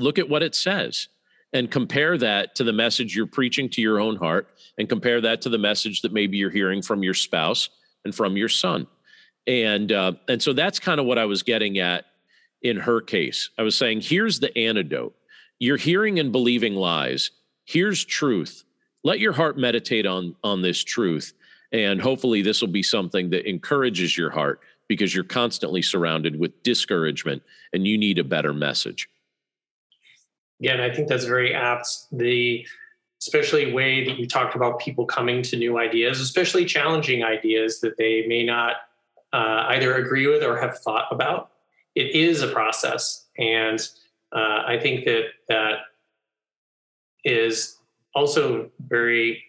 look 0.00 0.18
at 0.18 0.28
what 0.28 0.42
it 0.42 0.54
says 0.54 1.08
and 1.52 1.70
compare 1.70 2.16
that 2.16 2.54
to 2.54 2.64
the 2.64 2.72
message 2.72 3.16
you're 3.16 3.26
preaching 3.26 3.68
to 3.70 3.80
your 3.80 4.00
own 4.00 4.16
heart 4.16 4.48
and 4.78 4.88
compare 4.88 5.20
that 5.20 5.42
to 5.42 5.48
the 5.48 5.58
message 5.58 6.02
that 6.02 6.12
maybe 6.12 6.36
you're 6.36 6.50
hearing 6.50 6.82
from 6.82 7.02
your 7.02 7.14
spouse 7.14 7.68
and 8.04 8.14
from 8.14 8.36
your 8.36 8.48
son 8.48 8.86
and 9.46 9.92
uh, 9.92 10.12
and 10.28 10.42
so 10.42 10.52
that's 10.52 10.78
kind 10.78 11.00
of 11.00 11.06
what 11.06 11.18
I 11.18 11.24
was 11.24 11.42
getting 11.42 11.78
at 11.78 12.06
in 12.62 12.76
her 12.76 13.00
case. 13.00 13.50
I 13.58 13.62
was 13.62 13.76
saying, 13.76 14.02
here's 14.02 14.38
the 14.38 14.56
antidote. 14.56 15.14
You're 15.58 15.76
hearing 15.76 16.18
and 16.18 16.32
believing 16.32 16.74
lies. 16.74 17.30
Here's 17.64 18.04
truth. 18.04 18.64
Let 19.02 19.18
your 19.18 19.32
heart 19.32 19.58
meditate 19.58 20.06
on 20.06 20.36
on 20.44 20.62
this 20.62 20.82
truth, 20.82 21.32
and 21.72 22.00
hopefully 22.00 22.42
this 22.42 22.60
will 22.60 22.68
be 22.68 22.82
something 22.82 23.30
that 23.30 23.48
encourages 23.48 24.16
your 24.16 24.30
heart 24.30 24.60
because 24.88 25.14
you're 25.14 25.24
constantly 25.24 25.82
surrounded 25.82 26.38
with 26.38 26.62
discouragement 26.62 27.42
and 27.72 27.86
you 27.86 27.96
need 27.96 28.18
a 28.18 28.24
better 28.24 28.52
message. 28.52 29.08
Again, 30.60 30.80
I 30.80 30.92
think 30.92 31.08
that's 31.08 31.24
very 31.24 31.54
apt. 31.54 31.88
The 32.12 32.66
especially 33.20 33.72
way 33.72 34.04
that 34.04 34.18
you 34.18 34.26
talked 34.26 34.54
about 34.54 34.78
people 34.78 35.04
coming 35.04 35.42
to 35.42 35.56
new 35.56 35.78
ideas, 35.78 36.20
especially 36.20 36.64
challenging 36.64 37.22
ideas 37.22 37.80
that 37.80 37.98
they 37.98 38.26
may 38.26 38.42
not 38.42 38.76
uh, 39.32 39.66
either 39.68 39.94
agree 39.96 40.26
with 40.26 40.42
or 40.42 40.58
have 40.58 40.78
thought 40.78 41.06
about. 41.10 41.50
It 41.94 42.14
is 42.14 42.42
a 42.42 42.48
process, 42.48 43.26
and 43.38 43.80
uh, 44.32 44.62
I 44.66 44.78
think 44.80 45.04
that 45.04 45.24
that 45.48 45.78
is 47.24 47.76
also 48.14 48.70
very 48.80 49.44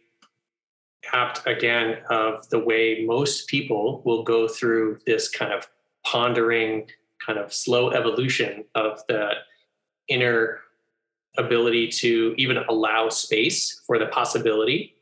apt 1.13 1.45
again 1.47 1.97
of 2.10 2.47
the 2.50 2.60
way 2.60 3.04
most 3.06 3.47
people 3.47 4.02
will 4.06 4.24
go 4.24 4.47
through 4.47 5.00
this 5.06 5.30
kind 5.30 5.52
of 5.52 5.67
pondering 6.06 6.89
kind 7.26 7.39
of 7.39 7.54
slow 7.54 7.91
evolution 7.91 8.65
of 8.76 9.02
the 9.08 9.32
inner 10.08 10.60
ability 11.38 11.88
to 11.88 12.36
even 12.38 12.58
allow 12.70 13.10
space 13.10 13.82
for 13.86 13.98
the 13.98 14.08
possibility 14.08 14.96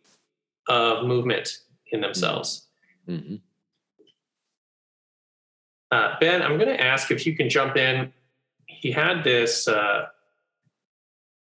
of 0.67 1.05
movement 1.05 1.59
in 1.91 2.01
themselves. 2.01 2.67
Mm-hmm. 3.07 3.35
Uh, 5.91 6.15
ben, 6.19 6.41
I'm 6.41 6.57
going 6.57 6.69
to 6.69 6.79
ask 6.79 7.09
if 7.09 7.25
you 7.25 7.35
can 7.35 7.49
jump 7.49 7.75
in. 7.75 8.13
He 8.67 8.91
had 8.91 9.23
this 9.23 9.67
uh, 9.67 10.05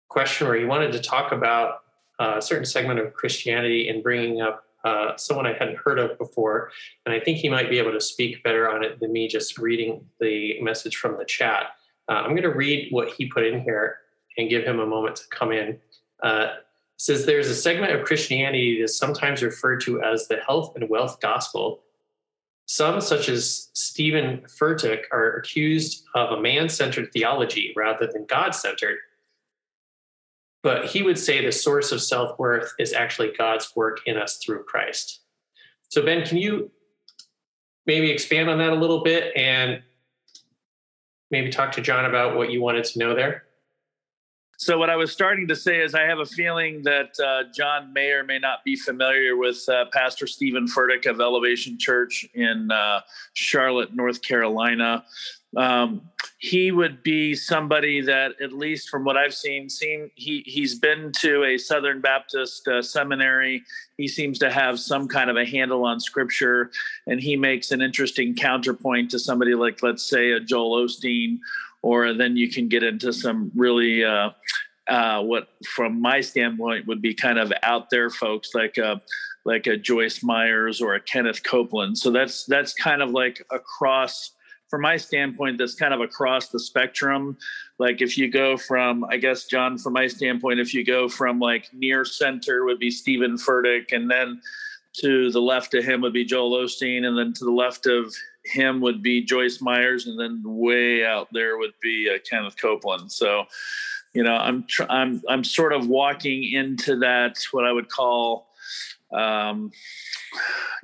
question 0.09 0.47
where 0.47 0.57
he 0.57 0.65
wanted 0.65 0.91
to 0.93 0.99
talk 0.99 1.31
about 1.31 1.81
a 2.19 2.41
certain 2.41 2.65
segment 2.65 2.99
of 2.99 3.13
Christianity 3.13 3.89
and 3.89 4.01
bringing 4.01 4.41
up 4.41 4.63
uh, 4.83 5.15
someone 5.17 5.45
I 5.45 5.53
hadn't 5.53 5.77
heard 5.77 5.99
of 5.99 6.17
before. 6.17 6.71
And 7.05 7.13
I 7.13 7.19
think 7.19 7.37
he 7.37 7.49
might 7.49 7.69
be 7.69 7.79
able 7.79 7.91
to 7.93 8.01
speak 8.01 8.43
better 8.43 8.69
on 8.69 8.83
it 8.83 8.99
than 8.99 9.13
me 9.13 9.27
just 9.27 9.57
reading 9.57 10.05
the 10.19 10.59
message 10.61 10.97
from 10.97 11.17
the 11.17 11.25
chat. 11.25 11.67
Uh, 12.09 12.13
I'm 12.13 12.31
going 12.31 12.43
to 12.43 12.53
read 12.53 12.91
what 12.91 13.09
he 13.09 13.27
put 13.27 13.45
in 13.45 13.61
here 13.61 13.97
and 14.37 14.49
give 14.49 14.63
him 14.63 14.79
a 14.79 14.85
moment 14.85 15.15
to 15.17 15.23
come 15.29 15.51
in. 15.51 15.79
Uh, 16.21 16.55
says 16.97 17.25
there's 17.25 17.49
a 17.49 17.55
segment 17.55 17.91
of 17.91 18.05
Christianity 18.05 18.77
that 18.77 18.85
is 18.85 18.97
sometimes 18.97 19.43
referred 19.43 19.81
to 19.81 20.01
as 20.01 20.27
the 20.27 20.37
health 20.37 20.75
and 20.75 20.89
wealth 20.89 21.19
gospel. 21.19 21.81
Some, 22.65 23.01
such 23.01 23.27
as 23.27 23.69
Stephen 23.73 24.43
Furtick, 24.47 25.03
are 25.11 25.33
accused 25.33 26.05
of 26.15 26.37
a 26.37 26.41
man 26.41 26.69
centered 26.69 27.11
theology 27.11 27.73
rather 27.75 28.07
than 28.07 28.25
God 28.25 28.55
centered 28.55 28.99
but 30.63 30.85
he 30.85 31.03
would 31.03 31.19
say 31.19 31.45
the 31.45 31.51
source 31.51 31.91
of 31.91 32.01
self 32.01 32.39
worth 32.39 32.73
is 32.79 32.93
actually 32.93 33.33
God's 33.37 33.75
work 33.75 33.99
in 34.05 34.17
us 34.17 34.37
through 34.37 34.63
Christ. 34.63 35.19
So, 35.89 36.03
Ben, 36.03 36.25
can 36.25 36.37
you 36.37 36.71
maybe 37.85 38.09
expand 38.09 38.49
on 38.49 38.57
that 38.59 38.71
a 38.71 38.75
little 38.75 39.03
bit 39.03 39.35
and 39.35 39.83
maybe 41.29 41.51
talk 41.51 41.73
to 41.73 41.81
John 41.81 42.05
about 42.05 42.37
what 42.37 42.49
you 42.49 42.61
wanted 42.61 42.85
to 42.85 42.99
know 42.99 43.13
there? 43.13 43.43
So, 44.63 44.77
what 44.77 44.89
I 44.89 44.95
was 44.95 45.11
starting 45.11 45.49
to 45.49 45.57
say 45.57 45.81
is, 45.81 45.93
I 45.93 46.03
have 46.03 46.19
a 46.19 46.25
feeling 46.25 46.83
that 46.83 47.19
uh, 47.19 47.51
John 47.53 47.91
may 47.91 48.11
or 48.11 48.23
may 48.23 48.39
not 48.39 48.63
be 48.63 48.77
familiar 48.77 49.35
with 49.35 49.61
uh, 49.67 49.87
Pastor 49.91 50.25
Stephen 50.25 50.67
Furtick 50.67 51.05
of 51.05 51.19
Elevation 51.19 51.77
Church 51.77 52.25
in 52.33 52.71
uh, 52.71 53.01
Charlotte, 53.33 53.93
North 53.93 54.21
Carolina. 54.21 55.03
Um, 55.57 56.09
he 56.37 56.71
would 56.71 57.03
be 57.03 57.35
somebody 57.35 57.99
that, 58.03 58.39
at 58.41 58.53
least 58.53 58.87
from 58.87 59.03
what 59.03 59.17
I've 59.17 59.33
seen, 59.33 59.69
seen 59.69 60.09
he 60.15 60.43
he's 60.45 60.79
been 60.79 61.11
to 61.19 61.43
a 61.43 61.57
Southern 61.57 61.99
Baptist 61.99 62.65
uh, 62.69 62.81
seminary. 62.81 63.63
He 63.97 64.07
seems 64.07 64.39
to 64.39 64.49
have 64.49 64.79
some 64.79 65.09
kind 65.09 65.29
of 65.29 65.35
a 65.35 65.45
handle 65.45 65.83
on 65.83 65.99
Scripture, 65.99 66.71
and 67.05 67.19
he 67.19 67.35
makes 67.35 67.71
an 67.71 67.81
interesting 67.81 68.33
counterpoint 68.33 69.11
to 69.11 69.19
somebody 69.19 69.55
like, 69.55 69.83
let's 69.83 70.09
say, 70.09 70.31
a 70.31 70.39
Joel 70.39 70.85
Osteen, 70.85 71.39
or 71.83 72.13
then 72.13 72.35
you 72.35 72.49
can 72.49 72.67
get 72.67 72.81
into 72.81 73.13
some 73.13 73.51
really. 73.55 74.03
Uh, 74.03 74.31
uh, 74.89 75.21
what, 75.21 75.47
from 75.65 76.01
my 76.01 76.19
standpoint, 76.19 76.85
would 76.87 77.01
be 77.01 77.13
kind 77.13 77.39
of 77.39 77.53
out 77.63 77.89
there 77.89 78.09
folks 78.09 78.53
like 78.53 78.77
a 78.77 79.01
like 79.45 79.65
a 79.65 79.77
Joyce 79.77 80.21
Myers 80.23 80.81
or 80.81 80.95
a 80.95 80.99
Kenneth 80.99 81.41
Copeland. 81.41 81.97
So 81.97 82.11
that's 82.11 82.43
that's 82.45 82.73
kind 82.73 83.01
of 83.01 83.11
like 83.11 83.41
across 83.49 84.31
from 84.73 84.81
my 84.81 84.97
standpoint, 84.97 85.59
that's 85.59 85.75
kind 85.75 85.93
of 85.93 86.01
across 86.01 86.47
the 86.47 86.59
spectrum. 86.59 87.37
Like 87.77 88.01
if 88.01 88.17
you 88.17 88.27
go 88.27 88.57
from, 88.57 89.05
I 89.07 89.17
guess, 89.17 89.45
John, 89.45 89.77
from 89.77 89.93
my 89.93 90.07
standpoint, 90.07 90.59
if 90.59 90.73
you 90.73 90.83
go 90.83 91.07
from 91.07 91.39
like 91.39 91.71
near 91.73 92.03
center 92.03 92.65
would 92.65 92.79
be 92.79 92.89
Stephen 92.89 93.35
Furtick, 93.35 93.91
and 93.91 94.09
then 94.09 94.41
to 94.93 95.29
the 95.29 95.39
left 95.39 95.75
of 95.75 95.83
him 95.83 96.01
would 96.01 96.11
be 96.13 96.25
Joel 96.25 96.57
Osteen, 96.57 97.05
and 97.05 97.15
then 97.15 97.33
to 97.33 97.45
the 97.45 97.51
left 97.51 97.85
of 97.85 98.15
him 98.45 98.81
would 98.81 99.01
be 99.01 99.23
Joyce 99.23 99.61
Myers, 99.61 100.07
and 100.07 100.19
then 100.19 100.41
way 100.43 101.05
out 101.05 101.27
there 101.31 101.57
would 101.57 101.73
be 101.81 102.09
uh, 102.13 102.19
Kenneth 102.29 102.57
Copeland. 102.59 103.11
So, 103.11 103.45
you 104.13 104.23
know, 104.23 104.35
I'm 104.35 104.65
tr- 104.67 104.89
I'm 104.89 105.21
I'm 105.29 105.43
sort 105.43 105.73
of 105.73 105.87
walking 105.87 106.53
into 106.53 106.97
that 106.99 107.37
what 107.51 107.65
I 107.65 107.71
would 107.71 107.89
call 107.89 108.47
um, 109.13 109.71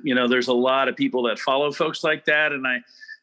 you 0.02 0.14
know, 0.14 0.28
there's 0.28 0.48
a 0.48 0.54
lot 0.54 0.88
of 0.88 0.96
people 0.96 1.24
that 1.24 1.38
follow 1.38 1.72
folks 1.72 2.04
like 2.04 2.24
that, 2.26 2.52
and 2.52 2.66
I 2.66 2.78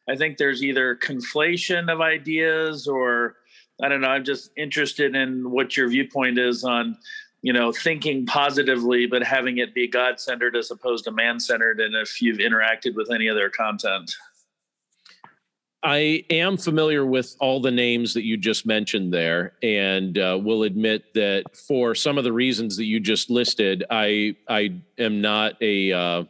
I 0.08 0.16
think 0.16 0.38
there's 0.38 0.62
either 0.62 0.96
conflation 0.96 1.92
of 1.92 2.00
ideas 2.00 2.86
or 2.86 3.36
I 3.82 3.88
don't 3.88 4.00
know. 4.00 4.08
I'm 4.08 4.24
just 4.24 4.50
interested 4.56 5.14
in 5.14 5.50
what 5.50 5.76
your 5.76 5.88
viewpoint 5.88 6.38
is 6.38 6.64
on, 6.64 6.96
you 7.42 7.52
know, 7.52 7.72
thinking 7.72 8.26
positively, 8.26 9.06
but 9.06 9.22
having 9.22 9.58
it 9.58 9.74
be 9.74 9.86
God 9.86 10.18
centered 10.18 10.56
as 10.56 10.70
opposed 10.70 11.04
to 11.04 11.12
man 11.12 11.38
centered. 11.38 11.80
And 11.80 11.94
if 11.94 12.20
you've 12.20 12.38
interacted 12.38 12.94
with 12.94 13.10
any 13.10 13.28
of 13.28 13.36
their 13.36 13.50
content. 13.50 14.14
I 15.82 16.24
am 16.30 16.56
familiar 16.56 17.06
with 17.06 17.36
all 17.38 17.60
the 17.60 17.70
names 17.70 18.14
that 18.14 18.24
you 18.24 18.36
just 18.36 18.66
mentioned 18.66 19.12
there, 19.14 19.52
and 19.62 20.18
uh, 20.18 20.38
will 20.42 20.64
admit 20.64 21.14
that 21.14 21.44
for 21.54 21.94
some 21.94 22.18
of 22.18 22.24
the 22.24 22.32
reasons 22.32 22.76
that 22.78 22.86
you 22.86 22.98
just 22.98 23.30
listed, 23.30 23.84
I 23.88 24.34
I 24.48 24.80
am 24.98 25.20
not 25.20 25.54
a 25.62 25.92
uh, 25.92 26.24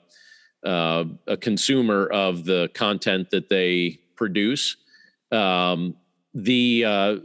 uh, 0.65 1.05
a 1.27 1.37
consumer 1.39 2.09
of 2.09 2.45
the 2.45 2.69
content 2.75 3.31
that 3.31 3.49
they 3.49 4.01
produce. 4.17 4.77
Um, 5.33 5.97
the 6.35 6.85
uh, 6.85 7.17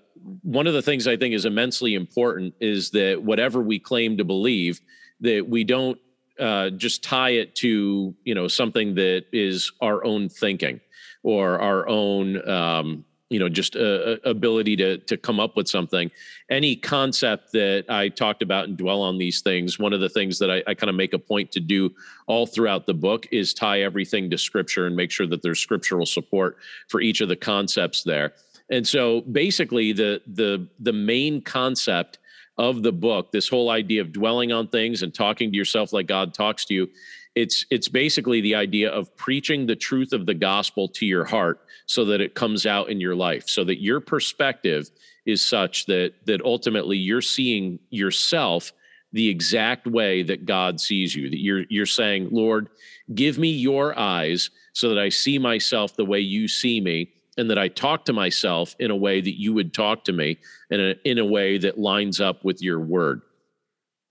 one 0.43 0.67
of 0.67 0.73
the 0.73 0.81
things 0.81 1.07
I 1.07 1.17
think 1.17 1.33
is 1.33 1.43
immensely 1.43 1.93
important 1.93 2.53
is 2.61 2.91
that 2.91 3.21
whatever 3.21 3.61
we 3.61 3.79
claim 3.79 4.15
to 4.17 4.23
believe, 4.23 4.79
that 5.19 5.45
we 5.49 5.65
don't 5.65 5.99
uh, 6.39 6.69
just 6.69 7.03
tie 7.03 7.31
it 7.31 7.53
to 7.55 8.15
you 8.23 8.33
know 8.33 8.47
something 8.47 8.95
that 8.95 9.25
is 9.33 9.73
our 9.81 10.05
own 10.05 10.29
thinking 10.29 10.79
or 11.23 11.59
our 11.59 11.87
own 11.87 12.47
um, 12.47 13.05
you 13.29 13.39
know 13.39 13.49
just 13.49 13.75
a, 13.75 14.19
a 14.25 14.29
ability 14.29 14.75
to 14.75 14.97
to 14.99 15.17
come 15.17 15.39
up 15.39 15.55
with 15.55 15.67
something. 15.67 16.11
Any 16.51 16.75
concept 16.75 17.51
that 17.53 17.85
i 17.89 18.09
talked 18.09 18.43
about 18.43 18.67
and 18.67 18.77
dwell 18.77 19.01
on 19.01 19.17
these 19.17 19.41
things 19.41 19.79
one 19.79 19.93
of 19.93 20.01
the 20.01 20.09
things 20.09 20.37
that 20.39 20.51
i, 20.51 20.61
I 20.67 20.73
kind 20.75 20.89
of 20.89 20.95
make 20.95 21.13
a 21.13 21.19
point 21.19 21.51
to 21.53 21.59
do 21.59 21.91
all 22.27 22.45
throughout 22.45 22.85
the 22.85 22.93
book 22.93 23.27
is 23.31 23.53
tie 23.53 23.81
everything 23.81 24.29
to 24.29 24.37
scripture 24.37 24.85
and 24.85 24.95
make 24.95 25.09
sure 25.09 25.25
that 25.27 25.41
there's 25.41 25.59
scriptural 25.59 26.05
support 26.05 26.57
for 26.89 27.01
each 27.01 27.21
of 27.21 27.29
the 27.29 27.35
concepts 27.35 28.03
there. 28.03 28.33
And 28.69 28.87
so 28.87 29.21
basically 29.21 29.93
the 29.93 30.21
the 30.27 30.67
the 30.79 30.93
main 30.93 31.41
concept 31.41 32.19
of 32.57 32.83
the 32.83 32.91
book 32.91 33.31
this 33.31 33.49
whole 33.49 33.69
idea 33.71 34.01
of 34.01 34.11
dwelling 34.11 34.51
on 34.51 34.67
things 34.67 35.01
and 35.01 35.13
talking 35.13 35.51
to 35.51 35.57
yourself 35.57 35.91
like 35.91 36.05
god 36.05 36.35
talks 36.35 36.65
to 36.65 36.73
you 36.75 36.87
it's 37.35 37.65
it's 37.71 37.87
basically 37.87 38.41
the 38.41 38.55
idea 38.55 38.91
of 38.91 39.15
preaching 39.15 39.65
the 39.65 39.75
truth 39.75 40.13
of 40.13 40.25
the 40.25 40.33
gospel 40.33 40.87
to 40.87 41.05
your 41.05 41.25
heart 41.25 41.61
so 41.85 42.05
that 42.05 42.21
it 42.21 42.35
comes 42.35 42.65
out 42.65 42.89
in 42.89 42.99
your 42.99 43.15
life 43.15 43.47
so 43.47 43.63
that 43.63 43.81
your 43.81 43.99
perspective 43.99 44.89
is 45.25 45.43
such 45.43 45.85
that 45.85 46.13
that 46.25 46.41
ultimately 46.43 46.97
you're 46.97 47.21
seeing 47.21 47.79
yourself 47.89 48.71
the 49.13 49.29
exact 49.29 49.87
way 49.87 50.23
that 50.23 50.45
God 50.45 50.79
sees 50.79 51.15
you 51.15 51.29
that 51.29 51.39
you're 51.39 51.63
you're 51.69 51.85
saying 51.85 52.29
Lord 52.31 52.69
give 53.15 53.37
me 53.37 53.49
your 53.49 53.97
eyes 53.97 54.49
so 54.73 54.89
that 54.89 54.99
I 54.99 55.09
see 55.09 55.39
myself 55.39 55.95
the 55.95 56.05
way 56.05 56.19
you 56.19 56.47
see 56.47 56.81
me 56.81 57.13
and 57.37 57.49
that 57.49 57.57
I 57.57 57.67
talk 57.67 58.05
to 58.05 58.13
myself 58.13 58.75
in 58.77 58.91
a 58.91 58.95
way 58.95 59.19
that 59.19 59.39
you 59.39 59.53
would 59.53 59.73
talk 59.73 60.03
to 60.05 60.13
me 60.13 60.37
in 60.69 60.79
a, 60.79 60.95
in 61.03 61.17
a 61.17 61.25
way 61.25 61.57
that 61.57 61.79
lines 61.79 62.21
up 62.21 62.43
with 62.43 62.61
your 62.61 62.79
word 62.79 63.21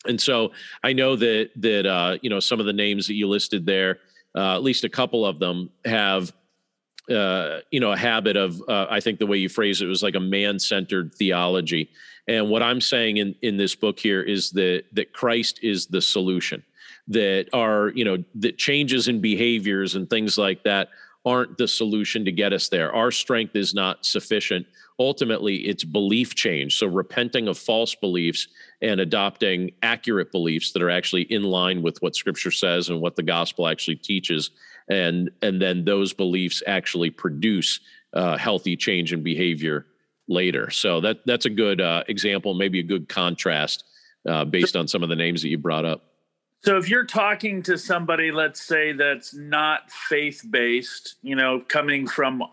and 0.06 0.20
so 0.20 0.52
I 0.82 0.92
know 0.92 1.16
that 1.16 1.50
that 1.56 1.86
uh, 1.86 2.18
you 2.22 2.30
know 2.30 2.40
some 2.40 2.60
of 2.60 2.66
the 2.66 2.72
names 2.72 3.06
that 3.06 3.14
you 3.14 3.28
listed 3.28 3.66
there, 3.66 3.98
uh, 4.36 4.54
at 4.54 4.62
least 4.62 4.84
a 4.84 4.88
couple 4.88 5.24
of 5.24 5.38
them 5.38 5.70
have 5.84 6.32
uh, 7.10 7.60
you 7.70 7.80
know 7.80 7.92
a 7.92 7.96
habit 7.96 8.36
of 8.36 8.60
uh, 8.68 8.86
I 8.90 9.00
think 9.00 9.18
the 9.18 9.26
way 9.26 9.38
you 9.38 9.48
phrase 9.48 9.80
it 9.80 9.86
was 9.86 10.02
like 10.02 10.14
a 10.14 10.20
man-centered 10.20 11.14
theology. 11.14 11.90
And 12.28 12.50
what 12.50 12.62
I'm 12.62 12.80
saying 12.80 13.18
in 13.18 13.34
in 13.42 13.56
this 13.56 13.74
book 13.74 13.98
here 13.98 14.22
is 14.22 14.50
that 14.52 14.84
that 14.92 15.12
Christ 15.12 15.60
is 15.62 15.86
the 15.86 16.00
solution. 16.00 16.62
That 17.08 17.48
are 17.52 17.88
you 17.94 18.04
know 18.04 18.22
that 18.36 18.58
changes 18.58 19.08
in 19.08 19.20
behaviors 19.20 19.96
and 19.96 20.08
things 20.08 20.38
like 20.38 20.62
that 20.64 20.88
aren't 21.24 21.56
the 21.56 21.68
solution 21.68 22.24
to 22.24 22.32
get 22.32 22.52
us 22.52 22.68
there. 22.68 22.94
Our 22.94 23.10
strength 23.10 23.54
is 23.54 23.74
not 23.74 24.04
sufficient. 24.04 24.66
Ultimately, 24.98 25.56
it's 25.68 25.84
belief 25.84 26.34
change. 26.34 26.76
So, 26.76 26.86
repenting 26.86 27.48
of 27.48 27.58
false 27.58 27.94
beliefs 27.94 28.48
and 28.82 29.00
adopting 29.00 29.70
accurate 29.82 30.32
beliefs 30.32 30.72
that 30.72 30.82
are 30.82 30.90
actually 30.90 31.22
in 31.22 31.42
line 31.44 31.82
with 31.82 32.00
what 32.02 32.16
Scripture 32.16 32.50
says 32.50 32.88
and 32.88 33.00
what 33.00 33.16
the 33.16 33.22
gospel 33.22 33.68
actually 33.68 33.96
teaches, 33.96 34.50
and 34.88 35.30
and 35.42 35.60
then 35.62 35.84
those 35.84 36.12
beliefs 36.12 36.62
actually 36.66 37.10
produce 37.10 37.80
uh, 38.14 38.36
healthy 38.36 38.76
change 38.76 39.12
in 39.12 39.22
behavior 39.22 39.86
later. 40.28 40.70
So 40.70 41.00
that 41.00 41.18
that's 41.26 41.46
a 41.46 41.50
good 41.50 41.80
uh, 41.80 42.04
example, 42.08 42.54
maybe 42.54 42.80
a 42.80 42.84
good 42.84 43.08
contrast 43.08 43.84
uh, 44.28 44.44
based 44.44 44.76
on 44.76 44.88
some 44.88 45.02
of 45.02 45.08
the 45.08 45.16
names 45.16 45.42
that 45.42 45.48
you 45.48 45.58
brought 45.58 45.84
up. 45.84 46.11
So 46.64 46.76
if 46.76 46.88
you're 46.88 47.04
talking 47.04 47.62
to 47.64 47.76
somebody, 47.76 48.30
let's 48.30 48.62
say 48.62 48.92
that's 48.92 49.34
not 49.34 49.90
faith 49.90 50.46
based, 50.48 51.16
you 51.22 51.34
know, 51.34 51.60
coming 51.60 52.06
from, 52.06 52.44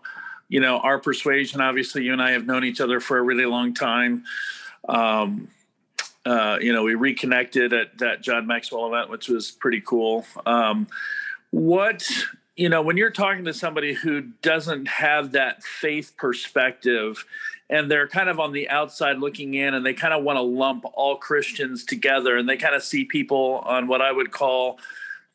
you 0.48 0.58
know, 0.58 0.78
our 0.78 0.98
persuasion, 0.98 1.60
obviously 1.60 2.02
you 2.02 2.12
and 2.12 2.20
I 2.20 2.32
have 2.32 2.44
known 2.44 2.64
each 2.64 2.80
other 2.80 2.98
for 2.98 3.18
a 3.18 3.22
really 3.22 3.46
long 3.46 3.72
time. 3.72 4.24
Um, 4.88 5.48
uh, 6.26 6.58
you 6.60 6.72
know, 6.72 6.82
we 6.82 6.96
reconnected 6.96 7.72
at 7.72 7.98
that 7.98 8.20
John 8.20 8.48
Maxwell 8.48 8.92
event, 8.92 9.10
which 9.10 9.28
was 9.28 9.52
pretty 9.52 9.80
cool. 9.80 10.26
Um, 10.44 10.88
what, 11.50 12.10
you 12.56 12.68
know, 12.68 12.82
when 12.82 12.96
you're 12.96 13.10
talking 13.10 13.44
to 13.44 13.54
somebody 13.54 13.94
who 13.94 14.22
doesn't 14.42 14.88
have 14.88 15.32
that 15.32 15.62
faith 15.62 16.14
perspective 16.16 17.24
and 17.70 17.90
they're 17.90 18.08
kind 18.08 18.28
of 18.28 18.38
on 18.40 18.52
the 18.52 18.68
outside 18.68 19.18
looking 19.18 19.54
in 19.54 19.72
and 19.72 19.86
they 19.86 19.94
kind 19.94 20.12
of 20.12 20.22
want 20.22 20.36
to 20.36 20.42
lump 20.42 20.84
all 20.92 21.16
Christians 21.16 21.84
together 21.84 22.36
and 22.36 22.48
they 22.48 22.56
kind 22.56 22.74
of 22.74 22.82
see 22.82 23.04
people 23.04 23.62
on 23.64 23.86
what 23.86 24.02
I 24.02 24.12
would 24.12 24.32
call 24.32 24.78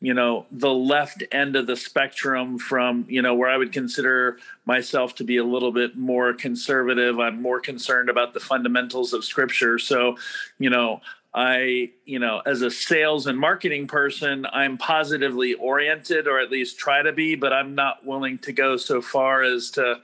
you 0.00 0.12
know 0.12 0.46
the 0.50 0.72
left 0.72 1.24
end 1.32 1.56
of 1.56 1.66
the 1.66 1.76
spectrum 1.76 2.58
from 2.58 3.06
you 3.08 3.22
know 3.22 3.34
where 3.34 3.48
i 3.48 3.56
would 3.56 3.72
consider 3.72 4.38
myself 4.66 5.14
to 5.14 5.24
be 5.24 5.38
a 5.38 5.44
little 5.44 5.72
bit 5.72 5.96
more 5.96 6.34
conservative. 6.34 7.18
I'm 7.18 7.40
more 7.40 7.60
concerned 7.60 8.10
about 8.10 8.34
the 8.34 8.40
fundamentals 8.40 9.14
of 9.14 9.24
scripture. 9.24 9.78
So 9.78 10.16
you 10.58 10.70
know 10.70 11.00
i 11.34 11.90
you 12.04 12.18
know 12.18 12.42
as 12.44 12.62
a 12.62 12.70
sales 12.70 13.26
and 13.26 13.38
marketing 13.38 13.86
person 13.86 14.46
i'm 14.52 14.78
positively 14.78 15.54
oriented 15.54 16.26
or 16.26 16.40
at 16.40 16.50
least 16.50 16.78
try 16.78 17.02
to 17.02 17.12
be 17.12 17.34
but 17.34 17.52
i'm 17.52 17.74
not 17.74 18.06
willing 18.06 18.38
to 18.38 18.52
go 18.52 18.76
so 18.76 19.02
far 19.02 19.42
as 19.42 19.70
to 19.70 20.00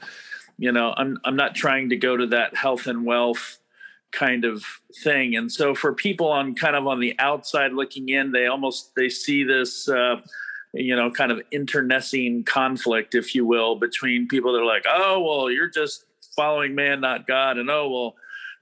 you 0.63 0.71
know 0.71 0.95
i'm 0.97 1.19
i'm 1.25 1.37
not 1.37 1.55
trying 1.55 1.89
to 1.89 1.97
go 1.97 2.17
to 2.17 2.27
that 2.27 2.55
health 2.55 2.87
and 2.87 3.05
wealth 3.05 3.59
kind 4.13 4.45
of 4.45 4.63
thing. 5.03 5.35
And 5.35 5.51
so 5.51 5.75
for 5.75 5.95
people 5.95 6.29
on 6.29 6.55
kind 6.55 6.77
of 6.77 6.87
on 6.87 7.01
the 7.01 7.17
outside 7.19 7.73
looking 7.73 8.11
in 8.11 8.31
they 8.31 8.47
almost 8.47 8.93
they 8.95 9.09
see 9.09 9.43
this 9.43 9.89
uh, 9.89 10.21
you 10.73 10.95
know 10.95 11.11
kind 11.11 11.33
of 11.33 11.41
internecine 11.51 12.45
conflict 12.45 13.15
if 13.15 13.35
you 13.35 13.45
will 13.45 13.77
between 13.77 14.29
people 14.29 14.53
that 14.53 14.61
are 14.61 14.67
like 14.67 14.85
oh 14.89 15.21
well 15.21 15.51
you're 15.51 15.69
just 15.69 16.05
following 16.37 16.75
man 16.75 17.01
not 17.01 17.27
god 17.27 17.59
and 17.59 17.69
oh 17.71 17.89
well 17.89 18.15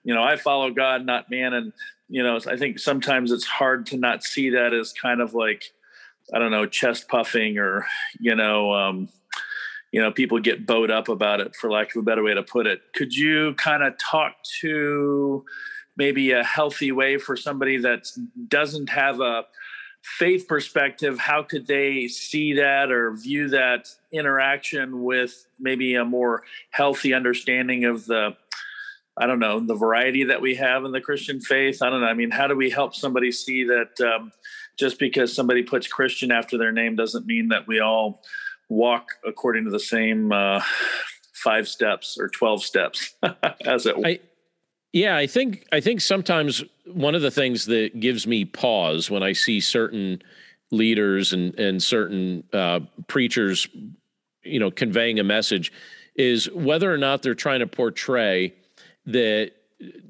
you 0.03 0.15
know 0.15 0.23
i 0.23 0.37
follow 0.37 0.71
god 0.71 1.05
not 1.05 1.31
man. 1.31 1.53
And 1.53 1.73
you 2.09 2.23
know 2.23 2.39
i 2.49 2.57
think 2.57 2.79
sometimes 2.79 3.31
it's 3.31 3.47
hard 3.47 3.87
to 3.87 3.97
not 3.97 4.25
see 4.25 4.51
that 4.51 4.73
as 4.73 4.93
kind 4.93 5.21
of 5.21 5.35
like 5.35 5.73
i 6.35 6.39
don't 6.39 6.51
know 6.51 6.67
chest 6.67 7.09
puffing 7.09 7.59
or 7.59 7.87
you 8.19 8.35
know 8.35 8.73
um, 8.73 9.09
you 9.93 10.01
know 10.01 10.11
people 10.11 10.39
get 10.39 10.67
bowed 10.67 10.91
up 10.91 11.09
about 11.09 11.41
it 11.41 11.55
for 11.57 11.71
lack 11.71 11.95
of 11.95 12.01
a 12.01 12.05
better 12.05 12.23
way 12.23 12.35
to 12.35 12.43
put 12.43 12.67
it. 12.67 12.81
Could 12.95 13.15
you 13.15 13.55
kind 13.55 13.83
of 13.83 13.95
talk 13.99 14.35
to 14.61 15.45
maybe 15.97 16.33
a 16.33 16.45
healthy 16.45 16.93
way 16.93 17.19
for 17.19 17.37
somebody 17.37 17.77
that 17.79 18.07
doesn't 18.49 18.89
have 18.91 19.21
a 19.21 19.45
faith 20.03 20.47
perspective? 20.49 21.19
How 21.19 21.43
could 21.43 21.67
they 21.67 22.09
see 22.09 22.55
that 22.55 22.91
or 22.91 23.13
view 23.13 23.49
that 23.51 23.89
interaction 24.13 25.03
with 25.03 25.47
maybe 25.59 25.95
a 25.95 26.05
more 26.05 26.45
healthy 26.71 27.13
understanding 27.13 27.85
of 27.85 28.07
the 28.07 28.37
i 29.19 29.27
don't 29.27 29.41
know 29.41 29.61
the 29.61 29.75
variety 29.75 30.25
that 30.25 30.41
we 30.41 30.55
have 30.55 30.85
in 30.85 30.93
the 30.93 31.01
christian 31.01 31.41
faith? 31.41 31.83
I 31.83 31.91
don't 31.91 32.01
know 32.01 32.07
i 32.07 32.15
mean 32.15 32.31
how 32.31 32.47
do 32.47 32.57
we 32.57 32.71
help 32.71 32.95
somebody 32.95 33.31
see 33.31 33.65
that 33.65 34.01
um, 34.01 34.33
just 34.79 34.99
because 34.99 35.35
somebody 35.35 35.63
puts 35.63 35.87
christian 35.87 36.33
after 36.33 36.57
their 36.57 36.73
name 36.73 36.97
doesn't 36.97 37.27
mean 37.27 37.49
that 37.49 37.67
we 37.67 37.81
all 37.81 38.23
walk 38.71 39.09
according 39.27 39.65
to 39.65 39.71
the 39.71 39.81
same 39.81 40.33
uh, 40.33 40.63
five 41.35 41.69
steps 41.69 42.17
or 42.19 42.29
12 42.29 42.65
steps 42.65 43.15
as 43.67 43.85
it 43.87 43.95
I, 44.05 44.21
yeah 44.93 45.17
i 45.17 45.27
think 45.27 45.67
i 45.73 45.81
think 45.81 46.01
sometimes 46.01 46.65
one 46.87 47.15
of 47.15 47.23
the 47.23 47.31
things 47.31 47.67
that 47.67 48.01
gives 48.01 48.27
me 48.27 48.45
pause 48.45 49.11
when 49.11 49.23
i 49.23 49.33
see 49.33 49.61
certain 49.61 50.23
leaders 50.71 51.33
and 51.33 51.59
and 51.59 51.83
certain 51.83 52.45
uh, 52.53 52.81
preachers 53.09 53.69
you 54.45 54.61
know 54.61 54.71
conveying 54.71 55.19
a 55.19 55.25
message 55.25 55.73
is 56.15 56.51
whether 56.53 56.93
or 56.93 56.99
not 56.99 57.23
they're 57.23 57.35
trying 57.35 57.61
to 57.61 57.67
portray 57.67 58.55
that 59.07 59.53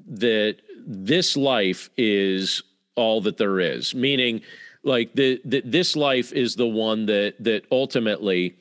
that 0.07 0.57
this 0.85 1.37
life 1.37 1.89
is 1.97 2.63
all 2.95 3.21
that 3.21 3.37
there 3.37 3.59
is. 3.59 3.95
Meaning 3.95 4.41
like 4.83 5.13
the, 5.13 5.41
the 5.45 5.61
this 5.61 5.95
life 5.95 6.33
is 6.33 6.55
the 6.55 6.67
one 6.67 7.05
that 7.05 7.35
that 7.39 7.63
ultimately 7.71 8.57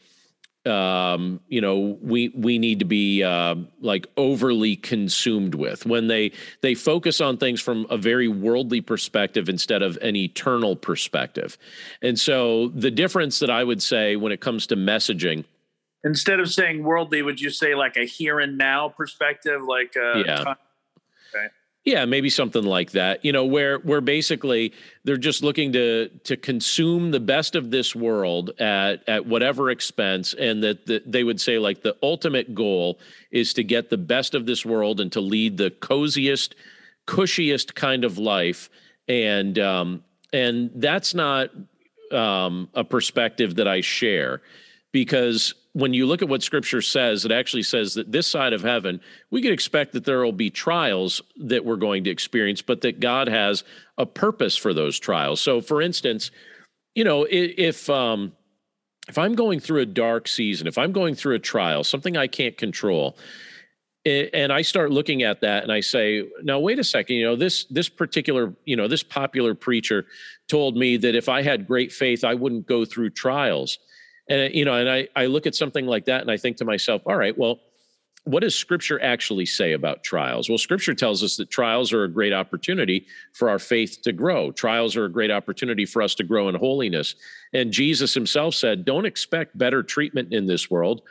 um 0.67 1.41
you 1.49 1.63
know 1.63 1.99
we 2.03 2.29
we 2.37 2.59
need 2.59 2.81
to 2.81 2.85
be 2.85 3.23
uh 3.23 3.55
like 3.81 4.07
overly 4.19 4.77
consumed 4.77 5.55
with 5.55 5.87
when 5.87 6.07
they 6.07 6.31
they 6.61 6.75
focus 6.75 7.19
on 7.23 7.39
things 7.39 7.63
from 7.63 7.87
a 7.89 7.97
very 7.97 8.29
worldly 8.29 8.83
perspective 8.83 9.49
instead 9.49 9.81
of 9.81 9.97
an 10.03 10.15
eternal 10.17 10.77
perspective 10.77 11.57
and 12.03 12.21
so 12.21 12.69
the 12.69 12.91
difference 12.91 13.39
that 13.39 13.49
i 13.49 13.65
would 13.65 13.83
say 13.83 14.17
when 14.17 14.33
it 14.33 14.43
comes 14.43 14.67
to 14.67 14.77
messaging 14.77 15.47
instead 16.05 16.39
of 16.39 16.51
saying 16.53 16.83
worldly 16.83 17.23
would 17.23 17.41
you 17.41 17.49
say 17.49 17.75
like 17.75 17.97
a 17.97 18.05
here 18.05 18.39
and 18.39 18.59
now 18.59 18.87
perspective 18.87 19.63
like 19.63 19.95
uh 19.97 20.19
yeah 20.19 20.45
time? 20.45 20.57
Yeah, 21.85 22.05
maybe 22.05 22.29
something 22.29 22.65
like 22.65 22.91
that. 22.91 23.25
You 23.25 23.33
know, 23.33 23.47
where 23.47 23.79
where 23.79 24.03
basically 24.03 24.75
they're 25.05 25.17
just 25.17 25.43
looking 25.43 25.73
to 25.73 26.09
to 26.25 26.37
consume 26.37 27.11
the 27.11 27.21
best 27.21 27.55
of 27.57 27.71
this 27.71 27.97
world 27.97 28.51
at 28.61 29.09
at 29.09 29.25
whatever 29.25 29.71
expense, 29.71 30.35
and 30.35 30.63
that 30.63 30.85
the, 30.87 31.03
they 31.07 31.25
would 31.25 31.41
say 31.41 31.59
like 31.59 31.83
the 31.83 31.97
ultimate 32.03 32.55
goal 32.55 32.99
is 33.31 33.55
to 33.55 33.65
get 33.65 33.89
the 33.89 33.97
best 33.97 34.35
of 34.35 34.45
this 34.45 34.67
world 34.67 35.01
and 35.01 35.11
to 35.13 35.23
lead 35.23 35.57
the 35.57 35.71
coziest, 35.71 36.55
cushiest 37.07 37.75
kind 37.75 38.05
of 38.05 38.19
life, 38.19 38.69
and 39.09 39.59
um, 39.59 40.05
and 40.35 40.71
that's 40.75 41.15
not 41.15 41.49
um, 42.13 42.69
a 42.75 42.85
perspective 42.85 43.55
that 43.55 43.69
I 43.69 43.81
share 43.81 44.43
because 44.93 45.55
when 45.73 45.95
you 45.95 46.07
look 46.07 46.21
at 46.21 46.29
what 46.29 46.43
scripture 46.43 46.83
says, 46.83 47.25
it 47.25 47.31
actually 47.31 47.63
says 47.63 47.95
that 47.95 48.11
this 48.11 48.27
side 48.27 48.53
of 48.53 48.63
heaven, 48.63 49.01
we 49.31 49.41
can 49.41 49.53
expect 49.53 49.93
that 49.93 50.05
there 50.05 50.25
will 50.25 50.33
be 50.33 50.51
trials 50.51 51.23
that 51.37 51.65
we're 51.65 51.77
going 51.77 52.05
to 52.05 52.11
experience, 52.11 52.61
but 52.61 52.81
that 52.81 52.99
God 52.99 53.29
has 53.29 53.63
a 53.97 54.05
purpose 54.05 54.57
for 54.57 54.75
those 54.75 54.99
trials. 54.99 55.41
So, 55.41 55.61
for 55.61 55.81
instance, 55.81 56.33
you 56.95 57.05
know, 57.05 57.25
if 57.31 57.89
um, 57.89 58.33
if 59.09 59.17
I'm 59.17 59.35
going 59.35 59.61
through 59.61 59.81
a 59.81 59.87
dark 59.87 60.27
season, 60.27 60.67
if 60.67 60.77
I'm 60.77 60.93
going 60.93 61.15
through 61.15 61.37
a 61.37 61.41
trial, 61.41 61.85
something 61.85 62.17
I 62.17 62.27
can't 62.27 62.57
control, 62.57 63.17
and 64.05 64.53
I 64.53 64.63
start 64.63 64.91
looking 64.91 65.23
at 65.23 65.41
that 65.43 65.63
and 65.63 65.71
I 65.71 65.81
say, 65.81 66.25
now 66.43 66.59
wait 66.59 66.79
a 66.79 66.85
second, 66.85 67.17
you 67.17 67.25
know, 67.27 67.37
this 67.37 67.67
this 67.67 67.89
particular, 67.89 68.53
you 68.65 68.75
know, 68.75 68.89
this 68.89 69.05
popular 69.05 69.55
preacher 69.55 70.07
told 70.49 70.77
me 70.77 70.97
that 70.97 71.15
if 71.15 71.29
I 71.29 71.43
had 71.43 71.69
great 71.69 71.93
faith, 71.93 72.25
I 72.25 72.35
wouldn't 72.35 72.67
go 72.67 72.85
through 72.85 73.11
trials 73.11 73.79
and 74.31 74.41
uh, 74.41 74.49
you 74.55 74.65
know 74.65 74.75
and 74.75 74.89
i 74.89 75.07
i 75.15 75.27
look 75.27 75.47
at 75.47 75.55
something 75.55 75.87
like 75.87 76.07
that 76.07 76.23
and 76.23 76.31
i 76.31 76.37
think 76.37 76.57
to 76.57 76.65
myself 76.65 77.03
all 77.05 77.17
right 77.17 77.37
well 77.37 77.61
what 78.25 78.41
does 78.41 78.55
scripture 78.55 79.03
actually 79.03 79.47
say 79.47 79.73
about 79.73 80.03
trials? 80.03 80.49
Well 80.49 80.59
scripture 80.59 80.95
tells 80.95 81.23
us 81.23 81.37
that 81.37 81.51
trials 81.51 81.93
are 81.93 82.05
a 82.05 82.09
great 82.09 82.35
opportunity 82.35 83.07
for 83.33 83.49
our 83.49 83.59
faith 83.59 84.01
to 84.03 84.13
grow. 84.13 84.53
Trials 84.53 84.95
are 84.95 85.07
a 85.07 85.11
great 85.11 85.31
opportunity 85.31 85.87
for 85.87 86.03
us 86.03 86.15
to 86.17 86.25
grow 86.25 86.49
in 86.49 86.55
holiness. 86.55 87.15
And 87.53 87.73
jesus 87.73 88.15
himself 88.15 88.55
said 88.55 88.85
don't 88.85 89.07
expect 89.07 89.57
better 89.57 89.83
treatment 89.83 90.33
in 90.33 90.47
this 90.47 90.71
world 90.71 91.03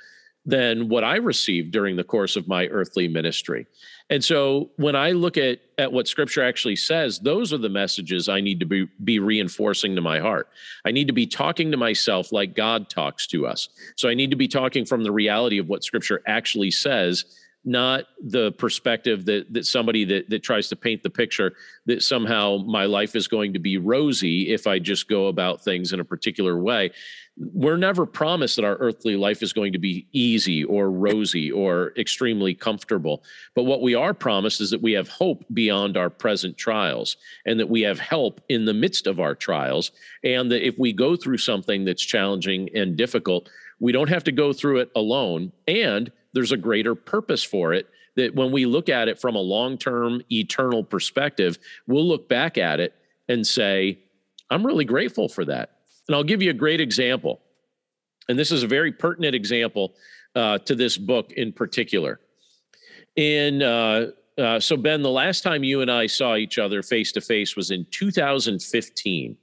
than 0.50 0.90
what 0.90 1.04
i 1.04 1.16
received 1.16 1.72
during 1.72 1.96
the 1.96 2.04
course 2.04 2.36
of 2.36 2.48
my 2.48 2.66
earthly 2.68 3.08
ministry 3.08 3.66
and 4.10 4.24
so 4.26 4.72
when 4.78 4.96
I 4.96 5.12
look 5.12 5.38
at 5.38 5.60
at 5.78 5.94
what 5.94 6.08
scripture 6.08 6.44
actually 6.44 6.76
says, 6.76 7.20
those 7.20 7.54
are 7.54 7.58
the 7.58 7.70
messages 7.70 8.28
I 8.28 8.42
need 8.42 8.60
to 8.60 8.66
be 8.66 8.88
be 9.04 9.20
reinforcing 9.20 9.96
to 9.96 10.02
my 10.02 10.20
heart. 10.20 10.50
I 10.84 10.92
need 10.92 11.08
to 11.08 11.14
be 11.14 11.28
talking 11.28 11.72
to 11.72 11.78
myself 11.78 12.32
like 12.32 12.56
God 12.56 12.90
talks 12.90 13.28
to 13.28 13.46
us. 13.46 13.70
So 13.96 14.10
I 14.10 14.16
need 14.16 14.32
to 14.32 14.36
be 14.36 14.48
talking 14.48 14.86
from 14.86 15.04
the 15.04 15.12
reality 15.12 15.60
of 15.60 15.70
what 15.70 15.84
scripture 15.84 16.24
actually 16.26 16.72
says, 16.72 17.26
not 17.64 18.06
the 18.20 18.52
perspective 18.54 19.26
that 19.26 19.54
that 19.54 19.68
somebody 19.68 20.06
that 20.06 20.30
that 20.32 20.42
tries 20.42 20.70
to 20.70 20.76
paint 20.76 21.04
the 21.04 21.12
picture 21.12 21.54
that 21.86 22.02
somehow 22.02 22.58
my 22.66 22.86
life 22.86 23.16
is 23.16 23.28
going 23.28 23.54
to 23.54 23.60
be 23.60 23.78
rosy 23.78 24.52
if 24.52 24.66
I 24.66 24.80
just 24.80 25.08
go 25.08 25.28
about 25.28 25.64
things 25.64 25.94
in 25.94 26.00
a 26.00 26.06
particular 26.06 26.60
way 26.60 26.92
we're 27.40 27.78
never 27.78 28.06
promised 28.06 28.58
that 28.58 28.66
our 28.66 28.76
earthly 28.76 29.16
life 29.16 29.42
is 29.42 29.54
going 29.54 29.72
to 29.72 29.80
be 29.80 30.08
easy 30.12 30.64
or 30.66 30.92
rosy 30.92 31.50
or 31.50 31.94
extremely 31.98 32.54
comfortable. 32.54 33.24
But 33.56 33.64
what 33.64 33.82
we 33.82 33.96
are 33.96 34.14
promised 34.14 34.60
is 34.60 34.72
that 34.72 34.82
we 34.82 34.92
have 34.94 35.08
hope 35.08 35.46
beyond 35.54 35.96
our 35.96 36.10
present 36.10 36.58
trials 36.58 37.16
and 37.46 37.58
that 37.60 37.70
we 37.70 37.82
have 37.82 38.00
help 38.00 38.42
in 38.50 38.66
the 38.66 38.74
midst 38.74 39.08
of 39.08 39.22
our 39.22 39.36
trials. 39.36 39.92
And 40.24 40.52
that 40.52 40.68
if 40.68 40.78
we 40.78 40.92
go 40.92 41.16
through 41.16 41.38
something 41.38 41.86
that's 41.86 42.04
challenging 42.04 42.70
and 42.76 42.98
difficult, 42.98 43.50
we 43.80 43.94
don't 43.94 44.10
have 44.10 44.26
to 44.26 44.34
go 44.34 44.52
through 44.52 44.80
it 44.80 44.92
alone. 44.94 45.54
And 45.66 46.12
there's 46.34 46.52
a 46.52 46.58
greater 46.58 46.94
purpose 46.94 47.44
for 47.44 47.74
it 47.74 47.88
that 48.18 48.36
when 48.36 48.52
we 48.52 48.66
look 48.66 48.90
at 48.90 49.08
it 49.08 49.20
from 49.20 49.36
a 49.36 49.40
long 49.40 49.78
term, 49.78 50.22
eternal 50.30 50.84
perspective, 50.84 51.58
we'll 51.88 52.08
look 52.08 52.28
back 52.28 52.58
at 52.58 52.82
it 52.82 52.94
and 53.30 53.48
say, 53.48 54.00
I'm 54.50 54.66
really 54.66 54.84
grateful 54.84 55.30
for 55.30 55.46
that 55.46 55.79
and 56.10 56.16
I'll 56.16 56.24
give 56.24 56.42
you 56.42 56.50
a 56.50 56.56
great 56.56 56.82
example. 56.82 57.40
And 58.28 58.38
this 58.38 58.52
is 58.52 58.64
a 58.64 58.68
very 58.68 58.92
pertinent 58.92 59.36
example 59.36 59.94
uh, 60.36 60.58
to 60.58 60.74
this 60.74 60.98
book 60.98 61.32
in 61.34 61.54
particular. 61.54 62.20
In 63.16 63.62
uh, 63.62 64.12
Uh, 64.40 64.60
so, 64.60 64.78
Ben, 64.78 65.02
the 65.02 65.10
last 65.10 65.44
time 65.44 65.66
you 65.66 65.82
and 65.82 65.92
I 65.92 66.08
saw 66.08 66.36
each 66.36 66.58
other 66.58 66.82
face 66.82 67.12
to 67.12 67.22
face 67.22 67.58
was 67.58 67.72
in 67.72 67.86
2015. 67.92 69.36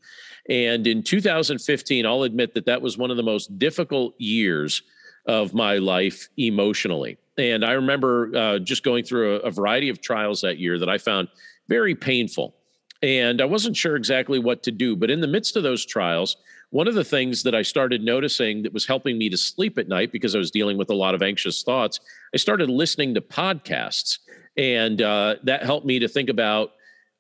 And 0.49 0.87
in 0.87 1.03
2015, 1.03 2.07
I'll 2.07 2.23
admit 2.23 2.55
that 2.55 2.65
that 2.65 2.81
was 2.81 2.97
one 2.97 3.11
of 3.11 3.19
the 3.19 3.23
most 3.23 3.59
difficult 3.59 4.15
years 4.19 4.83
of 5.27 5.53
my 5.53 5.77
life 5.77 6.29
emotionally. 6.39 7.19
And 7.37 7.63
I 7.63 7.73
remember 7.73 8.35
uh, 8.35 8.59
just 8.59 8.83
going 8.85 9.05
through 9.05 9.37
a, 9.37 9.39
a 9.41 9.51
variety 9.51 9.91
of 9.91 10.01
trials 10.01 10.41
that 10.41 10.59
year 10.59 10.79
that 10.79 10.89
I 10.89 10.97
found 10.97 11.29
very 11.69 11.95
painful. 11.95 12.55
And 13.03 13.43
I 13.43 13.45
wasn't 13.45 13.77
sure 13.77 13.97
exactly 13.97 14.39
what 14.39 14.63
to 14.63 14.71
do. 14.71 14.97
But 14.97 15.11
in 15.11 15.21
the 15.21 15.27
midst 15.27 15.57
of 15.57 15.63
those 15.63 15.85
trials, 15.85 16.37
one 16.71 16.89
of 16.89 16.95
the 16.95 17.05
things 17.05 17.43
that 17.45 17.55
I 17.55 17.63
started 17.63 18.03
noticing 18.03 18.63
that 18.63 18.73
was 18.73 18.87
helping 18.87 19.19
me 19.19 19.29
to 19.29 19.37
sleep 19.37 19.79
at 19.79 19.89
night 19.89 20.13
because 20.13 20.35
I 20.35 20.39
was 20.39 20.51
dealing 20.51 20.77
with 20.77 20.91
a 20.91 20.95
lot 20.95 21.15
of 21.15 21.23
anxious 21.23 21.63
thoughts, 21.63 22.01
I 22.35 22.39
started 22.39 22.69
listening 22.69 23.15
to 23.15 23.21
podcasts. 23.21 24.19
And 24.57 25.01
uh, 25.01 25.37
that 25.45 25.63
helped 25.63 25.87
me 25.87 25.99
to 26.01 26.09
think 26.09 26.29
about 26.29 26.73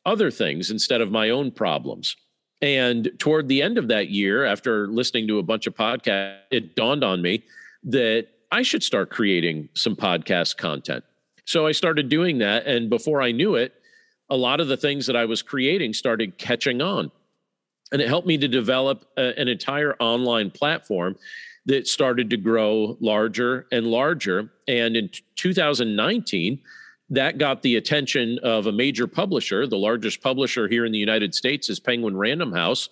other 0.05 0.31
things 0.31 0.71
instead 0.71 1.01
of 1.01 1.11
my 1.11 1.31
own 1.31 1.51
problems. 1.51 2.17
And 2.63 3.11
toward 3.19 3.49
the 3.49 3.63
end 3.63 3.77
of 3.77 3.89
that 3.89 4.09
year, 4.09 4.45
after 4.45 4.89
listening 4.89 5.29
to 5.29 5.39
a 5.39 5.43
bunch 5.43 5.67
of 5.67 5.75
podcasts, 5.75 6.39
it 6.51 6.75
dawned 6.75 7.05
on 7.05 7.21
me 7.21 7.45
that 7.85 8.29
I 8.51 8.63
should 8.63 8.83
start 8.83 9.11
creating 9.11 9.69
some 9.75 9.95
podcast 9.95 10.57
content. 10.57 11.05
So 11.45 11.67
I 11.67 11.73
started 11.73 12.09
doing 12.09 12.39
that. 12.39 12.67
And 12.67 12.89
before 12.89 13.23
I 13.23 13.33
knew 13.33 13.55
it, 13.55 13.75
a 14.31 14.37
lot 14.37 14.61
of 14.61 14.69
the 14.69 14.77
things 14.77 15.07
that 15.07 15.17
I 15.17 15.25
was 15.25 15.43
creating 15.43 15.93
started 15.93 16.39
catching 16.39 16.81
on. 16.81 17.13
And 17.93 18.03
it 18.03 18.09
helped 18.09 18.27
me 18.27 18.39
to 18.39 18.49
develop 18.49 19.07
a, 19.17 19.39
an 19.39 19.49
entire 19.49 19.95
online 20.01 20.51
platform 20.51 21.17
that 21.67 21.87
started 21.87 22.31
to 22.31 22.37
grow 22.37 22.97
larger 23.01 23.67
and 23.73 23.87
larger. 23.87 24.51
And 24.69 24.97
in 24.97 25.11
2019, 25.37 26.61
that 27.11 27.39
got 27.39 27.63
the 27.63 27.77
attention 27.77 28.39
of 28.43 28.67
a 28.67 28.73
major 28.73 29.07
publisher. 29.07 29.67
The 29.67 29.77
largest 29.77 30.23
publisher 30.23 30.69
here 30.69 30.85
in 30.85 30.93
the 30.93 30.99
United 30.99 31.35
States 31.35 31.69
is 31.69 31.79
Penguin 31.79 32.17
Random 32.17 32.53
House. 32.53 32.89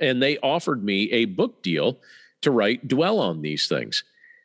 And 0.00 0.22
they 0.22 0.38
offered 0.38 0.82
me 0.82 1.10
a 1.12 1.26
book 1.26 1.62
deal 1.62 1.98
to 2.40 2.50
write 2.50 2.88
Dwell 2.88 3.20
on 3.20 3.42
these 3.42 3.68
things. 3.68 4.02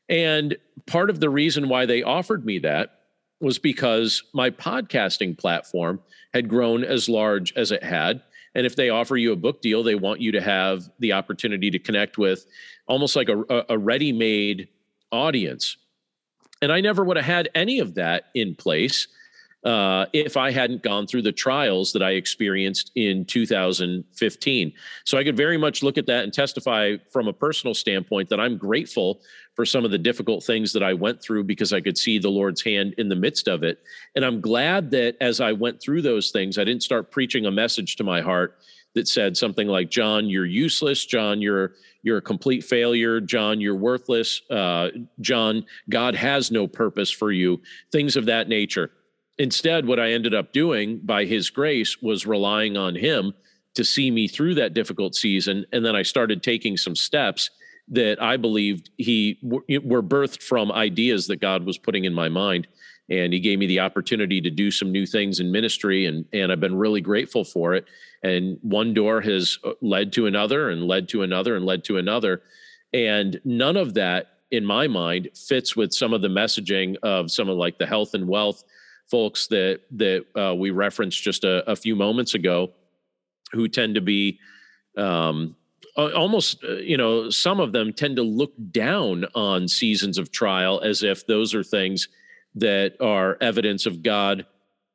And 0.09 0.55
part 0.85 1.09
of 1.09 1.19
the 1.19 1.29
reason 1.29 1.67
why 1.67 1.85
they 1.85 2.03
offered 2.03 2.45
me 2.45 2.59
that 2.59 3.01
was 3.39 3.59
because 3.59 4.23
my 4.33 4.49
podcasting 4.49 5.37
platform 5.37 5.99
had 6.33 6.47
grown 6.49 6.83
as 6.83 7.09
large 7.09 7.53
as 7.55 7.71
it 7.71 7.83
had. 7.83 8.21
And 8.57 8.65
if 8.65 8.75
they 8.75 8.89
offer 8.89 9.15
you 9.15 9.31
a 9.33 9.35
book 9.35 9.61
deal, 9.61 9.83
they 9.83 9.93
want 9.93 10.19
you 10.19 10.31
to 10.31 10.41
have 10.41 10.89
the 10.97 11.13
opportunity 11.13 11.69
to 11.69 11.77
connect 11.77 12.17
with 12.17 12.47
almost 12.87 13.15
like 13.15 13.29
a, 13.29 13.65
a 13.69 13.77
ready 13.77 14.11
made 14.11 14.67
audience. 15.11 15.77
And 16.63 16.71
I 16.71 16.81
never 16.81 17.03
would 17.03 17.17
have 17.17 17.25
had 17.25 17.49
any 17.53 17.79
of 17.79 17.93
that 17.93 18.25
in 18.33 18.55
place 18.55 19.07
uh, 19.63 20.07
if 20.11 20.37
I 20.37 20.49
hadn't 20.49 20.81
gone 20.81 21.05
through 21.05 21.21
the 21.21 21.31
trials 21.31 21.93
that 21.93 22.01
I 22.01 22.11
experienced 22.11 22.91
in 22.95 23.25
2015. 23.25 24.73
So 25.05 25.17
I 25.19 25.23
could 25.23 25.37
very 25.37 25.57
much 25.57 25.83
look 25.83 25.99
at 25.99 26.07
that 26.07 26.23
and 26.23 26.33
testify 26.33 26.95
from 27.11 27.27
a 27.27 27.33
personal 27.33 27.75
standpoint 27.75 28.29
that 28.29 28.39
I'm 28.39 28.57
grateful 28.57 29.21
for 29.57 29.65
some 29.65 29.83
of 29.83 29.89
the 29.89 29.97
difficult 29.97 30.43
things 30.43 30.71
that 30.71 30.83
I 30.83 30.93
went 30.93 31.19
through 31.19 31.43
because 31.45 31.73
I 31.73 31.81
could 31.81 31.97
see 31.97 32.19
the 32.19 32.29
Lord's 32.29 32.61
hand 32.61 32.93
in 32.99 33.09
the 33.09 33.15
midst 33.15 33.47
of 33.47 33.63
it. 33.63 33.79
And 34.15 34.23
I'm 34.23 34.39
glad 34.39 34.91
that 34.91 35.17
as 35.19 35.41
I 35.41 35.51
went 35.51 35.81
through 35.81 36.03
those 36.03 36.29
things, 36.29 36.59
I 36.59 36.63
didn't 36.63 36.83
start 36.83 37.09
preaching 37.09 37.47
a 37.47 37.51
message 37.51 37.95
to 37.95 38.03
my 38.03 38.21
heart 38.21 38.59
that 38.93 39.07
said 39.07 39.35
something 39.35 39.67
like, 39.67 39.89
John, 39.89 40.29
you're 40.29 40.45
useless. 40.45 41.03
John, 41.07 41.41
you're 41.41 41.73
you're 42.03 42.17
a 42.17 42.21
complete 42.21 42.63
failure. 42.63 43.19
John, 43.19 43.59
you're 43.59 43.75
worthless. 43.75 44.43
Uh, 44.47 44.89
John, 45.21 45.65
God 45.89 46.13
has 46.13 46.51
no 46.51 46.67
purpose 46.67 47.09
for 47.09 47.31
you. 47.31 47.59
Things 47.91 48.15
of 48.15 48.27
that 48.27 48.47
nature. 48.47 48.91
Instead, 49.39 49.87
what 49.87 49.99
I 49.99 50.11
ended 50.11 50.35
up 50.35 50.53
doing 50.53 50.99
by 51.03 51.25
his 51.25 51.49
grace 51.49 51.99
was 51.99 52.27
relying 52.27 52.77
on 52.77 52.93
him 52.95 53.33
to 53.73 53.83
see 53.83 54.11
me 54.11 54.27
through 54.27 54.53
that 54.55 54.75
difficult 54.75 55.15
season. 55.15 55.65
And 55.73 55.83
then 55.83 55.95
I 55.95 56.03
started 56.03 56.43
taking 56.43 56.77
some 56.77 56.95
steps 56.95 57.49
that 57.89 58.21
I 58.21 58.37
believed 58.37 58.89
he 58.97 59.39
were 59.41 60.03
birthed 60.03 60.41
from 60.43 60.71
ideas 60.71 61.27
that 61.27 61.37
God 61.37 61.65
was 61.65 61.77
putting 61.77 62.05
in 62.05 62.13
my 62.13 62.29
mind. 62.29 62.67
And 63.09 63.31
he 63.31 63.39
gave 63.39 63.57
me 63.57 63.67
the 63.67 63.79
opportunity 63.79 64.41
to 64.41 64.49
do 64.49 64.69
some 64.69 64.91
new 64.91 65.05
things 65.05 65.39
in 65.39 65.49
ministry, 65.49 66.05
and 66.07 66.25
and 66.33 66.51
I've 66.51 66.59
been 66.59 66.75
really 66.75 66.99
grateful 66.99 67.45
for 67.45 67.73
it. 67.73 67.85
And 68.21 68.59
one 68.61 68.93
door 68.93 69.21
has 69.21 69.57
uh, 69.63 69.71
led 69.81 70.11
to 70.13 70.25
another, 70.25 70.69
and 70.69 70.83
led 70.83 71.07
to 71.09 71.21
another, 71.21 71.55
and 71.55 71.65
led 71.65 71.85
to 71.85 71.97
another, 71.97 72.41
and 72.91 73.39
none 73.45 73.77
of 73.77 73.93
that, 73.93 74.39
in 74.51 74.65
my 74.65 74.89
mind, 74.89 75.29
fits 75.35 75.73
with 75.73 75.93
some 75.93 76.13
of 76.13 76.21
the 76.21 76.27
messaging 76.27 76.97
of 77.01 77.31
some 77.31 77.47
of 77.47 77.57
like 77.57 77.77
the 77.77 77.85
health 77.85 78.13
and 78.13 78.27
wealth 78.27 78.65
folks 79.09 79.47
that 79.47 79.81
that 79.91 80.25
uh, 80.35 80.53
we 80.53 80.71
referenced 80.71 81.23
just 81.23 81.45
a, 81.45 81.69
a, 81.69 81.77
few 81.77 81.95
moments 81.95 82.33
ago, 82.33 82.73
who 83.53 83.69
tend 83.69 83.95
to 83.95 84.01
be 84.01 84.37
um, 84.97 85.55
almost, 85.97 86.63
uh, 86.63 86.75
you 86.75 86.97
know, 86.97 87.29
some 87.29 87.59
of 87.59 87.71
them 87.71 87.91
tend 87.91 88.15
to 88.17 88.23
look 88.23 88.53
down 88.71 89.25
on 89.35 89.67
seasons 89.67 90.17
of 90.17 90.31
trial 90.31 90.79
as 90.81 91.03
if 91.03 91.25
those 91.25 91.55
are 91.55 91.63
things 91.63 92.07
that 92.55 92.95
are 93.01 93.37
evidence 93.41 93.85
of 93.85 94.03
God 94.03 94.45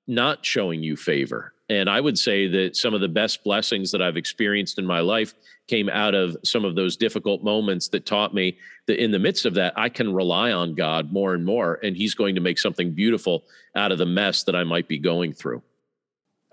not 0.07 0.45
showing 0.45 0.83
you 0.83 0.97
favor. 0.97 1.53
And 1.69 1.89
I 1.89 2.01
would 2.01 2.19
say 2.19 2.49
that 2.49 2.77
some 2.77 2.93
of 2.93 3.01
the 3.01 3.09
best 3.09 3.43
blessings 3.45 3.93
that 3.93 4.03
I've 4.03 4.17
experienced 4.17 4.79
in 4.79 4.87
my 4.87 5.01
life 5.01 5.35
came 5.69 5.89
out 5.89 6.15
of 6.15 6.37
some 6.45 6.65
of 6.65 6.75
those 6.75 6.97
difficult 6.97 7.43
moments 7.43 7.89
that 7.89 8.05
taught 8.05 8.35
me 8.35 8.59
that 8.87 9.03
in 9.03 9.11
the 9.11 9.19
midst 9.19 9.47
of 9.47 9.55
that, 9.55 9.73
I 9.77 9.89
can 9.89 10.13
rely 10.13 10.53
on 10.53 10.75
God 10.75 11.13
more 11.13 11.35
and 11.35 11.45
more, 11.45 11.79
and 11.83 11.97
He's 11.97 12.15
going 12.15 12.35
to 12.35 12.41
make 12.41 12.59
something 12.59 12.93
beautiful 12.93 13.45
out 13.75 13.93
of 13.93 13.99
the 13.99 14.07
mess 14.07 14.43
that 14.45 14.57
I 14.57 14.65
might 14.65 14.89
be 14.89 14.99
going 14.99 15.33
through. 15.33 15.63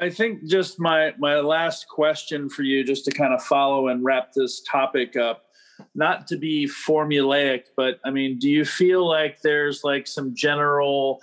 I 0.01 0.09
think 0.09 0.45
just 0.45 0.79
my 0.79 1.13
my 1.17 1.39
last 1.39 1.87
question 1.87 2.49
for 2.49 2.63
you, 2.63 2.83
just 2.83 3.05
to 3.05 3.11
kind 3.11 3.33
of 3.33 3.43
follow 3.43 3.89
and 3.89 4.03
wrap 4.03 4.33
this 4.33 4.61
topic 4.61 5.15
up, 5.15 5.45
not 5.95 6.27
to 6.27 6.37
be 6.37 6.67
formulaic, 6.67 7.65
but 7.75 7.99
I 8.05 8.11
mean, 8.11 8.39
do 8.39 8.49
you 8.49 8.65
feel 8.65 9.07
like 9.07 9.41
there's 9.41 9.83
like 9.83 10.07
some 10.07 10.33
general 10.35 11.21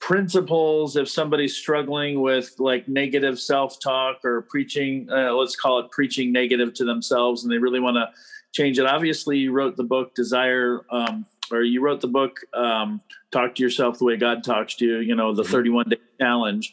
principles 0.00 0.96
if 0.96 1.08
somebody's 1.08 1.56
struggling 1.56 2.20
with 2.20 2.54
like 2.58 2.86
negative 2.88 3.38
self-talk 3.38 4.24
or 4.24 4.42
preaching 4.42 5.08
uh, 5.10 5.32
let's 5.32 5.56
call 5.56 5.80
it 5.80 5.90
preaching 5.90 6.30
negative 6.30 6.72
to 6.72 6.84
themselves 6.84 7.42
and 7.42 7.52
they 7.52 7.58
really 7.58 7.80
want 7.80 7.96
to 7.96 8.08
change 8.52 8.78
it 8.78 8.86
obviously 8.86 9.36
you 9.38 9.50
wrote 9.50 9.76
the 9.76 9.82
book 9.82 10.14
desire 10.14 10.82
um, 10.92 11.26
or 11.50 11.62
you 11.62 11.80
wrote 11.80 12.00
the 12.00 12.06
book 12.06 12.38
um, 12.54 13.00
talk 13.32 13.56
to 13.56 13.62
yourself 13.62 13.98
the 13.98 14.04
way 14.04 14.16
god 14.16 14.44
talks 14.44 14.76
to 14.76 14.84
you 14.84 14.98
you 14.98 15.16
know 15.16 15.34
the 15.34 15.42
mm-hmm. 15.42 15.52
31 15.52 15.88
day 15.88 15.96
challenge 16.20 16.72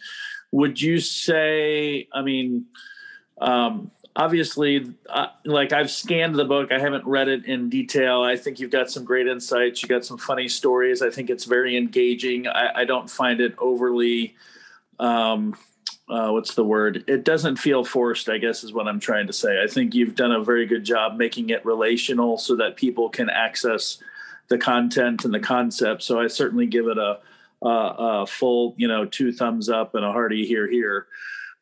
would 0.55 0.81
you 0.81 0.99
say 0.99 2.07
i 2.13 2.21
mean 2.21 2.65
um, 3.41 3.91
obviously 4.15 4.93
uh, 5.09 5.27
like 5.43 5.73
i've 5.73 5.91
scanned 5.91 6.35
the 6.35 6.45
book. 6.45 6.71
I 6.71 6.79
haven't 6.79 7.05
read 7.05 7.27
it 7.27 7.45
in 7.45 7.69
detail. 7.69 8.23
I 8.23 8.37
think 8.37 8.59
you've 8.59 8.71
got 8.71 8.89
some 8.89 9.03
great 9.03 9.27
insights. 9.27 9.83
You 9.83 9.89
got 9.89 10.05
some 10.05 10.17
funny 10.17 10.47
stories. 10.47 11.01
I 11.01 11.09
think 11.09 11.29
it's 11.29 11.43
very 11.43 11.75
engaging. 11.75 12.47
I, 12.47 12.81
I 12.81 12.85
don't 12.85 13.09
find 13.09 13.41
it 13.41 13.53
overly 13.57 14.35
um, 14.99 15.57
uh, 16.07 16.29
what's 16.29 16.55
the 16.55 16.63
word? 16.63 17.03
It 17.07 17.25
doesn't 17.25 17.57
feel 17.57 17.83
forced 17.83 18.29
i 18.29 18.37
guess 18.37 18.63
is 18.63 18.71
what 18.71 18.87
i'm 18.87 19.01
trying 19.01 19.27
to 19.27 19.33
say. 19.33 19.61
I 19.61 19.67
think 19.67 19.93
you've 19.93 20.15
done 20.15 20.31
a 20.31 20.43
very 20.43 20.65
good 20.65 20.85
job 20.85 21.17
making 21.17 21.49
it 21.49 21.65
relational 21.65 22.37
so 22.37 22.55
that 22.55 22.77
people 22.77 23.09
can 23.09 23.29
access 23.29 23.97
the 24.47 24.57
content 24.57 25.25
and 25.25 25.33
the 25.33 25.39
concept. 25.41 26.03
So 26.03 26.21
i 26.21 26.27
certainly 26.27 26.67
give 26.67 26.87
it 26.87 26.97
a, 26.97 27.19
a, 27.65 27.95
a 27.97 28.27
full 28.27 28.75
you 28.77 28.87
know 28.87 29.05
two 29.05 29.33
thumbs 29.33 29.67
up 29.69 29.95
and 29.95 30.05
a 30.05 30.11
hearty 30.11 30.45
hear 30.45 30.69
hear 30.69 31.07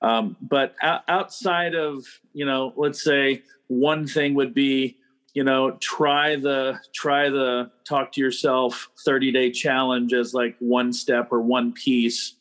um, 0.03 0.35
but 0.41 0.75
outside 0.81 1.75
of 1.75 2.05
you 2.33 2.45
know, 2.45 2.73
let's 2.75 3.01
say 3.01 3.43
one 3.67 4.05
thing 4.05 4.35
would 4.35 4.53
be, 4.53 4.97
you 5.33 5.43
know, 5.43 5.77
try 5.79 6.35
the 6.35 6.79
try 6.93 7.29
the 7.29 7.71
talk 7.87 8.11
to 8.11 8.21
yourself 8.21 8.89
30 9.05 9.31
day 9.31 9.49
challenge 9.49 10.13
as 10.13 10.33
like 10.33 10.57
one 10.59 10.91
step 10.91 11.29
or 11.31 11.41
one 11.41 11.71
piece. 11.71 12.35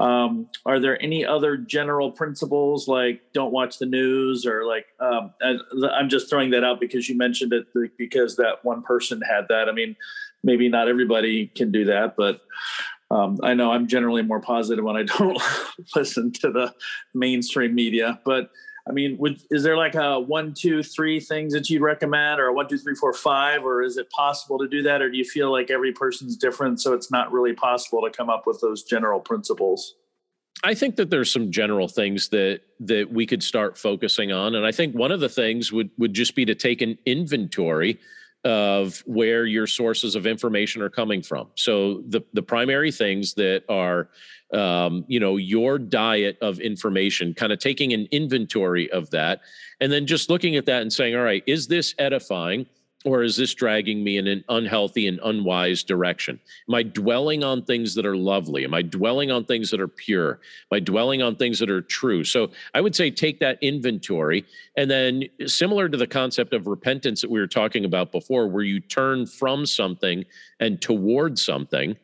Um, 0.00 0.48
are 0.64 0.80
there 0.80 1.00
any 1.00 1.26
other 1.26 1.58
general 1.58 2.10
principles 2.10 2.88
like 2.88 3.20
don't 3.34 3.52
watch 3.52 3.78
the 3.78 3.86
news 3.86 4.46
or 4.46 4.64
like 4.64 4.86
um, 4.98 5.32
I'm 5.42 6.08
just 6.08 6.28
throwing 6.28 6.50
that 6.50 6.64
out 6.64 6.80
because 6.80 7.08
you 7.08 7.16
mentioned 7.16 7.52
it 7.52 7.66
because 7.98 8.36
that 8.36 8.64
one 8.64 8.82
person 8.82 9.20
had 9.20 9.46
that. 9.48 9.68
I 9.68 9.72
mean, 9.72 9.94
maybe 10.42 10.68
not 10.68 10.88
everybody 10.88 11.46
can 11.46 11.70
do 11.70 11.86
that, 11.86 12.14
but 12.16 12.40
um, 13.10 13.38
I 13.42 13.54
know 13.54 13.72
I'm 13.72 13.88
generally 13.88 14.22
more 14.22 14.40
positive 14.40 14.84
when 14.84 14.96
I 14.96 15.02
don't 15.18 15.40
listen 15.94 16.32
to 16.34 16.50
the 16.50 16.74
mainstream 17.14 17.74
media, 17.74 18.20
but 18.24 18.50
I 18.88 18.92
mean, 18.92 19.18
would, 19.18 19.40
is 19.50 19.62
there 19.62 19.76
like 19.76 19.94
a 19.94 20.18
one, 20.18 20.54
two, 20.54 20.82
three 20.82 21.20
things 21.20 21.52
that 21.52 21.68
you'd 21.68 21.82
recommend, 21.82 22.40
or 22.40 22.46
a 22.46 22.52
one, 22.52 22.66
two, 22.66 22.78
three, 22.78 22.94
four, 22.94 23.12
five, 23.12 23.64
or 23.64 23.82
is 23.82 23.96
it 23.96 24.10
possible 24.10 24.58
to 24.58 24.66
do 24.66 24.82
that, 24.82 25.02
or 25.02 25.10
do 25.10 25.16
you 25.16 25.24
feel 25.24 25.52
like 25.52 25.70
every 25.70 25.92
person's 25.92 26.36
different, 26.36 26.80
so 26.80 26.92
it's 26.92 27.10
not 27.10 27.30
really 27.30 27.52
possible 27.52 28.00
to 28.02 28.10
come 28.10 28.30
up 28.30 28.46
with 28.46 28.60
those 28.60 28.82
general 28.82 29.20
principles? 29.20 29.94
I 30.62 30.74
think 30.74 30.96
that 30.96 31.10
there's 31.10 31.32
some 31.32 31.50
general 31.50 31.88
things 31.88 32.28
that 32.30 32.60
that 32.80 33.12
we 33.12 33.26
could 33.26 33.42
start 33.42 33.78
focusing 33.78 34.32
on, 34.32 34.54
and 34.54 34.66
I 34.66 34.72
think 34.72 34.94
one 34.94 35.12
of 35.12 35.20
the 35.20 35.28
things 35.28 35.72
would 35.72 35.90
would 35.98 36.14
just 36.14 36.34
be 36.34 36.44
to 36.46 36.54
take 36.54 36.82
an 36.82 36.98
inventory 37.06 37.98
of 38.44 39.02
where 39.06 39.44
your 39.44 39.66
sources 39.66 40.14
of 40.14 40.26
information 40.26 40.80
are 40.82 40.88
coming 40.88 41.22
from. 41.22 41.48
So 41.56 42.02
the 42.08 42.22
the 42.32 42.42
primary 42.42 42.90
things 42.92 43.34
that 43.34 43.64
are 43.68 44.08
um, 44.52 45.04
you 45.08 45.20
know 45.20 45.36
your 45.36 45.78
diet 45.78 46.38
of 46.40 46.58
information, 46.60 47.34
kind 47.34 47.52
of 47.52 47.58
taking 47.58 47.92
an 47.92 48.08
inventory 48.10 48.90
of 48.90 49.10
that, 49.10 49.40
and 49.80 49.92
then 49.92 50.06
just 50.06 50.30
looking 50.30 50.56
at 50.56 50.66
that 50.66 50.82
and 50.82 50.92
saying, 50.92 51.14
all 51.14 51.22
right, 51.22 51.42
is 51.46 51.68
this 51.68 51.94
edifying? 51.98 52.66
Or 53.04 53.22
is 53.22 53.36
this 53.36 53.54
dragging 53.54 54.04
me 54.04 54.18
in 54.18 54.26
an 54.26 54.44
unhealthy 54.50 55.06
and 55.06 55.18
unwise 55.24 55.82
direction? 55.82 56.38
Am 56.68 56.74
I 56.74 56.82
dwelling 56.82 57.42
on 57.42 57.64
things 57.64 57.94
that 57.94 58.04
are 58.04 58.16
lovely? 58.16 58.64
Am 58.64 58.74
I 58.74 58.82
dwelling 58.82 59.30
on 59.30 59.44
things 59.46 59.70
that 59.70 59.80
are 59.80 59.88
pure? 59.88 60.32
Am 60.70 60.76
I 60.76 60.80
dwelling 60.80 61.22
on 61.22 61.34
things 61.34 61.58
that 61.60 61.70
are 61.70 61.80
true? 61.80 62.24
So 62.24 62.50
I 62.74 62.82
would 62.82 62.94
say 62.94 63.10
take 63.10 63.40
that 63.40 63.58
inventory. 63.62 64.44
And 64.76 64.90
then, 64.90 65.24
similar 65.46 65.88
to 65.88 65.96
the 65.96 66.06
concept 66.06 66.52
of 66.52 66.66
repentance 66.66 67.22
that 67.22 67.30
we 67.30 67.40
were 67.40 67.46
talking 67.46 67.86
about 67.86 68.12
before, 68.12 68.48
where 68.48 68.64
you 68.64 68.80
turn 68.80 69.26
from 69.26 69.64
something 69.64 70.26
and 70.58 70.80
towards 70.80 71.42
something 71.42 71.96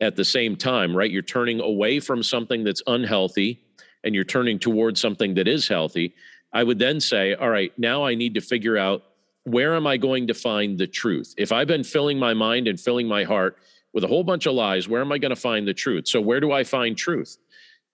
at 0.00 0.16
the 0.16 0.24
same 0.24 0.56
time, 0.56 0.96
right? 0.96 1.10
You're 1.10 1.22
turning 1.22 1.60
away 1.60 2.00
from 2.00 2.22
something 2.22 2.64
that's 2.64 2.82
unhealthy 2.86 3.60
and 4.04 4.14
you're 4.14 4.24
turning 4.24 4.58
towards 4.58 5.00
something 5.00 5.34
that 5.34 5.48
is 5.48 5.68
healthy. 5.68 6.14
I 6.52 6.64
would 6.64 6.78
then 6.78 7.00
say, 7.00 7.34
all 7.34 7.50
right, 7.50 7.72
now 7.78 8.04
I 8.04 8.14
need 8.14 8.34
to 8.34 8.40
figure 8.40 8.78
out 8.78 9.02
where 9.48 9.74
am 9.74 9.86
I 9.86 9.96
going 9.96 10.26
to 10.28 10.34
find 10.34 10.78
the 10.78 10.86
truth? 10.86 11.34
If 11.36 11.52
I've 11.52 11.66
been 11.66 11.84
filling 11.84 12.18
my 12.18 12.34
mind 12.34 12.68
and 12.68 12.78
filling 12.78 13.08
my 13.08 13.24
heart 13.24 13.58
with 13.92 14.04
a 14.04 14.08
whole 14.08 14.24
bunch 14.24 14.46
of 14.46 14.54
lies, 14.54 14.88
where 14.88 15.00
am 15.00 15.12
I 15.12 15.18
going 15.18 15.34
to 15.34 15.40
find 15.40 15.66
the 15.66 15.74
truth? 15.74 16.08
So, 16.08 16.20
where 16.20 16.40
do 16.40 16.52
I 16.52 16.64
find 16.64 16.96
truth? 16.96 17.38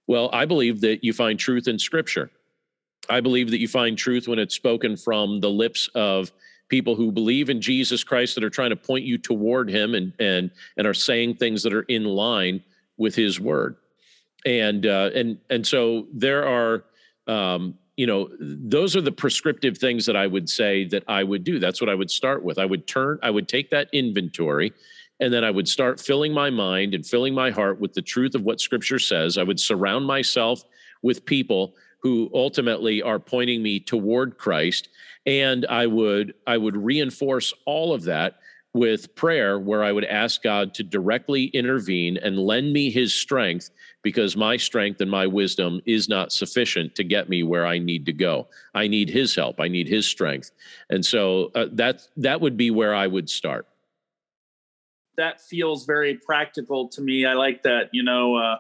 Well, 0.07 0.29
I 0.33 0.45
believe 0.45 0.81
that 0.83 1.03
you 1.03 1.13
find 1.13 1.39
truth 1.39 1.67
in 1.69 1.79
scripture. 1.79 2.31
I 3.09 3.21
believe 3.21 3.51
that 3.51 3.61
you 3.61 3.69
find 3.69 3.97
truth 3.97 4.29
when 4.29 4.39
it's 4.39 4.55
spoken 4.55 4.97
from 4.97 5.41
the 5.41 5.51
lips 5.51 5.89
of 5.95 6.33
people 6.69 6.95
who 6.95 7.13
believe 7.13 7.51
in 7.51 7.61
Jesus 7.61 8.03
Christ 8.03 8.35
that 8.35 8.45
are 8.45 8.51
trying 8.51 8.71
to 8.71 8.77
point 8.77 9.05
you 9.05 9.19
toward 9.19 9.71
him 9.71 9.95
and 9.95 10.13
and 10.19 10.51
and 10.77 10.87
are 10.87 10.95
saying 10.95 11.37
things 11.37 11.63
that 11.63 11.73
are 11.73 11.83
in 11.83 12.05
line 12.05 12.63
with 12.97 13.15
his 13.15 13.41
word. 13.41 13.77
And 14.47 14.87
uh, 14.87 15.11
and 15.15 15.39
and 15.51 15.67
so 15.67 16.07
there 16.13 16.47
are 16.47 16.85
um, 17.27 17.79
you 17.97 18.07
know 18.07 18.29
those 18.41 18.97
are 18.97 19.01
the 19.01 19.13
prescriptive 19.13 19.79
things 19.79 20.07
that 20.07 20.17
i 20.17 20.27
would 20.27 20.49
say 20.49 20.85
that 20.85 21.05
i 21.09 21.23
would 21.23 21.45
do. 21.45 21.59
That's 21.59 21.81
what 21.81 21.91
i 21.91 21.95
would 21.95 22.11
start 22.11 22.43
with. 22.43 22.59
I 22.59 22.65
would 22.65 22.87
turn 22.87 23.19
i 23.23 23.31
would 23.31 23.49
take 23.49 23.71
that 23.71 23.89
inventory 23.93 24.73
and 25.21 25.33
then 25.33 25.45
i 25.45 25.51
would 25.51 25.69
start 25.69 26.01
filling 26.01 26.33
my 26.33 26.51
mind 26.51 26.95
and 26.95 27.07
filling 27.07 27.35
my 27.35 27.51
heart 27.51 27.81
with 27.81 27.95
the 27.95 28.03
truth 28.03 28.35
of 28.35 28.43
what 28.43 28.61
scripture 28.61 28.99
says. 28.99 29.39
I 29.39 29.43
would 29.43 29.61
surround 29.61 30.07
myself 30.07 30.65
with 31.03 31.25
people 31.25 31.75
who 32.01 32.31
ultimately 32.35 33.01
are 33.01 33.19
pointing 33.19 33.63
me 33.63 33.81
toward 33.81 34.39
christ 34.39 34.89
and 35.27 35.65
i 35.67 35.87
would 35.87 36.35
i 36.47 36.57
would 36.57 36.77
reinforce 36.77 37.55
all 37.65 37.95
of 37.95 38.05
that 38.05 38.37
with 38.75 39.15
prayer 39.15 39.59
where 39.59 39.85
I 39.85 39.93
would 39.93 40.05
ask 40.05 40.43
God 40.43 40.75
to 40.75 40.83
directly 40.83 41.45
intervene 41.47 42.17
and 42.17 42.37
lend 42.37 42.73
me 42.73 42.91
his 42.91 43.15
strength 43.15 43.71
because 44.05 44.37
my 44.37 44.57
strength 44.57 45.01
and 45.01 45.11
my 45.11 45.27
wisdom 45.27 45.81
is 45.87 46.09
not 46.09 46.31
sufficient 46.31 46.95
to 46.95 47.03
get 47.03 47.29
me 47.29 47.43
where 47.43 47.67
I 47.67 47.79
need 47.79 48.07
to 48.07 48.13
go. 48.13 48.47
I 48.75 48.87
need 48.87 49.09
his 49.09 49.35
help. 49.35 49.59
I 49.59 49.67
need 49.67 49.89
his 49.89 50.07
strength. 50.07 50.53
And 50.91 51.05
so 51.05 51.51
uh, 51.57 51.67
that 51.73 52.07
that 52.19 52.41
would 52.41 52.57
be 52.57 52.71
where 52.71 52.95
I 52.95 53.09
would 53.09 53.29
start. 53.29 53.67
That 55.17 55.41
feels 55.41 55.87
very 55.87 56.17
practical 56.17 56.89
to 56.91 57.01
me. 57.01 57.25
I 57.25 57.33
like 57.33 57.63
that, 57.63 57.89
you 57.93 58.03
know, 58.03 58.37
uh, 58.37 58.59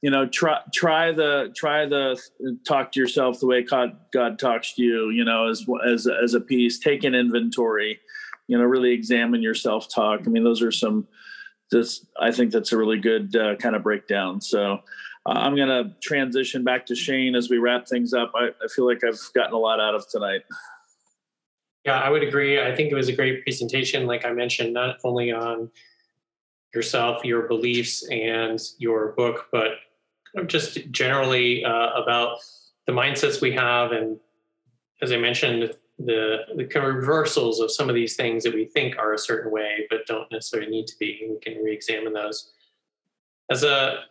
you 0.00 0.10
know, 0.10 0.26
try 0.26 0.60
try 0.74 1.12
the 1.12 1.52
try 1.54 1.84
the 1.84 2.18
talk 2.66 2.90
to 2.92 3.00
yourself 3.00 3.38
the 3.38 3.46
way 3.46 3.62
God 3.62 3.98
God 4.12 4.38
talks 4.38 4.74
to 4.76 4.82
you, 4.82 5.10
you 5.10 5.24
know, 5.24 5.48
as 5.48 5.66
as 5.86 6.06
as 6.06 6.32
a 6.32 6.40
piece. 6.40 6.78
Take 6.78 7.04
an 7.04 7.14
inventory 7.14 8.00
you 8.48 8.58
know 8.58 8.64
really 8.64 8.90
examine 8.90 9.42
your 9.42 9.54
self 9.54 9.88
talk 9.88 10.22
i 10.26 10.28
mean 10.28 10.42
those 10.42 10.60
are 10.60 10.72
some 10.72 11.06
this 11.70 12.06
i 12.20 12.30
think 12.30 12.52
that's 12.52 12.72
a 12.72 12.76
really 12.76 12.98
good 12.98 13.34
uh, 13.36 13.56
kind 13.56 13.76
of 13.76 13.82
breakdown. 13.82 14.40
So 14.40 14.80
uh, 15.26 15.30
i'm 15.32 15.56
going 15.56 15.68
to 15.68 15.94
transition 16.00 16.64
back 16.64 16.86
to 16.86 16.94
shane 16.94 17.34
as 17.34 17.50
we 17.50 17.58
wrap 17.58 17.86
things 17.86 18.12
up. 18.12 18.32
I, 18.34 18.48
I 18.62 18.68
feel 18.68 18.86
like 18.86 19.02
i've 19.04 19.20
gotten 19.34 19.54
a 19.54 19.58
lot 19.58 19.80
out 19.80 19.94
of 19.94 20.08
tonight. 20.08 20.42
Yeah 21.84 21.98
i 21.98 22.10
would 22.10 22.22
agree. 22.22 22.60
I 22.60 22.74
think 22.74 22.90
it 22.90 22.94
was 22.94 23.08
a 23.08 23.12
great 23.12 23.42
presentation. 23.44 24.06
Like 24.06 24.24
i 24.24 24.32
mentioned 24.32 24.72
not 24.74 24.98
only 25.04 25.32
on 25.32 25.70
yourself 26.74 27.24
your 27.24 27.42
beliefs 27.48 28.06
and 28.10 28.60
your 28.78 29.12
book 29.12 29.48
but 29.50 29.72
just 30.46 30.78
generally 30.92 31.64
uh, 31.64 31.90
about 31.90 32.38
the 32.86 32.92
mindsets 32.92 33.40
we 33.40 33.52
have. 33.52 33.92
And 33.92 34.18
as 35.02 35.12
i 35.12 35.16
mentioned 35.16 35.74
the 36.04 36.38
the 36.56 36.80
reversals 36.80 37.60
of 37.60 37.70
some 37.70 37.88
of 37.88 37.94
these 37.94 38.16
things 38.16 38.42
that 38.44 38.54
we 38.54 38.64
think 38.64 38.96
are 38.98 39.12
a 39.12 39.18
certain 39.18 39.50
way 39.50 39.86
but 39.90 40.06
don't 40.06 40.30
necessarily 40.32 40.70
need 40.70 40.86
to 40.86 40.96
be. 40.98 41.20
And 41.22 41.32
we 41.32 41.38
can 41.40 41.62
re-examine 41.62 42.12
those. 42.12 42.52
As 43.50 43.64
a 43.64 44.04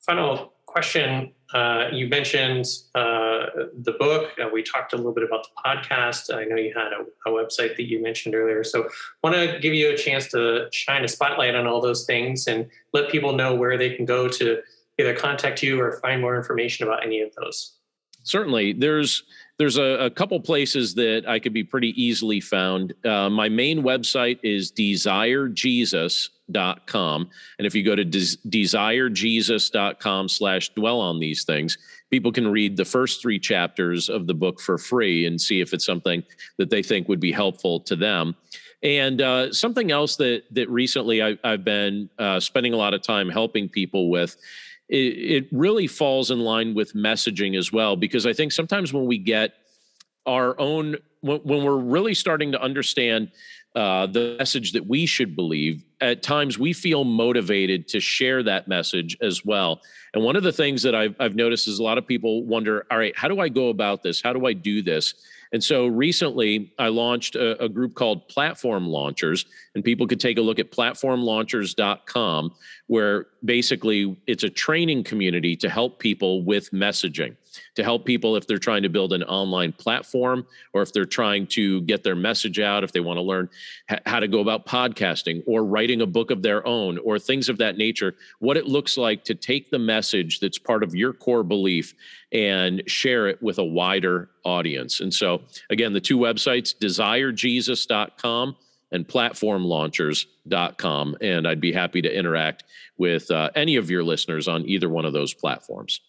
final 0.00 0.52
question, 0.66 1.32
uh, 1.54 1.88
you 1.90 2.08
mentioned 2.08 2.66
uh, 2.94 3.46
the 3.82 3.94
book. 3.98 4.32
Uh, 4.38 4.48
we 4.52 4.62
talked 4.62 4.92
a 4.92 4.96
little 4.96 5.14
bit 5.14 5.24
about 5.24 5.44
the 5.44 5.62
podcast. 5.64 6.34
I 6.34 6.44
know 6.44 6.56
you 6.56 6.74
had 6.76 6.92
a, 6.92 7.06
a 7.28 7.32
website 7.32 7.76
that 7.76 7.88
you 7.88 8.02
mentioned 8.02 8.34
earlier. 8.34 8.62
So, 8.62 8.84
I 8.84 8.88
want 9.22 9.36
to 9.36 9.58
give 9.58 9.72
you 9.72 9.90
a 9.90 9.96
chance 9.96 10.28
to 10.28 10.68
shine 10.70 11.04
a 11.04 11.08
spotlight 11.08 11.54
on 11.54 11.66
all 11.66 11.80
those 11.80 12.04
things 12.04 12.46
and 12.46 12.68
let 12.92 13.10
people 13.10 13.32
know 13.32 13.54
where 13.54 13.78
they 13.78 13.94
can 13.96 14.04
go 14.04 14.28
to 14.28 14.58
either 14.98 15.14
contact 15.14 15.62
you 15.62 15.80
or 15.80 15.98
find 16.00 16.20
more 16.20 16.36
information 16.36 16.86
about 16.86 17.02
any 17.04 17.20
of 17.22 17.34
those. 17.36 17.76
Certainly, 18.24 18.74
there's 18.74 19.22
there's 19.58 19.76
a, 19.76 19.82
a, 19.82 20.10
couple 20.10 20.40
places 20.40 20.94
that 20.94 21.24
I 21.26 21.40
could 21.40 21.52
be 21.52 21.64
pretty 21.64 22.00
easily 22.00 22.40
found. 22.40 22.94
Uh, 23.04 23.28
my 23.28 23.48
main 23.48 23.82
website 23.82 24.38
is 24.44 24.70
desirejesus.com. 24.70 27.30
And 27.58 27.66
if 27.66 27.74
you 27.74 27.84
go 27.84 27.96
to 27.96 28.04
des- 28.04 28.36
desirejesus.com 28.48 30.28
slash 30.28 30.68
dwell 30.74 31.00
on 31.00 31.18
these 31.18 31.42
things, 31.44 31.76
people 32.10 32.30
can 32.30 32.46
read 32.46 32.76
the 32.76 32.84
first 32.84 33.20
three 33.20 33.40
chapters 33.40 34.08
of 34.08 34.28
the 34.28 34.34
book 34.34 34.60
for 34.60 34.78
free 34.78 35.26
and 35.26 35.40
see 35.40 35.60
if 35.60 35.74
it's 35.74 35.86
something 35.86 36.22
that 36.56 36.70
they 36.70 36.82
think 36.82 37.08
would 37.08 37.20
be 37.20 37.32
helpful 37.32 37.80
to 37.80 37.96
them. 37.96 38.36
And 38.84 39.20
uh, 39.20 39.52
something 39.52 39.90
else 39.90 40.14
that 40.16 40.44
that 40.52 40.70
recently 40.70 41.20
I, 41.20 41.36
have 41.42 41.64
been 41.64 42.08
uh, 42.16 42.38
spending 42.38 42.74
a 42.74 42.76
lot 42.76 42.94
of 42.94 43.02
time 43.02 43.28
helping 43.28 43.68
people 43.68 44.08
with 44.08 44.36
it, 44.88 44.96
it 45.44 45.48
really 45.52 45.86
falls 45.86 46.30
in 46.30 46.40
line 46.40 46.74
with 46.74 46.94
messaging 46.94 47.56
as 47.56 47.72
well 47.72 47.96
because 47.96 48.26
i 48.26 48.32
think 48.32 48.52
sometimes 48.52 48.92
when 48.92 49.06
we 49.06 49.18
get 49.18 49.54
our 50.26 50.58
own 50.60 50.96
when, 51.20 51.38
when 51.40 51.64
we're 51.64 51.78
really 51.78 52.14
starting 52.14 52.52
to 52.52 52.60
understand 52.60 53.30
uh, 53.74 54.06
the 54.06 54.36
message 54.38 54.72
that 54.72 54.86
we 54.86 55.06
should 55.06 55.36
believe 55.36 55.84
at 56.00 56.22
times 56.22 56.58
we 56.58 56.72
feel 56.72 57.04
motivated 57.04 57.86
to 57.86 58.00
share 58.00 58.42
that 58.42 58.66
message 58.66 59.16
as 59.20 59.44
well. 59.44 59.80
And 60.14 60.24
one 60.24 60.36
of 60.36 60.42
the 60.42 60.52
things 60.52 60.82
that 60.82 60.94
I've, 60.94 61.14
I've 61.20 61.36
noticed 61.36 61.68
is 61.68 61.78
a 61.78 61.82
lot 61.82 61.98
of 61.98 62.06
people 62.06 62.44
wonder 62.44 62.86
all 62.90 62.98
right 62.98 63.16
how 63.16 63.28
do 63.28 63.40
i 63.40 63.48
go 63.48 63.68
about 63.68 64.02
this? 64.02 64.22
How 64.22 64.32
do 64.32 64.46
i 64.46 64.52
do 64.52 64.82
this? 64.82 65.14
And 65.52 65.64
so 65.64 65.86
recently, 65.86 66.74
I 66.78 66.88
launched 66.88 67.34
a, 67.34 67.62
a, 67.62 67.68
group 67.70 67.94
called 67.94 68.28
Platform 68.28 68.86
Launchers, 68.86 69.46
and 69.74 69.82
people 69.82 70.06
could 70.06 70.20
take 70.20 70.36
a 70.36 70.42
look 70.42 70.58
at 70.58 70.70
platformlaunchers.com, 70.70 72.52
where 72.88 73.26
basically 73.44 74.16
it's 74.26 74.42
a 74.42 74.50
training 74.50 75.04
community 75.04 75.56
to 75.56 75.68
help 75.68 75.98
people 75.98 76.42
with 76.42 76.70
messaging 76.72 77.36
to 77.74 77.84
help 77.84 78.04
people 78.04 78.36
if 78.36 78.46
they're 78.46 78.58
trying 78.58 78.82
to 78.82 78.88
build 78.88 79.12
an 79.12 79.22
online 79.24 79.72
platform 79.72 80.46
or 80.72 80.82
if 80.82 80.92
they're 80.92 81.04
trying 81.04 81.46
to 81.46 81.80
get 81.82 82.02
their 82.02 82.16
message 82.16 82.58
out, 82.58 82.84
if 82.84 82.92
they 82.92 83.00
want 83.00 83.16
to 83.16 83.22
learn 83.22 83.48
how 84.06 84.20
to 84.20 84.28
go 84.28 84.40
about 84.40 84.66
podcasting 84.66 85.42
or 85.46 85.64
writing 85.64 86.00
a 86.02 86.06
book 86.06 86.30
of 86.30 86.42
their 86.42 86.66
own 86.66 86.98
or 86.98 87.18
things 87.18 87.48
of 87.48 87.58
that 87.58 87.76
nature, 87.76 88.14
what 88.40 88.56
it 88.56 88.66
looks 88.66 88.96
like 88.96 89.24
to 89.24 89.34
take 89.34 89.70
the 89.70 89.78
message 89.78 90.40
that's 90.40 90.58
part 90.58 90.82
of 90.82 90.94
your 90.94 91.12
core 91.12 91.42
belief 91.42 91.94
and 92.32 92.82
share 92.86 93.28
it 93.28 93.42
with 93.42 93.58
a 93.58 93.64
wider 93.64 94.30
audience. 94.44 95.00
And 95.00 95.12
so, 95.12 95.42
again, 95.70 95.92
the 95.92 96.00
two 96.00 96.18
websites, 96.18 96.74
desirejesus.com 96.76 98.56
and 98.92 99.06
platformlaunchers.com. 99.06 101.16
And 101.20 101.46
I'd 101.46 101.60
be 101.60 101.72
happy 101.72 102.00
to 102.02 102.12
interact 102.12 102.64
with 102.96 103.30
uh, 103.30 103.50
any 103.54 103.76
of 103.76 103.90
your 103.90 104.02
listeners 104.02 104.48
on 104.48 104.68
either 104.68 104.88
one 104.88 105.04
of 105.04 105.12
those 105.12 105.34
platforms. 105.34 106.00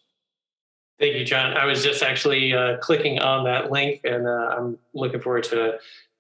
Thank 1.00 1.16
you, 1.16 1.24
John. 1.24 1.56
I 1.56 1.66
was 1.66 1.84
just 1.84 2.02
actually 2.04 2.54
uh, 2.54 2.78
clicking 2.78 3.20
on 3.20 3.46
that 3.46 3.72
link, 3.72 4.02
and 4.04 4.28
uh, 4.28 4.56
I'm 4.58 4.78
looking 4.94 5.22
forward 5.22 5.46
to 5.46 5.80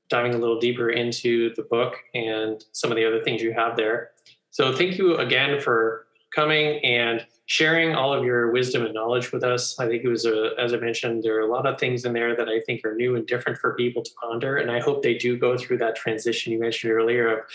diving 0.10 0.34
a 0.34 0.38
little 0.38 0.60
deeper 0.60 0.89
into 0.89 1.53
the 1.55 1.64
book 1.64 1.97
and 2.14 2.64
some 2.72 2.89
of 2.89 2.95
the 2.95 3.05
other 3.05 3.22
things 3.22 3.41
you 3.41 3.51
have 3.51 3.76
there. 3.76 4.12
So, 4.51 4.74
thank 4.74 4.97
you 4.97 5.18
again 5.18 5.60
for 5.60 6.07
coming 6.34 6.80
and 6.86 7.26
sharing 7.50 7.95
all 7.95 8.14
of 8.14 8.24
your 8.24 8.52
wisdom 8.52 8.86
and 8.86 8.93
knowledge 8.93 9.32
with 9.32 9.43
us. 9.43 9.80
I 9.80 9.88
think 9.88 10.04
it 10.04 10.08
was, 10.08 10.24
a, 10.24 10.52
as 10.60 10.72
I 10.72 10.78
mentioned, 10.78 11.24
there 11.24 11.36
are 11.38 11.41
a 11.41 11.52
lot 11.52 11.66
of 11.66 11.80
things 11.80 12.06
in 12.06 12.14
there 12.14 12.36
that 12.36 12.47
I 12.47 12.60
think 12.60 12.86
are 12.86 12.93
new 12.93 13.16
and 13.16 13.26
different 13.26 13.58
for 13.58 13.74
people 13.74 14.04
to 14.04 14.12
ponder. 14.22 14.58
And 14.58 14.70
I 14.70 14.80
hope 14.80 15.02
they 15.02 15.16
do 15.16 15.36
go 15.36 15.58
through 15.58 15.80
that 15.80 15.95
transition 15.95 16.54
you 16.54 16.60
mentioned 16.60 16.93
earlier 16.93 17.39
of 17.39 17.45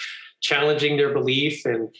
challenging 0.40 0.96
their 0.96 1.12
belief 1.12 1.64
and 1.64 1.94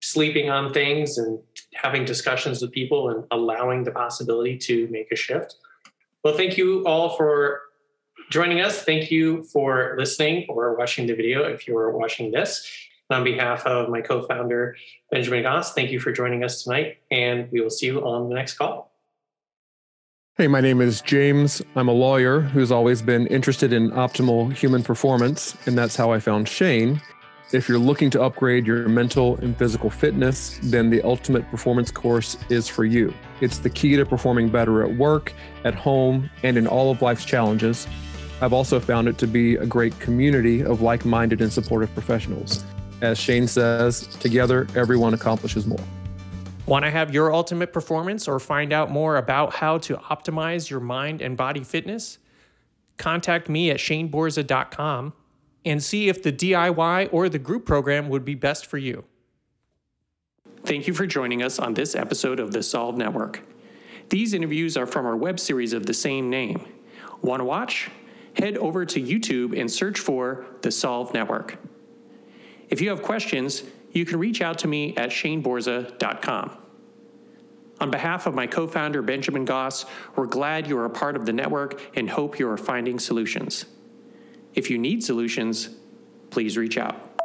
sleeping 0.00 0.50
on 0.50 0.72
things 0.72 1.18
and 1.18 1.40
having 1.74 2.04
discussions 2.04 2.62
with 2.62 2.70
people 2.70 3.10
and 3.10 3.24
allowing 3.32 3.82
the 3.82 3.90
possibility 3.90 4.56
to 4.58 4.86
make 4.92 5.10
a 5.10 5.16
shift. 5.16 5.56
Well, 6.22 6.36
thank 6.36 6.56
you 6.56 6.86
all 6.86 7.16
for 7.16 7.62
joining 8.30 8.60
us. 8.60 8.84
Thank 8.84 9.10
you 9.10 9.42
for 9.52 9.96
listening 9.98 10.46
or 10.48 10.76
watching 10.76 11.08
the 11.08 11.14
video 11.16 11.42
if 11.42 11.66
you're 11.66 11.90
watching 11.90 12.30
this. 12.30 12.70
On 13.10 13.24
behalf 13.24 13.64
of 13.66 13.88
my 13.88 14.00
co 14.00 14.22
founder, 14.22 14.76
Benjamin 15.10 15.42
Goss, 15.42 15.74
thank 15.74 15.90
you 15.90 16.00
for 16.00 16.12
joining 16.12 16.44
us 16.44 16.64
tonight, 16.64 16.98
and 17.10 17.50
we 17.52 17.60
will 17.60 17.70
see 17.70 17.86
you 17.86 18.04
on 18.04 18.28
the 18.28 18.34
next 18.34 18.54
call. 18.54 18.92
Hey, 20.36 20.48
my 20.48 20.60
name 20.60 20.80
is 20.80 21.00
James. 21.00 21.62
I'm 21.76 21.88
a 21.88 21.92
lawyer 21.92 22.40
who's 22.40 22.70
always 22.70 23.00
been 23.00 23.26
interested 23.28 23.72
in 23.72 23.90
optimal 23.92 24.52
human 24.52 24.82
performance, 24.82 25.56
and 25.66 25.78
that's 25.78 25.96
how 25.96 26.12
I 26.12 26.18
found 26.18 26.48
Shane. 26.48 27.00
If 27.52 27.68
you're 27.68 27.78
looking 27.78 28.10
to 28.10 28.22
upgrade 28.22 28.66
your 28.66 28.88
mental 28.88 29.36
and 29.36 29.56
physical 29.56 29.88
fitness, 29.88 30.58
then 30.64 30.90
the 30.90 31.00
Ultimate 31.02 31.48
Performance 31.48 31.92
course 31.92 32.36
is 32.50 32.68
for 32.68 32.84
you. 32.84 33.14
It's 33.40 33.58
the 33.58 33.70
key 33.70 33.94
to 33.96 34.04
performing 34.04 34.48
better 34.48 34.82
at 34.82 34.96
work, 34.96 35.32
at 35.64 35.74
home, 35.74 36.28
and 36.42 36.58
in 36.58 36.66
all 36.66 36.90
of 36.90 37.02
life's 37.02 37.24
challenges. 37.24 37.86
I've 38.42 38.52
also 38.52 38.80
found 38.80 39.08
it 39.08 39.16
to 39.18 39.26
be 39.26 39.54
a 39.54 39.64
great 39.64 39.98
community 40.00 40.62
of 40.62 40.82
like 40.82 41.04
minded 41.04 41.40
and 41.40 41.52
supportive 41.52 41.94
professionals. 41.94 42.64
As 43.02 43.18
Shane 43.18 43.46
says, 43.46 44.06
together, 44.18 44.66
everyone 44.74 45.14
accomplishes 45.14 45.66
more. 45.66 45.84
Want 46.66 46.84
to 46.84 46.90
have 46.90 47.14
your 47.14 47.32
ultimate 47.32 47.72
performance 47.72 48.26
or 48.26 48.40
find 48.40 48.72
out 48.72 48.90
more 48.90 49.18
about 49.18 49.54
how 49.54 49.78
to 49.78 49.96
optimize 49.96 50.68
your 50.68 50.80
mind 50.80 51.22
and 51.22 51.36
body 51.36 51.62
fitness? 51.62 52.18
Contact 52.96 53.48
me 53.48 53.70
at 53.70 53.76
shaneborza.com 53.76 55.12
and 55.64 55.82
see 55.82 56.08
if 56.08 56.22
the 56.22 56.32
DIY 56.32 57.10
or 57.12 57.28
the 57.28 57.38
group 57.38 57.66
program 57.66 58.08
would 58.08 58.24
be 58.24 58.34
best 58.34 58.66
for 58.66 58.78
you. 58.78 59.04
Thank 60.64 60.88
you 60.88 60.94
for 60.94 61.06
joining 61.06 61.42
us 61.42 61.58
on 61.58 61.74
this 61.74 61.94
episode 61.94 62.40
of 62.40 62.52
the 62.52 62.62
Solve 62.62 62.96
Network. 62.96 63.42
These 64.08 64.34
interviews 64.34 64.76
are 64.76 64.86
from 64.86 65.06
our 65.06 65.16
web 65.16 65.38
series 65.38 65.72
of 65.72 65.86
the 65.86 65.94
same 65.94 66.30
name. 66.30 66.66
Want 67.22 67.40
to 67.40 67.44
watch? 67.44 67.90
Head 68.34 68.56
over 68.56 68.84
to 68.86 69.00
YouTube 69.00 69.58
and 69.58 69.70
search 69.70 70.00
for 70.00 70.46
the 70.62 70.70
Solve 70.70 71.14
Network. 71.14 71.58
If 72.68 72.80
you 72.80 72.90
have 72.90 73.02
questions, 73.02 73.62
you 73.92 74.04
can 74.04 74.18
reach 74.18 74.40
out 74.42 74.58
to 74.58 74.68
me 74.68 74.96
at 74.96 75.10
shaneborza.com. 75.10 76.58
On 77.78 77.90
behalf 77.90 78.26
of 78.26 78.34
my 78.34 78.46
co 78.46 78.66
founder, 78.66 79.02
Benjamin 79.02 79.44
Goss, 79.44 79.84
we're 80.16 80.26
glad 80.26 80.66
you 80.66 80.78
are 80.78 80.86
a 80.86 80.90
part 80.90 81.16
of 81.16 81.26
the 81.26 81.32
network 81.32 81.80
and 81.94 82.08
hope 82.08 82.38
you 82.38 82.48
are 82.48 82.56
finding 82.56 82.98
solutions. 82.98 83.66
If 84.54 84.70
you 84.70 84.78
need 84.78 85.04
solutions, 85.04 85.68
please 86.30 86.56
reach 86.56 86.78
out. 86.78 87.15